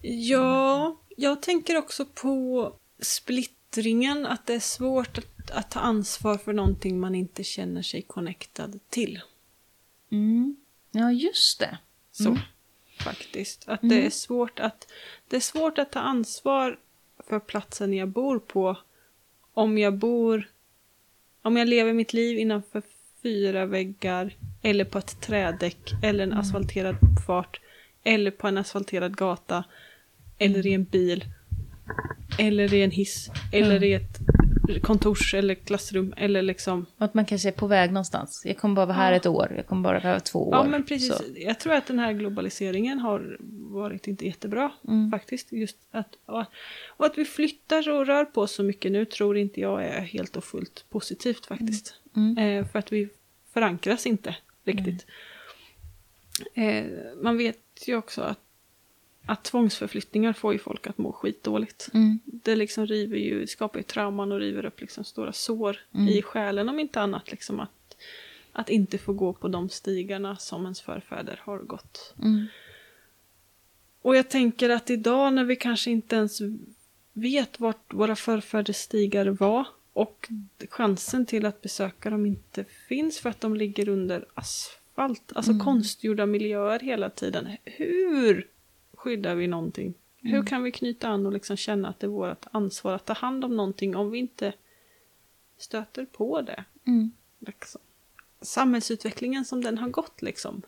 Ja, 0.03 0.97
jag 1.17 1.43
tänker 1.43 1.77
också 1.77 2.05
på 2.05 2.73
splittringen, 2.99 4.27
att 4.27 4.47
det 4.47 4.55
är 4.55 4.61
svårt 4.61 5.19
att, 5.19 5.51
att 5.51 5.71
ta 5.71 5.81
ansvar 5.81 6.37
för 6.39 6.53
någonting 6.53 7.01
man 7.01 7.15
inte 7.15 7.45
känner 7.45 7.83
sig 7.83 8.03
connectad 8.03 8.81
till. 8.89 9.21
Mm. 10.11 10.57
Ja, 10.91 11.13
just 11.13 11.59
det. 11.61 11.79
Så, 12.13 12.29
Mm. 12.29 12.41
faktiskt. 13.01 13.69
Att 13.69 13.83
Mm. 13.83 13.97
det 13.97 14.07
är 14.07 14.11
svårt 14.11 14.61
att 14.61 14.87
det 15.29 15.37
är 15.37 15.41
svårt 15.41 15.79
att 15.79 15.93
ta 15.93 16.01
ansvar 16.01 16.79
för 17.29 17.41
platsen 17.41 17.95
jag 17.95 18.09
bor 18.09 18.39
på 18.39 18.77
om 19.55 19.79
jag 19.79 19.99
bor 19.99 20.51
om 21.43 21.57
jag 21.57 21.69
lever 21.69 21.93
mitt 21.93 22.13
liv 22.13 22.39
innanför 22.39 22.83
fyra 23.23 23.67
väggar 23.67 24.37
eller 24.63 24.85
på 24.85 24.99
ett 24.99 25.21
trädäck 25.21 25.79
eller 26.03 26.25
en 26.25 26.33
asfalterad 26.33 26.97
uppfart 27.01 27.61
eller 28.05 28.31
på 28.31 28.49
en 28.49 28.59
asfalterad 28.59 29.17
gata 29.17 29.65
eller 30.39 30.67
i 30.67 30.73
en 30.75 30.85
bil 30.85 31.25
eller 32.39 32.75
i 32.75 32.83
en 32.83 32.91
hiss 32.91 33.31
eller 33.53 33.83
i 33.85 33.93
ett 33.93 34.19
kontors 34.79 35.35
eller 35.35 35.55
klassrum 35.55 36.15
eller 36.17 36.43
liksom 36.43 36.87
att 36.99 37.15
man 37.15 37.25
kanske 37.25 37.49
är 37.49 37.53
på 37.53 37.67
väg 37.67 37.93
någonstans. 37.93 38.43
Jag 38.45 38.57
kommer 38.59 38.75
bara 38.75 38.87
vara 38.87 38.97
här 38.97 39.11
Ja. 39.13 39.17
ett 39.17 39.27
år. 39.27 39.53
Jag 39.57 39.67
kommer 39.67 39.83
bara 39.83 40.01
vara 40.01 40.21
två 40.21 40.49
år. 40.49 40.55
Ja, 40.55 40.65
men 40.65 40.85
precis. 40.85 41.17
Så. 41.17 41.23
Jag 41.37 41.61
tror 41.61 41.73
att 41.73 41.87
den 41.87 41.99
här 41.99 42.13
globaliseringen 42.13 42.99
har 42.99 43.37
varit 43.75 44.07
inte 44.09 44.27
jättebra 44.27 44.73
Mm. 44.89 45.11
faktiskt. 45.11 45.53
Just 45.53 45.77
att, 45.91 46.09
och, 46.97 47.07
att 47.07 47.19
vi 47.19 47.25
flyttar 47.25 47.91
och 47.91 48.07
rör 48.07 48.25
på 48.25 48.47
så 48.47 48.63
mycket 48.63 48.93
nu 48.93 49.05
tror 49.05 49.37
inte 49.39 49.61
jag 49.61 49.85
är 49.85 50.01
helt 50.01 50.37
och 50.37 50.45
fullt 50.45 50.85
positivt 50.91 51.47
faktiskt. 51.47 51.95
Mm. 52.17 52.39
Eh, 52.39 52.67
för 52.73 52.79
att 52.79 52.93
vi 52.93 53.09
förankras 53.55 54.07
inte 54.07 54.37
riktigt. 54.65 55.07
Eh, 56.55 56.85
man 57.23 57.39
vet 57.39 57.59
ju 57.87 57.97
också 57.97 58.23
att, 58.23 58.39
att 59.31 59.45
tvångsförflyttningar 59.45 60.33
får 60.33 60.53
ju 60.53 60.59
folk 60.59 60.87
att 60.87 60.99
må 60.99 61.13
skitdåligt. 61.13 61.89
Mm. 61.95 62.19
Det 62.25 62.57
liksom 62.57 62.87
river 62.87 63.17
ju, 63.17 63.47
skapar 63.47 63.79
ju 63.79 63.83
trauman 63.83 64.33
och 64.33 64.41
river 64.41 64.65
upp 64.65 64.81
liksom 64.81 65.05
stora 65.05 65.33
sår 65.33 65.79
Mm. 65.95 66.09
i 66.09 66.23
själen 66.23 66.69
om 66.69 66.79
inte 66.81 67.01
annat. 67.01 67.31
Liksom 67.31 67.61
att, 67.61 67.97
att 68.53 68.69
inte 68.69 68.99
få 68.99 69.13
gå 69.13 69.33
på 69.33 69.49
de 69.49 69.69
stigarna 69.69 70.37
som 70.37 70.63
ens 70.63 70.81
förfäder 70.81 71.41
har 71.43 71.59
gått. 71.59 72.15
Mm. 72.19 72.47
Och 74.03 74.17
jag 74.17 74.29
tänker 74.29 74.71
att 74.71 74.91
idag 74.91 75.33
när 75.33 75.45
vi 75.45 75.57
kanske 75.57 75.91
inte 75.91 76.17
ens 76.17 76.41
vet 77.13 77.61
vart 77.61 77.95
våra 77.95 78.17
förfäders 78.17 78.77
stigar 78.77 79.27
var 79.27 79.65
och 79.93 80.29
chansen 80.71 81.27
till 81.27 81.47
att 81.47 81.63
besöka 81.63 82.11
dem 82.11 82.27
inte 82.27 82.65
finns 82.89 83.19
för 83.19 83.31
att 83.31 83.41
de 83.41 83.57
ligger 83.57 83.89
under 83.89 84.25
asfalt, 84.35 85.33
alltså 85.35 85.53
Mm. 85.53 85.65
konstgjorda 85.65 86.27
miljöer 86.27 86.79
hela 86.81 87.11
tiden. 87.11 87.57
Hur 87.65 88.47
skyddar 89.01 89.35
vi 89.35 89.47
någonting? 89.47 89.95
Mm. 90.21 90.35
Hur 90.35 90.43
kan 90.47 90.63
vi 90.63 90.73
knyta 90.73 91.09
an 91.09 91.27
och 91.27 91.33
liksom 91.33 91.57
känna 91.57 91.89
att 91.89 92.01
det 92.01 92.07
är 92.07 92.09
vårt 92.09 92.47
ansvar 92.51 92.93
att 92.93 93.07
ta 93.07 93.13
hand 93.13 93.45
om 93.45 93.57
någonting 93.57 93.97
om 93.97 94.11
vi 94.11 94.19
inte 94.19 94.53
stöter 95.59 96.05
på 96.05 96.43
det? 96.43 96.65
Mm. 96.87 97.11
Liksom. 97.39 97.81
Samhällsutvecklingen 98.41 99.45
som 99.45 99.65
den 99.65 99.79
har 99.79 99.89
gått 99.89 100.23
liksom. 100.23 100.63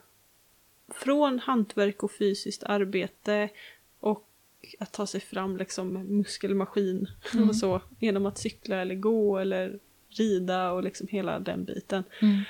Från 0.87 1.39
hantverk 1.39 2.03
och 2.03 2.11
fysiskt 2.11 2.63
arbete 2.63 3.49
och 3.99 4.29
att 4.79 4.91
ta 4.91 5.07
sig 5.07 5.21
fram 5.21 5.57
liksom 5.57 5.93
muskelmaskin 5.93 7.07
Mm. 7.33 7.49
och 7.49 7.55
så 7.55 7.81
genom 7.99 8.25
att 8.25 8.37
cykla 8.37 8.75
eller 8.75 8.95
gå 8.95 9.37
eller 9.37 9.79
rida 10.09 10.71
och 10.71 10.83
liksom 10.83 11.07
hela 11.07 11.39
den 11.39 11.63
biten. 11.65 12.03
Mm. 12.21 12.41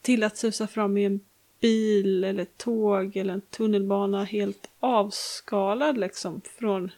Till 0.00 0.22
att 0.22 0.36
susa 0.36 0.66
fram 0.66 0.96
i 0.96 1.04
en 1.04 1.20
bil 1.62 2.24
eller 2.24 2.44
tåg 2.44 3.16
eller 3.16 3.34
en 3.34 3.40
tunnelbana 3.40 4.24
helt 4.24 4.70
avskalad 4.80 5.98
liksom 5.98 6.40
från 6.40 6.90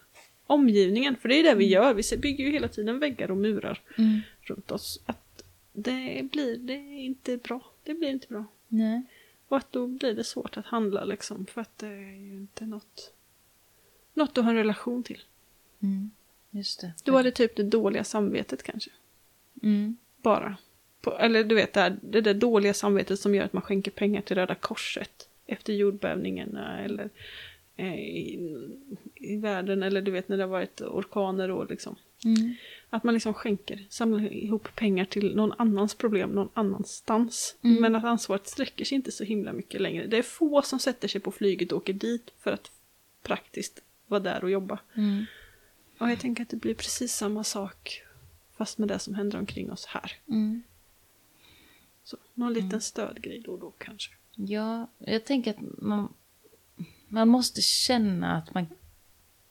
omgivningen. 0.46 1.16
För 1.16 1.28
det 1.28 1.34
är 1.34 1.42
det 1.42 1.54
vi 1.54 1.66
gör, 1.66 1.94
vi 1.94 2.16
bygger 2.18 2.44
ju 2.44 2.50
hela 2.50 2.68
tiden 2.68 2.98
väggar 2.98 3.30
och 3.30 3.36
murar 3.36 3.80
Mm. 3.98 4.20
runt 4.40 4.70
oss. 4.70 5.00
Att 5.06 5.44
det 5.72 6.28
blir 6.32 6.56
det 6.56 6.72
är 6.74 6.98
inte 7.00 7.36
bra. 7.36 7.60
Det 7.82 7.94
blir 7.94 8.08
inte 8.08 8.26
bra. 8.28 8.44
Nej. 8.68 9.02
Och 9.48 9.56
att 9.56 9.72
då 9.72 9.86
blir 9.86 10.14
det 10.14 10.24
svårt 10.24 10.56
att 10.56 10.66
handla 10.66 11.04
liksom. 11.04 11.46
För 11.46 11.60
att 11.60 11.78
det 11.78 11.86
är 11.86 12.20
ju 12.20 12.34
inte 12.34 12.66
något, 12.66 13.12
något 14.14 14.38
att 14.38 14.44
ha 14.44 14.50
en 14.50 14.56
relation 14.56 15.02
till. 15.02 15.22
Mm. 15.82 16.10
Just 16.50 16.80
det. 16.80 16.92
Då 17.04 17.12
var 17.12 17.22
det 17.22 17.30
typ 17.30 17.56
det 17.56 17.62
dåliga 17.62 18.04
samvetet 18.04 18.62
kanske. 18.62 18.90
Mm. 19.62 19.96
Bara. 20.16 20.56
På, 21.04 21.18
eller 21.18 21.44
du 21.44 21.54
vet 21.54 21.72
det, 21.72 21.80
här, 21.80 21.96
det 22.02 22.20
där 22.20 22.34
dåliga 22.34 22.74
samvetet 22.74 23.20
som 23.20 23.34
gör 23.34 23.44
att 23.44 23.52
man 23.52 23.62
skänker 23.62 23.90
pengar 23.90 24.20
till 24.20 24.36
Röda 24.36 24.54
Korset. 24.54 25.28
Efter 25.46 25.72
jordbävningarna 25.72 26.84
eller 26.84 27.10
eh, 27.76 27.94
i, 27.94 28.38
i 29.14 29.36
världen. 29.36 29.82
Eller 29.82 30.02
du 30.02 30.10
vet 30.10 30.28
när 30.28 30.36
det 30.36 30.42
har 30.42 30.50
varit 30.50 30.80
orkaner 30.80 31.50
och 31.50 31.70
liksom. 31.70 31.96
Mm. 32.24 32.54
Att 32.90 33.04
man 33.04 33.14
liksom 33.14 33.34
skänker, 33.34 33.86
samlar 33.88 34.32
ihop 34.32 34.68
pengar 34.74 35.04
till 35.04 35.36
någon 35.36 35.52
annans 35.58 35.94
problem 35.94 36.30
någon 36.30 36.48
annanstans. 36.54 37.56
Mm. 37.62 37.82
Men 37.82 37.94
att 37.94 38.04
ansvaret 38.04 38.46
sträcker 38.46 38.84
sig 38.84 38.96
inte 38.96 39.12
så 39.12 39.24
himla 39.24 39.52
mycket 39.52 39.80
längre. 39.80 40.06
Det 40.06 40.18
är 40.18 40.22
få 40.22 40.62
som 40.62 40.78
sätter 40.78 41.08
sig 41.08 41.20
på 41.20 41.32
flyget 41.32 41.72
och 41.72 41.78
åker 41.78 41.92
dit 41.92 42.32
för 42.40 42.52
att 42.52 42.70
praktiskt 43.22 43.80
vara 44.06 44.20
där 44.20 44.44
och 44.44 44.50
jobba. 44.50 44.78
Mm. 44.94 45.24
Och 45.98 46.10
jag 46.10 46.18
tänker 46.18 46.42
att 46.42 46.48
det 46.48 46.56
blir 46.56 46.74
precis 46.74 47.12
samma 47.12 47.44
sak 47.44 48.02
fast 48.56 48.78
med 48.78 48.88
det 48.88 48.98
som 48.98 49.14
händer 49.14 49.38
omkring 49.38 49.72
oss 49.72 49.86
här. 49.86 50.12
Mm. 50.28 50.62
Så 52.04 52.16
någon 52.34 52.52
liten 52.52 52.80
stödgrej 52.80 53.42
då 53.44 53.52
och 53.52 53.58
då 53.60 53.70
kanske. 53.78 54.12
Ja, 54.34 54.88
jag 54.98 55.24
tänker 55.24 55.50
att 55.50 55.60
man, 55.82 56.12
man 57.08 57.28
måste 57.28 57.62
känna 57.62 58.36
att 58.36 58.54
man 58.54 58.66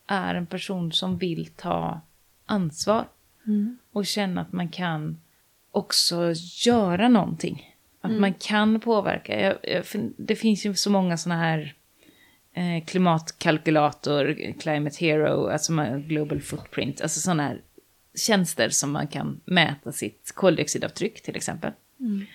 är 0.07 0.35
en 0.35 0.45
person 0.45 0.91
som 0.91 1.17
vill 1.17 1.47
ta 1.55 2.01
ansvar. 2.45 3.07
Och 3.91 4.05
känna 4.05 4.41
att 4.41 4.51
man 4.51 4.69
kan 4.69 5.19
också 5.71 6.33
göra 6.65 7.09
någonting. 7.09 7.69
Att 8.01 8.09
Mm. 8.09 8.21
man 8.21 8.33
kan 8.33 8.79
påverka. 8.79 9.39
Jag, 9.41 9.57
jag, 9.63 9.85
det 10.17 10.35
finns 10.35 10.65
ju 10.65 10.75
så 10.75 10.89
många 10.89 11.17
sådana 11.17 11.41
här 11.41 11.75
eh, 12.53 12.85
klimatkalkylator, 12.85 14.53
climate 14.59 14.95
hero, 15.05 15.47
alltså 15.47 15.71
man- 15.73 16.01
global 16.07 16.41
footprint, 16.41 17.01
alltså 17.01 17.19
sådana 17.19 17.43
här 17.43 17.61
tjänster 18.15 18.69
som 18.69 18.91
man 18.91 19.07
kan 19.07 19.41
mäta 19.45 19.91
sitt 19.91 20.31
koldioxidavtryck 20.35 21.21
till 21.21 21.35
exempel. 21.35 21.71
Mm. 21.99 22.25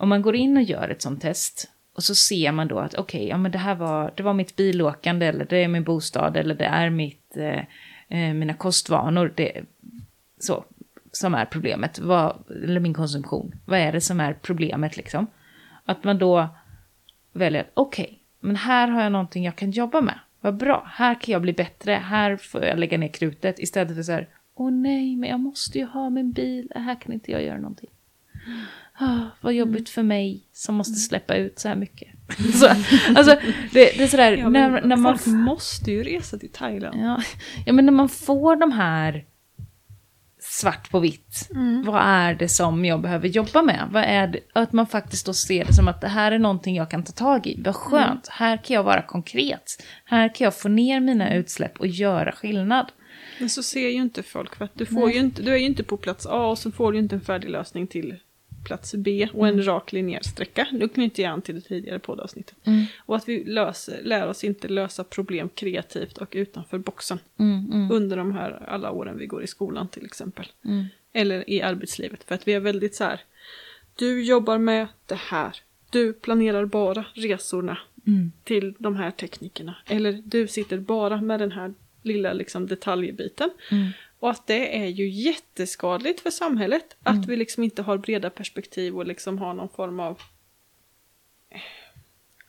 Om 0.00 0.08
man 0.08 0.22
går 0.22 0.36
in 0.36 0.56
och 0.56 0.62
gör 0.62 0.88
ett 0.88 1.02
sånt 1.02 1.22
test 1.22 1.70
och 1.94 2.02
så 2.02 2.14
ser 2.14 2.52
man 2.52 2.68
då 2.68 2.78
att 2.78 2.94
okej, 2.94 3.28
ja 3.28 3.38
men 3.38 3.52
det 3.52 3.58
här 3.58 3.74
var, 3.74 4.12
det 4.16 4.22
var 4.22 4.34
mitt 4.34 4.56
bilåkande 4.56 5.26
eller 5.26 5.44
det 5.44 5.56
är 5.56 5.68
min 5.68 5.84
bostad 5.84 6.36
eller 6.36 6.54
det 6.54 6.64
är 6.64 6.90
mitt, 6.90 7.36
eh, 7.36 7.64
eh, 8.08 8.34
mina 8.34 8.54
kostvanor, 8.54 9.32
det, 9.36 9.62
så, 10.38 10.64
som 11.12 11.34
är 11.34 11.44
problemet, 11.44 11.98
vad, 11.98 12.36
eller 12.50 12.80
min 12.80 12.94
konsumtion. 12.94 13.54
Vad 13.64 13.78
är 13.78 13.92
det 13.92 14.00
som 14.00 14.20
är 14.20 14.32
problemet 14.32 14.96
liksom? 14.96 15.26
Att 15.84 16.04
man 16.04 16.18
då 16.18 16.48
väljer, 17.32 17.66
okej, 17.74 18.22
men 18.40 18.56
här 18.56 18.88
har 18.88 19.02
jag 19.02 19.12
någonting 19.12 19.44
jag 19.44 19.56
kan 19.56 19.70
jobba 19.70 20.00
med. 20.00 20.18
Vad 20.40 20.56
bra, 20.56 20.86
här 20.86 21.14
kan 21.14 21.32
jag 21.32 21.42
bli 21.42 21.52
bättre, 21.52 21.92
här 21.92 22.36
får 22.36 22.64
jag 22.64 22.78
lägga 22.78 22.98
ner 22.98 23.08
krutet 23.08 23.58
istället 23.58 23.94
för 23.94 24.02
så 24.02 24.12
här, 24.12 24.28
åh 24.54 24.70
nej, 24.70 25.16
men 25.16 25.30
jag 25.30 25.40
måste 25.40 25.78
ju 25.78 25.84
ha 25.84 26.10
min 26.10 26.32
bil, 26.32 26.72
här 26.74 27.00
kan 27.00 27.12
inte 27.12 27.30
jag 27.32 27.42
göra 27.42 27.58
någonting. 27.58 27.90
Ah, 29.02 29.20
vad 29.40 29.54
jobbigt 29.54 29.88
för 29.88 30.02
mig 30.02 30.42
som 30.52 30.74
måste 30.74 30.94
släppa 30.94 31.34
ut 31.34 31.58
så 31.58 31.68
här 31.68 31.76
mycket. 31.76 32.08
så, 32.54 32.66
alltså, 33.16 33.36
det, 33.72 33.98
det 33.98 34.02
är 34.02 34.06
sådär, 34.06 34.32
Ja, 34.32 34.48
när, 34.48 34.82
när 34.82 34.96
man... 34.96 35.18
folk 35.18 35.36
måste 35.36 35.90
ju 35.90 36.02
resa 36.02 36.38
till 36.38 36.52
Thailand. 36.52 37.00
Ja, 37.00 37.22
ja, 37.66 37.72
men 37.72 37.84
när 37.86 37.92
man 37.92 38.08
får 38.08 38.56
de 38.56 38.72
här 38.72 39.24
svart 40.42 40.90
på 40.90 40.98
vitt, 41.00 41.48
Mm. 41.54 41.82
vad 41.82 42.02
är 42.04 42.34
det 42.34 42.48
som 42.48 42.84
jag 42.84 43.00
behöver 43.00 43.28
jobba 43.28 43.62
med? 43.62 43.88
Vad 43.90 44.04
är 44.04 44.26
det, 44.26 44.40
att 44.52 44.72
man 44.72 44.86
faktiskt 44.86 45.26
då 45.26 45.32
ser 45.34 45.64
det 45.64 45.74
som 45.74 45.88
att 45.88 46.00
det 46.00 46.08
här 46.08 46.32
är 46.32 46.38
någonting 46.38 46.76
jag 46.76 46.90
kan 46.90 47.04
ta 47.04 47.12
tag 47.12 47.46
i. 47.46 47.62
Vad 47.64 47.76
skönt, 47.76 48.28
här 48.28 48.56
kan 48.56 48.74
jag 48.74 48.82
vara 48.82 49.02
konkret. 49.02 49.82
Här 50.04 50.34
kan 50.34 50.44
jag 50.44 50.54
få 50.54 50.68
ner 50.68 51.00
mina 51.00 51.34
utsläpp 51.34 51.80
och 51.80 51.86
göra 51.86 52.32
skillnad. 52.32 52.92
Men 53.38 53.50
så 53.50 53.62
ser 53.62 53.88
ju 53.88 54.02
inte 54.02 54.22
folk 54.22 54.56
för 54.56 54.64
att 54.64 54.74
du, 54.74 54.86
får 54.86 55.06
Nej. 55.06 55.14
ju 55.14 55.20
inte, 55.20 55.42
du 55.42 55.52
är 55.52 55.56
ju 55.56 55.66
inte 55.66 55.82
på 55.82 55.96
plats 55.96 56.26
A 56.26 56.46
och 56.46 56.58
så 56.58 56.72
får 56.72 56.92
du 56.92 56.98
inte 56.98 57.14
en 57.14 57.20
färdig 57.20 57.50
lösning 57.50 57.86
till 57.86 58.16
plats 58.64 58.94
B 58.94 59.28
och 59.32 59.48
en 59.48 59.66
rak 59.66 59.92
linjär 59.92 60.20
sträcka. 60.22 60.66
Nu 60.72 60.88
knyter 60.88 61.22
jag 61.22 61.32
an 61.32 61.42
till 61.42 61.54
det 61.54 61.60
tidigare 61.60 61.98
poddavsnittet. 61.98 62.56
Mm. 62.64 62.84
Och 62.98 63.16
att 63.16 63.28
vi 63.28 63.44
löser, 63.44 64.00
lär 64.02 64.28
oss 64.28 64.44
inte 64.44 64.68
lösa 64.68 65.04
problem 65.04 65.48
kreativt 65.48 66.18
och 66.18 66.28
utanför 66.32 66.78
boxen. 66.78 67.18
Mm, 67.38 67.72
mm, 67.72 67.90
Under 67.92 68.16
de 68.16 68.32
här 68.32 68.64
alla 68.68 68.90
åren 68.90 69.18
vi 69.18 69.26
går 69.26 69.42
i 69.42 69.46
skolan 69.46 69.88
till 69.88 70.04
exempel. 70.04 70.46
mm, 70.64 70.84
Eller 71.12 71.50
i 71.50 71.62
arbetslivet. 71.62 72.24
För 72.24 72.34
att 72.34 72.48
vi 72.48 72.52
är 72.52 72.60
väldigt 72.60 72.94
så 72.94 73.04
här. 73.04 73.20
Du 73.96 74.22
jobbar 74.24 74.58
med 74.58 74.86
det 75.06 75.18
här. 75.18 75.56
Du 75.90 76.12
planerar 76.12 76.64
bara 76.64 77.04
resorna 77.14 77.78
mm, 78.06 78.32
till 78.44 78.74
de 78.78 78.96
här 78.96 79.10
teknikerna. 79.10 79.76
Eller 79.86 80.12
du 80.24 80.46
sitter 80.46 80.78
bara 80.78 81.20
med 81.20 81.40
den 81.40 81.52
här 81.52 81.74
lilla 82.02 82.32
liksom, 82.32 82.66
detaljbiten. 82.66 83.50
Mm, 84.20 84.24
Och 84.24 84.30
att 84.30 84.46
det 84.46 84.78
är 84.78 84.86
ju 84.86 85.08
jätteskadligt 85.08 86.20
för 86.20 86.30
samhället. 86.30 86.96
Att 87.02 87.26
vi 87.26 87.36
liksom 87.36 87.62
inte 87.62 87.82
har 87.82 87.98
breda 87.98 88.30
perspektiv 88.30 88.96
och 88.96 89.06
liksom 89.06 89.38
har 89.38 89.54
någon 89.54 89.68
form 89.68 90.00
av... 90.00 90.20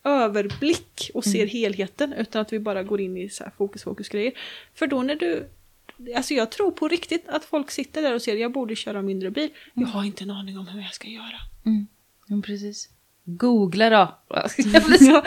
överblick 0.03 1.11
och 1.13 1.23
ser 1.23 1.35
Mm. 1.35 1.49
helheten 1.49 2.13
utan 2.13 2.41
att 2.41 2.53
vi 2.53 2.59
bara 2.59 2.83
går 2.83 3.01
in 3.01 3.17
i 3.17 3.29
så 3.29 3.43
här 3.43 3.51
fokus 3.57 3.83
fokus 3.83 4.09
grejer. 4.09 4.33
För 4.73 4.87
då 4.87 5.01
när 5.03 5.15
du 5.15 5.49
Alltså 6.15 6.33
jag 6.33 6.51
tror 6.51 6.71
på 6.71 6.87
riktigt 6.87 7.29
att 7.29 7.45
folk 7.45 7.71
sitter 7.71 8.01
där 8.01 8.15
och 8.15 8.21
ser 8.21 8.35
jag 8.35 8.51
borde 8.51 8.75
köra 8.75 9.01
mindre 9.01 9.31
bil. 9.31 9.49
Jag 9.73 9.87
har 9.87 10.03
inte 10.03 10.23
en 10.23 10.31
aning 10.31 10.57
om 10.57 10.67
hur 10.67 10.81
jag 10.81 10.93
ska 10.93 11.07
göra. 11.07 11.39
Mm. 11.65 11.87
Ja, 12.27 12.41
precis. 12.45 12.89
Googla 13.23 13.89
då. 13.89 14.17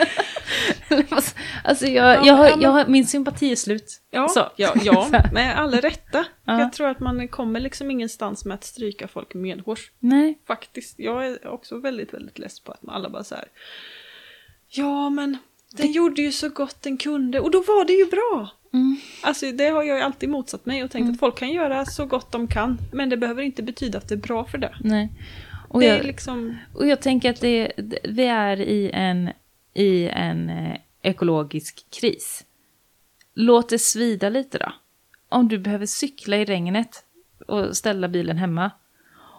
alltså 1.63 1.85
jag, 1.85 2.15
Ja, 2.15 2.25
jag, 2.25 2.33
har, 2.35 2.61
jag 2.61 2.69
har, 2.69 2.85
min 2.87 3.07
sympati 3.07 3.51
är 3.51 3.55
slut. 3.55 4.01
Ja, 4.11 4.27
Så. 4.27 4.51
ja, 4.55 4.73
ja 4.83 5.07
med 5.33 5.59
all 5.59 5.73
rätta. 5.73 6.25
Ja. 6.45 6.59
Jag 6.59 6.73
tror 6.73 6.87
att 6.87 6.99
man 6.99 7.27
kommer 7.27 7.59
liksom 7.59 7.91
ingenstans 7.91 8.45
med 8.45 8.55
att 8.55 8.63
stryka 8.63 9.07
folk 9.07 9.33
medhårs. 9.33 9.91
Nej. 9.99 10.39
Faktiskt, 10.47 10.99
jag 10.99 11.25
är 11.25 11.47
också 11.47 11.77
väldigt, 11.79 12.13
väldigt 12.13 12.39
less 12.39 12.59
på 12.59 12.71
att 12.71 12.83
man 12.83 12.95
alla 12.95 13.09
bara 13.09 13.23
så 13.23 13.35
här. 13.35 13.45
Ja, 14.69 15.09
men 15.09 15.37
den 15.71 15.91
gjorde 15.91 16.21
ju 16.21 16.31
så 16.31 16.49
gott 16.49 16.81
den 16.81 16.97
kunde 16.97 17.39
och 17.39 17.51
då 17.51 17.59
var 17.59 17.85
det 17.85 17.93
ju 17.93 18.05
bra. 18.05 18.49
Mm. 18.73 18.97
Alltså 19.23 19.51
det 19.51 19.67
har 19.69 19.83
jag 19.83 19.97
ju 19.97 20.03
alltid 20.03 20.29
motsatt 20.29 20.65
mig 20.65 20.83
och 20.83 20.91
tänkt 20.91 21.11
att 21.13 21.19
folk 21.19 21.37
kan 21.37 21.49
göra 21.51 21.85
så 21.85 22.05
gott 22.05 22.31
de 22.31 22.47
kan. 22.47 22.77
Men 22.93 23.09
det 23.09 23.17
behöver 23.17 23.43
inte 23.43 23.63
betyda 23.63 23.97
att 23.97 24.09
det 24.09 24.15
är 24.15 24.19
bra 24.19 24.45
för 24.45 24.57
det. 24.57 24.75
Nej. 24.79 25.09
Och 25.69 25.79
det 25.79 25.85
jag, 25.87 25.97
är 25.99 26.03
liksom... 26.03 26.57
och 26.73 26.87
jag 26.87 27.01
tänker 27.01 27.29
att 27.29 27.41
det, 27.41 27.71
det- 27.77 27.99
vi 28.03 28.25
är 28.25 28.61
i 28.61 28.91
en, 28.93 29.29
i 29.75 30.07
en 30.07 30.49
eh, 30.49 30.77
ekologisk 31.01 31.85
kris. 31.99 32.45
Låt 33.33 33.69
det 33.69 33.79
svida 33.79 34.29
lite 34.29 34.57
då. 34.57 34.73
Om 35.29 35.47
du 35.47 35.57
behöver 35.57 35.85
cykla 35.85 36.37
i 36.37 36.45
regnet 36.45 37.03
och 37.47 37.77
ställa 37.77 38.07
bilen 38.07 38.37
hemma. 38.37 38.71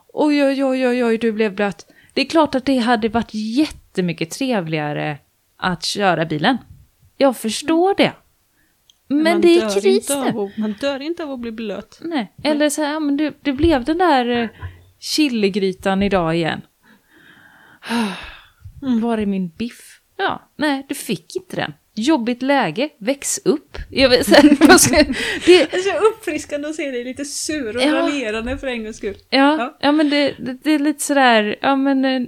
Oj, 0.09 0.45
oj, 0.45 0.65
oj, 0.65 0.89
oj, 0.89 1.05
oj, 1.05 1.19
du 1.19 1.33
blev 1.33 1.55
blöt. 1.55 1.87
Det 2.15 2.21
är 2.21 2.25
klart 2.27 2.55
att 2.55 2.65
det 2.65 2.79
hade 2.79 3.09
varit 3.09 3.35
jättemycket 3.35 4.31
trevligare 4.31 5.19
att 5.57 5.85
köra 5.85 6.25
bilen. 6.25 6.57
Jag 7.17 7.37
förstår 7.37 7.95
det. 7.97 8.13
Men 9.09 9.23
man 9.23 9.41
det 9.41 9.61
är 9.61 9.81
kris 9.81 10.09
nu. 10.09 10.51
Man 10.57 10.73
dör 10.73 11.03
inte 11.03 11.25
av 11.25 11.31
att 11.31 11.41
bli 11.41 11.53
blöt. 11.53 11.99
Nej, 12.03 12.33
eller 12.43 12.71
så 12.71 12.83
här, 12.83 12.93
ja, 12.93 13.01
men 13.01 13.17
det, 13.17 13.35
det 13.43 13.53
blev 13.53 13.85
den 13.85 13.99
där 13.99 14.29
eh, 14.29 14.49
chiligrytan 14.99 16.03
idag 16.03 16.37
igen. 16.37 16.61
Var 19.03 19.19
är 19.19 19.27
min 19.27 19.49
biff? 19.49 19.96
Ja, 20.17 20.51
nej, 20.57 20.87
du 20.89 20.95
fick 20.95 21.37
inte 21.37 21.57
den. 21.57 21.73
Jobbigt 21.95 22.43
läge, 22.43 22.89
väx 22.99 23.41
upp. 23.45 23.79
Jag 23.91 24.09
vet, 24.09 24.27
ska- 24.27 24.43
det, 25.47 25.63
är 25.75 25.79
så 25.79 26.07
uppfriskande 26.07 26.69
att 26.69 26.75
se 26.75 26.91
dig 26.91 27.05
lite 27.05 27.25
sur 27.25 27.77
och 27.77 27.83
Ja. 27.83 27.95
raljerande 27.95 28.59
för 28.59 28.67
en 28.67 28.85
gångs 28.85 28.97
skull. 28.97 29.17
ja, 29.31 29.57
Ja. 29.59 29.77
ja, 29.81 29.93
men 29.93 30.11
det, 30.11 30.35
det, 30.39 30.53
det 30.63 30.71
är 30.71 30.79
lite 30.79 31.03
sådär, 31.03 31.57
ja 31.63 31.77
men, 31.77 32.05
eh, 32.05 32.23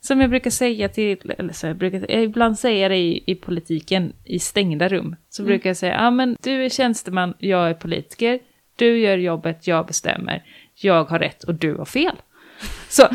som 0.00 0.20
jag 0.20 0.30
brukar 0.30 0.50
säga 0.50 0.88
till, 0.88 1.32
eller 1.38 1.52
så 1.52 1.66
jag 1.66 1.76
brukar, 1.76 2.10
jag 2.10 2.22
ibland 2.22 2.58
säger 2.58 2.88
det 2.88 2.96
i, 2.96 3.22
i 3.26 3.34
politiken, 3.34 4.12
i 4.24 4.38
stängda 4.38 4.88
rum, 4.88 5.16
så 5.28 5.42
brukar 5.42 5.70
jag 5.70 5.76
säga, 5.76 5.94
ja 5.94 6.10
men 6.10 6.36
du 6.42 6.64
är 6.64 6.68
tjänsteman, 6.68 7.34
jag 7.38 7.70
är 7.70 7.74
politiker, 7.74 8.38
du 8.76 8.98
gör 8.98 9.18
jobbet, 9.18 9.66
jag 9.66 9.86
bestämmer, 9.86 10.42
jag 10.74 11.04
har 11.04 11.18
rätt 11.18 11.44
och 11.44 11.54
du 11.54 11.74
har 11.74 11.84
fel. 11.84 12.16
Så 12.88 13.08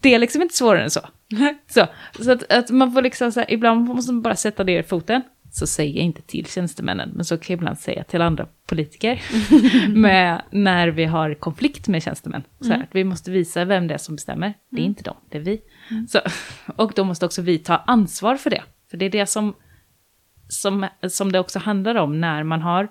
det 0.00 0.14
är 0.14 0.18
liksom 0.18 0.42
inte 0.42 0.54
svårare 0.56 0.82
än 0.82 0.90
så. 0.90 1.00
Så, 1.66 1.86
så 2.20 2.32
att, 2.32 2.52
att 2.52 2.70
man 2.70 2.92
får 2.92 3.02
liksom 3.02 3.32
så 3.32 3.40
här, 3.40 3.52
ibland 3.52 3.88
måste 3.88 4.12
man 4.12 4.22
bara 4.22 4.36
sätta 4.36 4.64
ner 4.64 4.82
foten. 4.82 5.22
Så 5.50 5.66
säger 5.66 5.96
jag 5.96 6.04
inte 6.04 6.22
till 6.22 6.46
tjänstemännen, 6.46 7.10
men 7.14 7.24
så 7.24 7.36
kan 7.36 7.54
jag 7.54 7.58
ibland 7.58 7.78
säga 7.78 8.04
till 8.04 8.22
andra 8.22 8.46
politiker. 8.66 9.22
med, 9.88 10.42
när 10.50 10.88
vi 10.88 11.04
har 11.04 11.34
konflikt 11.34 11.88
med 11.88 12.02
tjänstemän. 12.02 12.42
Så 12.60 12.72
här, 12.72 12.82
att 12.82 12.94
vi 12.94 13.04
måste 13.04 13.30
visa 13.30 13.64
vem 13.64 13.86
det 13.86 13.94
är 13.94 13.98
som 13.98 14.14
bestämmer. 14.14 14.54
Det 14.70 14.80
är 14.80 14.84
inte 14.84 15.02
dem, 15.02 15.16
det 15.28 15.38
är 15.38 15.42
vi. 15.42 15.60
Så, 16.08 16.20
och 16.76 16.92
då 16.96 17.04
måste 17.04 17.26
också 17.26 17.42
vi 17.42 17.58
ta 17.58 17.76
ansvar 17.76 18.36
för 18.36 18.50
det. 18.50 18.62
För 18.90 18.96
det 18.96 19.04
är 19.04 19.10
det 19.10 19.26
som, 19.26 19.54
som, 20.48 20.86
som 21.08 21.32
det 21.32 21.38
också 21.38 21.58
handlar 21.58 21.94
om 21.94 22.20
när 22.20 22.42
man 22.42 22.62
har 22.62 22.88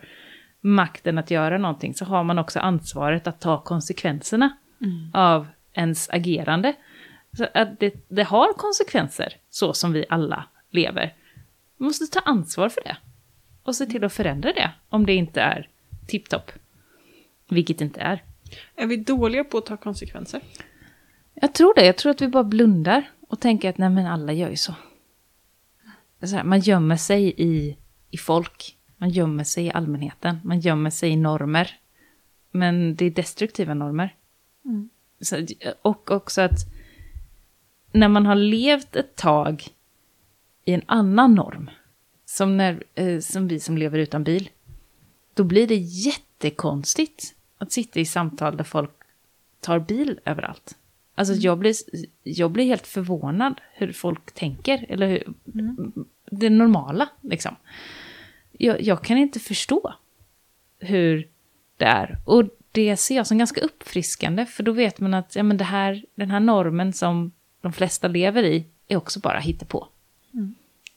makten 0.62 1.18
att 1.18 1.32
göra 1.32 1.58
någonting. 1.58 1.94
Så 1.94 2.06
har 2.06 2.24
man 2.24 2.40
också 2.40 2.60
ansvaret 2.60 3.28
att 3.28 3.42
ta 3.42 3.62
konsekvenserna 3.62 4.58
av 5.14 5.48
ens 5.74 6.10
agerande. 6.10 6.74
Så 7.38 7.48
att 7.54 7.80
det, 7.80 7.94
det 8.08 8.24
har 8.24 8.54
konsekvenser, 8.54 9.38
så 9.50 9.74
som 9.74 9.94
vi 9.94 10.06
alla 10.10 10.44
lever. 10.70 11.16
Vi 11.78 11.86
måste 11.86 12.08
ta 12.08 12.20
ansvar 12.20 12.70
för 12.70 12.82
det. 12.84 12.98
Och 13.64 13.76
se 13.76 13.86
till 13.86 14.04
att 14.04 14.14
förändra 14.14 14.54
det, 14.54 14.72
om 14.90 15.06
det 15.06 15.14
inte 15.14 15.42
är 15.42 15.70
tipptopp. 16.08 16.52
Vilket 17.50 17.78
det 17.78 17.86
inte 17.86 18.00
är. 18.00 18.24
Är 18.76 18.88
vi 18.88 18.98
dåliga 18.98 19.44
på 19.44 19.58
att 19.58 19.66
ta 19.66 19.78
konsekvenser? 19.78 20.42
Jag 21.34 21.54
tror 21.54 21.74
det, 21.76 21.86
jag 21.86 21.98
tror 21.98 22.12
att 22.12 22.22
vi 22.22 22.28
bara 22.28 22.44
blundar 22.44 23.12
och 23.28 23.40
tänker 23.40 23.70
att 23.70 23.78
nej 23.78 23.90
men 23.90 24.06
alla 24.06 24.34
gör 24.34 24.50
ju 24.50 24.56
så. 24.56 24.76
så 26.24 26.36
här, 26.36 26.44
man 26.44 26.60
gömmer 26.60 26.96
sig 26.96 27.34
i, 27.38 27.78
i 28.12 28.18
folk, 28.18 28.78
man 28.98 29.10
gömmer 29.10 29.44
sig 29.44 29.66
i 29.66 29.72
allmänheten, 29.72 30.40
man 30.44 30.60
gömmer 30.60 30.90
sig 30.90 31.10
i 31.10 31.16
normer. 31.16 31.80
Men 32.52 32.96
det 32.96 33.06
är 33.06 33.12
destruktiva 33.12 33.74
normer. 33.74 34.16
Så, 35.22 35.46
och 35.82 36.12
också 36.12 36.42
att 36.42 36.77
när 38.00 38.08
man 38.08 38.26
har 38.26 38.36
levt 38.36 38.96
ett 38.96 39.16
tag 39.16 39.68
i 40.66 40.74
en 40.74 40.82
annan 40.86 41.36
norm, 41.36 41.70
som, 42.26 42.58
när, 42.58 42.84
eh, 42.96 43.20
som 43.20 43.48
vi 43.48 43.60
som 43.60 43.78
lever 43.78 44.00
utan 44.00 44.24
bil, 44.24 44.50
då 45.34 45.44
blir 45.44 45.68
det 45.68 45.76
jättekonstigt 45.76 47.36
att 47.58 47.72
sitta 47.72 48.00
i 48.00 48.06
samtal 48.06 48.58
där 48.58 48.64
folk 48.64 48.92
tar 49.60 49.80
bil 49.80 50.20
överallt. 50.26 50.76
Alltså 51.16 51.34
jag, 51.34 51.58
blir, 51.58 51.74
jag 52.24 52.52
blir 52.52 52.66
helt 52.66 52.88
förvånad 52.88 53.62
hur 53.74 53.92
folk 53.92 54.32
tänker, 54.32 54.86
eller 54.90 55.08
hur, 55.08 55.34
det 56.32 56.50
normala 56.50 57.10
liksom. 57.22 57.56
Jag, 58.52 58.82
jag 58.82 59.04
kan 59.04 59.18
inte 59.18 59.40
förstå 59.40 59.94
hur 60.80 61.28
det 61.78 61.86
är. 61.86 62.18
Och 62.26 62.44
det 62.72 62.98
ser 62.98 63.16
jag 63.16 63.28
som 63.28 63.38
ganska 63.38 63.62
uppfriskande, 63.62 64.46
för 64.46 64.64
då 64.64 64.72
vet 64.72 65.00
man 65.00 65.14
att 65.14 65.36
ja, 65.36 65.44
men 65.44 65.58
det 65.58 65.64
här, 65.64 66.06
den 66.16 66.32
här 66.32 66.40
normen 66.40 66.94
som 66.94 67.32
de 67.62 67.74
flesta 67.74 68.08
lever 68.08 68.44
i 68.44 68.66
är 68.88 68.98
också 68.98 69.20
bara 69.20 69.40
hittepå. 69.40 69.88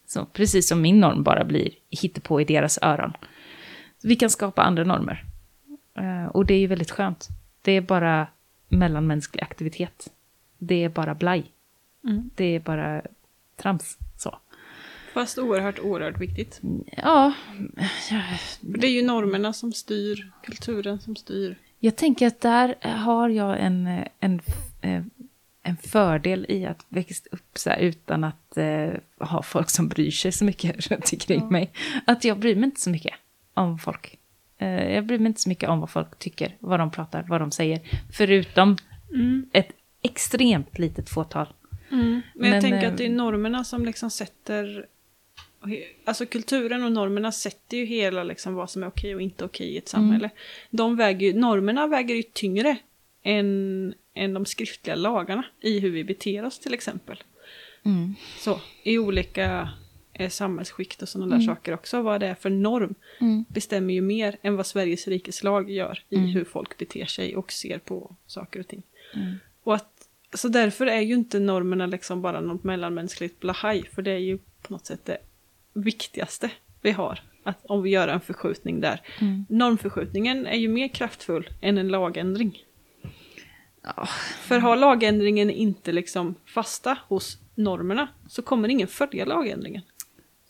Så 0.06 0.24
precis 0.24 0.68
som 0.68 0.80
min 0.82 1.00
norm 1.00 1.22
bara 1.22 1.44
blir 1.44 1.70
hittepå 1.90 2.40
i 2.40 2.44
deras 2.44 2.78
öron. 2.82 3.12
Vi 4.02 4.16
kan 4.16 4.30
skapa 4.30 4.62
andra 4.62 4.84
normer. 4.84 5.24
Eh, 5.94 6.26
och 6.26 6.46
det 6.46 6.54
är 6.54 6.58
ju 6.58 6.66
väldigt 6.66 6.90
skönt. 6.90 7.28
Det 7.62 7.72
är 7.72 7.80
bara 7.80 8.26
mellanmänsklig 8.68 9.42
aktivitet. 9.42 10.12
Det 10.58 10.84
är 10.84 10.88
bara 10.88 11.14
blaj. 11.14 11.44
Mm. 12.04 12.30
Det 12.34 12.44
är 12.44 12.60
bara 12.60 13.02
trams. 13.56 13.98
Så. 14.16 14.38
Fast 15.14 15.38
oerhört, 15.38 15.78
oerhört 15.78 16.20
viktigt. 16.20 16.60
Ja, 16.96 17.32
För 18.60 18.78
det 18.78 18.86
är 18.86 18.92
ju 18.92 19.02
normerna 19.02 19.52
som 19.52 19.72
styr, 19.72 20.32
kulturen 20.42 21.00
som 21.00 21.16
styr. 21.16 21.58
jag 21.78 21.96
tänker 21.96 22.26
att 22.26 22.40
där 22.40 22.74
har 22.82 23.28
jag 23.28 23.60
en, 23.60 23.86
eh, 23.86 24.06
en, 24.20 24.40
eh, 24.80 25.02
en 25.62 25.76
fördel 25.76 26.46
i 26.48 26.66
att 26.66 26.86
växa 26.88 27.28
upp 27.32 27.58
så 27.58 27.70
här 27.70 27.78
utan 27.78 28.24
att 28.24 28.56
eh, 28.56 28.90
ha 29.18 29.42
folk 29.42 29.70
som 29.70 29.88
bryr 29.88 30.10
sig 30.10 30.32
så 30.32 30.44
mycket 30.44 30.86
runt 30.90 31.12
omkring 31.12 31.48
mig. 31.48 31.72
Att 32.06 32.24
jag 32.24 32.38
bryr 32.38 32.54
mig 32.56 32.64
inte 32.64 32.80
så 32.80 32.90
mycket 32.90 33.14
om 33.54 33.78
folk. 33.78 34.18
Eh, 34.58 34.94
jag 34.94 35.06
bryr 35.06 35.18
mig 35.18 35.26
inte 35.26 35.40
så 35.40 35.48
mycket 35.48 35.68
om 35.68 35.80
vad 35.80 35.90
folk 35.90 36.18
tycker, 36.18 36.56
vad 36.58 36.80
de 36.80 36.90
pratar, 36.90 37.26
vad 37.28 37.40
de 37.40 37.50
säger. 37.50 37.80
Förutom 38.12 38.76
ett 39.52 39.68
extremt 40.02 40.78
litet 40.78 41.10
fåtal. 41.10 41.46
Men 41.88 42.22
jag 42.34 42.50
Men, 42.50 42.60
tänker 42.60 42.82
eh, 42.82 42.92
att 42.92 42.98
det 42.98 43.06
är 43.06 43.10
normerna 43.10 43.64
som 43.64 43.84
liksom 43.84 44.10
sätter... 44.10 44.86
Alltså 46.04 46.26
kulturen 46.26 46.84
och 46.84 46.92
normerna 46.92 47.32
sätter 47.32 47.76
ju 47.76 47.84
hela 47.84 48.24
liksom 48.24 48.54
vad 48.54 48.70
som 48.70 48.82
är 48.82 48.86
okej 48.86 49.14
och 49.14 49.20
inte 49.20 49.44
okej 49.44 49.66
i 49.66 49.78
ett 49.78 49.88
samhälle. 49.88 50.30
De 50.70 50.96
väger 50.96 51.26
ju, 51.26 51.40
normerna 51.40 51.86
väger 51.86 52.14
ju 52.14 52.22
tyngre 52.22 52.76
än, 53.22 53.94
än 54.20 54.34
de 54.34 54.46
skriftliga 54.46 54.96
lagarna 54.96 55.44
i 55.60 55.80
hur 55.80 55.90
vi 55.90 56.04
beter 56.04 56.44
oss 56.44 56.58
till 56.58 56.74
exempel. 56.74 57.22
Mm. 57.84 58.14
Så, 58.38 58.60
i 58.82 58.98
olika 58.98 59.68
eh, 60.12 60.28
samhällsskikt 60.28 61.02
och 61.02 61.08
sådana 61.08 61.36
där 61.36 61.42
saker 61.44 61.74
också. 61.74 62.02
Vad 62.02 62.20
det 62.20 62.26
är 62.26 62.34
för 62.34 62.50
norm 62.50 62.94
Mm. 63.20 63.44
bestämmer 63.48 63.94
ju 63.94 64.00
mer 64.00 64.36
än 64.42 64.56
vad 64.56 64.66
Sveriges 64.66 65.08
rikes 65.08 65.42
lag 65.42 65.70
gör 65.70 66.02
i 66.08 66.16
Mm. 66.16 66.28
hur 66.28 66.44
folk 66.44 66.78
beter 66.78 67.04
sig 67.04 67.36
och 67.36 67.52
ser 67.52 67.78
på 67.78 68.16
saker 68.26 68.60
och 68.60 68.68
ting. 68.68 68.82
Mm. 69.14 69.34
Och 69.62 69.74
att, 69.74 70.08
så 70.34 70.48
därför 70.48 70.86
är 70.86 71.00
ju 71.00 71.14
inte 71.14 71.38
normerna 71.40 71.86
liksom 71.86 72.22
bara 72.22 72.40
något 72.40 72.64
mellanmänskligt 72.64 73.40
blahaj, 73.40 73.82
för 73.94 74.02
det 74.02 74.10
är 74.10 74.18
ju 74.18 74.38
på 74.38 74.72
något 74.72 74.86
sätt 74.86 75.04
det 75.04 75.18
viktigaste 75.72 76.50
vi 76.80 76.90
har. 76.90 77.20
Att 77.42 77.64
om 77.64 77.82
vi 77.82 77.90
gör 77.90 78.08
en 78.08 78.20
förskjutning 78.20 78.80
där. 78.80 79.00
Mm. 79.20 79.46
Normförskjutningen 79.48 80.46
är 80.46 80.56
ju 80.56 80.68
mer 80.68 80.88
kraftfull 80.88 81.48
än 81.60 81.78
en 81.78 81.88
lagändring. 81.88 82.64
Ja. 83.82 84.06
För 84.40 84.58
har 84.58 84.76
lagändringen 84.76 85.50
inte 85.50 85.92
liksom 85.92 86.34
fasta 86.46 86.98
hos 87.08 87.38
normerna 87.54 88.08
så 88.28 88.42
kommer 88.42 88.68
ingen 88.68 88.88
följa 88.88 89.24
lagändringen. 89.24 89.82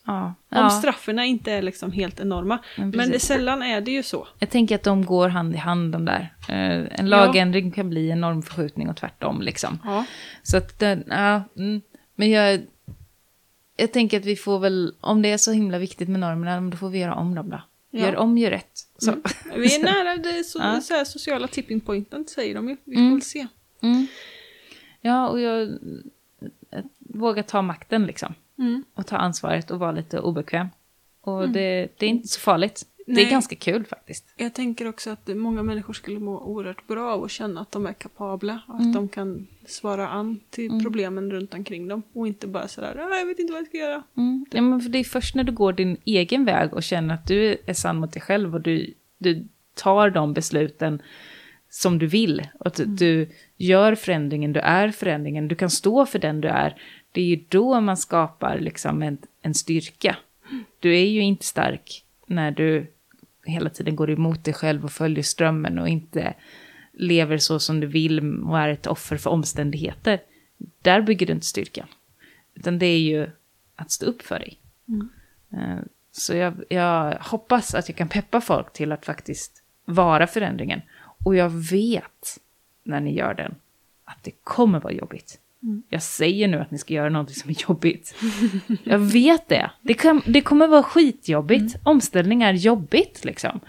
Ja. 0.05 0.25
Om 0.25 0.35
ja. 0.49 0.71
strafferna 0.71 1.25
inte 1.25 1.53
är 1.53 1.63
liksom 1.63 1.93
helt 1.93 2.21
enorma. 2.21 2.59
Men 2.77 2.91
Men 2.91 3.11
det, 3.11 3.21
sällan 3.21 3.63
är 3.63 3.81
det 3.81 3.91
ju 3.91 4.03
så. 4.03 4.29
Jag 4.39 4.51
tänker 4.51 4.75
att 4.75 4.83
de 4.83 5.05
går 5.05 5.29
hand 5.29 5.55
i 5.55 5.59
hand 5.59 5.93
de 5.93 6.05
där. 6.05 6.35
Eh, 6.49 7.01
en 7.01 7.09
lagändring 7.09 7.71
kan 7.71 7.91
bli 7.91 8.11
en 8.11 8.21
normförskjutning 8.21 8.89
och 8.89 8.97
tvärtom 8.97 9.43
liksom. 9.43 9.79
Ja. 9.85 10.05
Så 10.43 10.57
att 10.57 10.83
ja, 11.07 11.43
mm, 11.57 11.81
men 12.15 12.31
jag, 12.31 12.61
jag 13.77 13.93
tänker 13.93 14.21
att 14.21 14.27
vi 14.27 14.37
får 14.37 14.59
väl, 14.59 14.95
om 15.01 15.23
det 15.23 15.33
är 15.33 15.39
så 15.39 15.53
himla 15.53 15.79
viktigt 15.79 16.09
med 16.09 16.21
normerna, 16.21 16.71
då 16.71 16.77
får 16.77 16.89
vi 16.89 16.99
göra 16.99 17.15
om 17.15 17.35
dem 17.35 17.51
då. 17.51 17.63
Ja. 17.91 18.01
Gör 18.01 18.17
om, 18.17 18.39
gör 18.39 18.51
rätt. 18.51 18.87
Så. 19.01 19.11
Mm. 19.11 19.23
Vi 19.61 19.75
är 19.75 19.83
nära 19.85 20.17
det 20.17 20.45
så, 20.45 20.59
Ja. 20.63 20.81
så 20.81 21.05
sociala 21.05 21.49
tipping 21.49 21.81
pointen 21.81 22.27
säger 22.27 22.55
de 22.55 22.69
ju. 22.69 22.77
Vi 22.85 22.95
får 22.95 23.01
Mm. 23.01 23.13
väl 23.15 23.23
se. 23.23 23.47
Mm. 23.83 24.07
Ja, 25.01 25.29
och 25.29 25.41
jag, 25.41 25.79
jag 26.71 26.83
vågar 26.99 27.43
ta 27.43 27.63
makten 27.63 28.07
liksom. 28.07 28.35
Mm. 28.59 28.85
Och 28.95 29.07
ta 29.07 29.17
ansvaret 29.17 29.71
och 29.71 29.79
vara 29.79 29.93
lite 29.93 30.21
obekväm. 30.21 30.67
Och 31.21 31.39
Mm. 31.41 31.53
det, 31.53 31.89
det 31.99 32.07
är 32.07 32.11
inte 32.11 32.29
så 32.29 32.41
farligt. 32.41 32.87
Det 33.11 33.15
Nej. 33.17 33.27
är 33.27 33.31
ganska 33.31 33.57
kul 33.57 33.85
faktiskt. 33.85 34.25
Jag 34.37 34.55
tänker 34.55 34.89
också 34.89 35.11
att 35.11 35.29
många 35.29 35.63
människor 35.63 35.93
skulle 35.93 36.19
må 36.21 36.39
oerhört 36.41 36.87
bra 36.87 37.13
av 37.13 37.25
att 37.25 37.31
känna 37.31 37.61
att 37.61 37.73
de 37.73 37.87
är 37.87 37.93
kapabla. 37.93 38.61
Och 38.69 38.75
att 38.75 38.81
Mm. 38.81 38.93
de 38.93 39.09
kan 39.09 39.47
svara 39.67 40.09
an 40.09 40.41
till 40.51 40.67
Mm. 40.71 40.83
problemen 40.83 41.31
runt 41.31 41.55
omkring 41.55 41.89
dem. 41.89 42.03
Och 42.13 42.27
inte 42.27 42.47
bara 42.47 42.69
sådär, 42.69 42.97
"Ah, 43.11 43.17
jag 43.19 43.27
vet 43.27 43.39
inte 43.39 43.53
vad 43.53 43.61
jag 43.61 43.67
ska 43.69 43.77
göra. 43.79 44.03
Mm. 44.17 44.47
Ja, 44.51 44.63
men 44.63 44.81
för 44.81 44.91
det 44.91 44.99
är 44.99 45.05
först 45.05 45.35
när 45.35 45.45
du 45.45 45.53
går 45.53 45.73
din 45.73 45.97
egen 46.05 46.45
väg 46.45 46.73
och 46.75 46.83
känner 46.83 47.15
att 47.15 47.27
du 47.27 47.57
är 47.67 47.75
sann 47.75 47.97
mot 47.97 48.13
dig 48.13 48.23
själv 48.23 48.55
och 48.55 48.61
du, 48.61 48.95
du 49.19 49.45
tar 49.75 50.11
de 50.11 50.33
besluten 50.33 51.03
som 51.71 51.99
du 51.99 52.07
vill. 52.07 52.47
Och 52.61 52.67
att 52.67 52.81
du 52.87 53.29
gör 53.57 53.95
förändringen, 53.95 54.53
du 54.53 54.61
är 54.61 54.89
förändringen, 54.91 55.49
du 55.49 55.55
kan 55.55 55.71
stå 55.71 56.07
för 56.07 56.19
den 56.19 56.41
du 56.41 56.49
är. 56.49 56.83
Det 57.13 57.21
är 57.21 57.25
ju 57.25 57.41
då 57.49 57.81
man 57.81 57.97
skapar 57.97 58.59
liksom 58.59 59.03
en, 59.03 59.19
en 59.43 59.55
styrka. 59.55 60.17
Du 60.81 60.97
är 60.97 61.05
ju 61.07 61.21
inte 61.23 61.45
stark 61.47 62.05
när 62.27 62.51
du 62.51 62.87
hela 63.51 63.71
tiden 63.71 63.97
går 63.97 64.11
emot 64.11 64.45
dig 64.45 64.55
själv 64.55 64.85
och 64.85 64.93
följer 64.93 65.23
strömmen 65.23 65.79
och 65.79 65.89
inte 65.89 66.35
lever 66.93 67.39
så 67.39 67.59
som 67.59 67.81
du 67.81 67.87
vill 67.87 68.43
och 68.43 68.59
är 68.59 68.69
ett 68.69 68.87
offer 68.87 69.17
för 69.17 69.31
omständigheter. 69.31 70.21
Där 70.83 71.03
bygger 71.03 71.27
du 71.27 71.33
inte 71.33 71.47
styrka. 71.47 71.87
Utan 72.55 72.79
det 72.79 72.87
är 72.87 72.99
ju 72.99 73.31
att 73.77 73.91
stå 73.91 74.07
upp 74.07 74.23
för 74.23 74.39
dig. 74.39 74.59
Mm. 74.89 75.09
Eh, 75.53 75.85
Så 76.13 76.35
jag, 76.37 76.55
jag 76.69 77.19
hoppas 77.21 77.75
att 77.75 77.89
jag 77.89 77.97
kan 77.97 78.09
peppa 78.09 78.41
folk 78.41 78.73
till 78.73 78.93
att 78.93 79.07
faktiskt 79.07 79.63
vara 79.85 80.27
förändringen. 80.27 80.81
Och 81.25 81.37
jag 81.37 81.51
vet, 81.51 82.39
när 82.85 83.01
ni 83.01 83.15
gör 83.15 83.35
den, 83.35 83.55
att 84.05 84.23
det 84.23 84.31
kommer 84.45 84.81
vara 84.81 84.93
jobbigt. 84.93 85.40
Mm. 85.63 85.83
Jag 85.89 86.03
säger 86.03 86.49
nu 86.49 86.59
att 86.61 86.71
ni 86.71 86.79
ska 86.79 86.95
göra 86.95 87.09
något 87.09 87.31
som 87.31 87.51
är 87.51 87.57
jobbigt. 87.69 88.15
Jag 88.85 88.99
vet 88.99 89.49
det. 89.49 89.71
Det, 89.83 89.95
kan, 89.95 90.23
det 90.27 90.41
kommer 90.41 90.67
vara 90.67 90.83
skitjobbigt. 90.83 91.77
Omställning 91.83 92.43
är 92.43 92.53
jobbigt 92.53 93.25
liksom. 93.25 93.61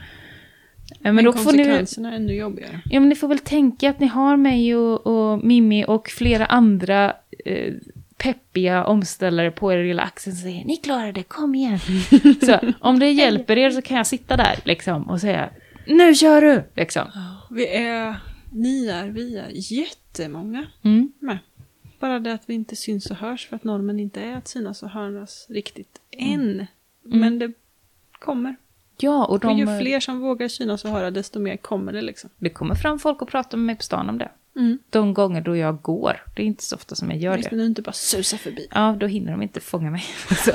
Men, 0.99 1.15
Men 1.15 1.25
då 1.25 1.33
får 1.33 1.51
ni, 1.51 1.57
konsekvenserna 1.57 2.11
är 2.11 2.15
ännu 2.15 2.33
jobbigare. 2.33 2.81
ja, 2.85 2.99
men 2.99 3.09
ni 3.09 3.15
får 3.15 3.27
väl 3.27 3.39
tänka 3.39 3.89
att 3.89 3.99
ni 3.99 4.07
har 4.07 4.37
mig 4.37 4.75
och, 4.75 5.07
och 5.07 5.43
Mimmi 5.45 5.85
och 5.87 6.09
flera 6.09 6.45
andra 6.45 7.13
eh, 7.45 7.73
peppiga 8.17 8.85
omställare 8.85 9.51
på 9.51 9.73
er 9.73 9.83
lilla 9.83 10.01
axel 10.03 10.33
som 10.33 10.41
säger 10.41 10.65
ni 10.65 10.77
klarar 10.77 11.11
det, 11.11 11.23
kom 11.23 11.55
igen. 11.55 11.79
så 12.45 12.59
om 12.79 12.99
det 12.99 13.11
hjälper 13.11 13.57
er 13.57 13.69
så 13.69 13.81
kan 13.81 13.97
jag 13.97 14.07
sitta 14.07 14.37
där 14.37 14.59
liksom 14.63 15.09
och 15.09 15.21
säga 15.21 15.49
nu 15.87 16.15
kör 16.15 16.41
du! 16.41 16.63
Liksom. 16.75 17.07
Vi 17.51 17.67
är, 17.67 18.15
ni 18.51 18.87
är, 18.87 19.07
vi 19.07 19.37
är 19.37 19.47
jättemånga 19.51 20.65
Mm. 20.83 21.11
med. 21.19 21.37
Bara 22.01 22.19
det 22.19 22.33
att 22.33 22.43
vi 22.45 22.53
inte 22.53 22.75
syns 22.75 23.11
och 23.11 23.17
hörs 23.17 23.47
för 23.47 23.55
att 23.55 23.63
normen 23.63 23.99
inte 23.99 24.21
är 24.21 24.37
att 24.37 24.47
synas 24.47 24.83
och 24.83 24.89
höras 24.89 25.45
riktigt 25.49 26.01
än. 26.11 26.65
Men 27.01 27.39
det 27.39 27.51
kommer. 28.11 28.55
Ja, 28.97 29.25
och 29.25 29.31
Och 29.31 29.39
de, 29.39 29.57
ju 29.57 29.65
fler 29.65 29.99
som 29.99 30.19
vågar 30.19 30.47
synas 30.47 30.85
och 30.85 30.91
höra 30.91 31.11
desto 31.11 31.39
mer 31.39 31.57
kommer 31.57 31.93
det 31.93 32.01
liksom. 32.01 32.29
det 32.37 32.49
kommer 32.49 32.75
fram 32.75 32.99
folk 32.99 33.21
och 33.21 33.27
pratar 33.27 33.57
med 33.57 33.65
mig 33.65 33.75
på 33.75 33.83
stan 33.83 34.09
om 34.09 34.17
det. 34.17 34.31
Mm. 34.55 34.79
De 34.89 35.13
gånger 35.13 35.41
då 35.41 35.55
jag 35.55 35.81
går, 35.81 36.23
det 36.35 36.41
är 36.41 36.45
inte 36.45 36.63
så 36.63 36.75
ofta 36.75 36.95
som 36.95 37.11
jag 37.11 37.19
gör 37.19 37.37
Just 37.37 37.49
det. 37.49 37.55
när 37.55 37.63
du 37.63 37.67
inte 37.67 37.81
bara 37.81 37.93
susar 37.93 38.37
förbi. 38.37 38.67
Ja, 38.71 38.95
då 38.99 39.07
hinner 39.07 39.31
de 39.31 39.41
inte 39.41 39.59
fånga 39.59 39.91
mig. 39.91 40.03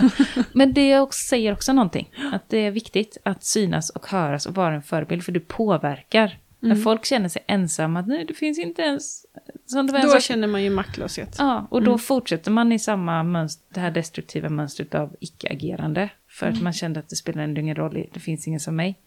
Men 0.53 0.73
det 0.73 0.99
också, 0.99 1.29
säger 1.29 1.53
också 1.53 1.73
någonting. 1.73 2.11
Att 2.33 2.49
det 2.49 2.59
är 2.59 2.71
viktigt 2.71 3.19
att 3.23 3.45
synas 3.45 3.91
och 3.91 4.07
höras 4.07 4.47
och 4.47 4.55
vara 4.55 4.75
en 4.75 4.83
förebild. 4.83 5.25
För 5.25 5.33
du 5.33 5.41
påverkar. 5.41 6.39
När 6.61 6.71
Mm. 6.71 6.83
folk 6.83 7.05
känner 7.05 7.29
sig 7.29 7.45
ensamma. 7.47 8.01
att 8.01 8.07
Nej, 8.07 8.25
det 8.25 8.35
finns 8.35 8.59
inte 8.59 8.83
ens... 8.83 9.27
Som 9.67 9.87
det 9.87 9.93
var 9.93 10.01
en 10.01 10.07
Då 10.07 10.13
sak- 10.13 10.23
känner 10.23 10.49
man 10.49 10.63
ju 10.63 10.71
maktlöshet. 10.71 11.37
Ja, 11.39 11.67
och 11.71 11.83
då 11.83 11.91
Mm. 11.91 11.99
fortsätter 11.99 12.51
man 12.51 12.73
i 12.73 12.79
samma 12.79 13.23
mönster, 13.23 13.65
det 13.75 13.81
här 13.81 13.91
destruktiva 13.91 14.49
mönstret 14.49 14.95
av 14.95 15.17
icke-agerande. 15.21 16.09
För 16.29 16.47
Mm. 16.47 16.57
att 16.59 16.63
man 16.63 16.73
kände 16.73 17.01
att 17.01 17.09
det 17.09 17.17
spelar 17.17 17.43
ändå 17.43 17.61
ingen 17.61 17.77
roll, 17.77 18.07
det 18.13 18.21
finns 18.21 18.47
ingen 18.49 18.61
som 18.61 18.77
mig. 18.77 18.99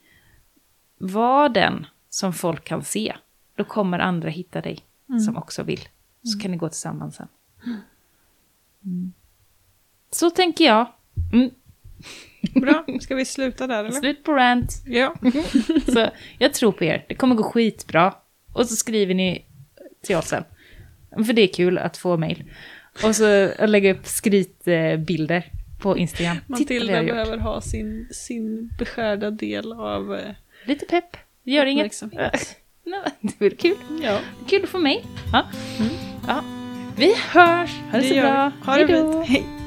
Var 0.98 1.50
den 1.50 1.86
som 2.10 2.34
folk 2.34 2.64
kan 2.64 2.84
se. 2.84 3.16
Då 3.56 3.64
kommer 3.64 4.00
andra 4.00 4.30
hitta 4.30 4.62
dig 4.62 4.80
Mm. 5.10 5.20
som 5.20 5.38
också 5.38 5.64
vill. 5.64 5.82
Så 6.24 6.40
kan 6.40 6.52
ni 6.52 6.58
gå 6.58 6.70
tillsammans 6.70 7.16
sen. 7.16 7.28
Mm. 8.86 9.14
Så 10.12 10.30
tänker 10.30 10.66
jag. 10.66 10.86
Bra, 12.62 12.86
ska 13.02 13.16
vi 13.16 13.26
sluta 13.26 13.68
där 13.68 13.80
eller? 13.80 13.92
Slut 13.92 14.24
på 14.24 14.34
rant. 14.34 14.72
Ja. 14.86 15.16
Så 15.94 16.10
jag 16.38 16.54
tror 16.54 16.72
på 16.72 16.84
er. 16.84 17.06
Det 17.10 17.16
kommer 17.16 17.36
gå 17.36 17.44
skitbra. 17.44 18.14
Och 18.54 18.66
så 18.66 18.76
skriver 18.76 19.14
ni 19.14 19.46
till 20.04 20.16
oss 20.16 20.28
sen. 20.28 20.44
För 21.26 21.34
det 21.34 21.42
är 21.42 21.48
kul 21.48 21.78
att 21.78 21.98
få 21.98 22.18
mejl. 22.18 22.44
Och 23.04 23.16
så 23.16 23.50
lägga 23.66 23.92
upp 23.94 24.06
skrytbilder 24.06 25.44
på 25.82 25.98
Instagram. 25.98 26.38
Matilda 26.48 27.04
behöver 27.04 27.38
ha 27.38 27.62
sin, 27.62 28.08
sin 28.12 28.70
beskärda 28.80 29.32
del 29.32 29.74
av... 29.74 30.16
eh, 30.16 30.32
Lite 30.66 30.86
pepp. 30.86 31.18
Det 31.44 31.52
gör 31.52 31.66
inget. 31.66 32.02
Nej, 32.84 33.02
Det 33.40 33.46
är 33.46 33.50
kul. 33.50 33.76
Ja, 34.04 34.20
Kul 34.48 34.64
att 34.64 34.70
få 34.70 34.78
mejl. 34.78 35.02
Ja. 35.34 35.46
Mm. 35.80 35.92
ja. 36.28 36.44
Vi 36.98 37.14
hörs. 37.30 37.70
Ha 37.92 37.98
det, 37.98 38.08
så 38.08 38.14
gör 38.14 38.22
bra. 38.32 38.52
Ha 38.66 38.78
det 38.78 38.86
Hej 38.94 39.02
då. 39.02 39.24
fint. 39.24 39.30
Hej. 39.30 39.59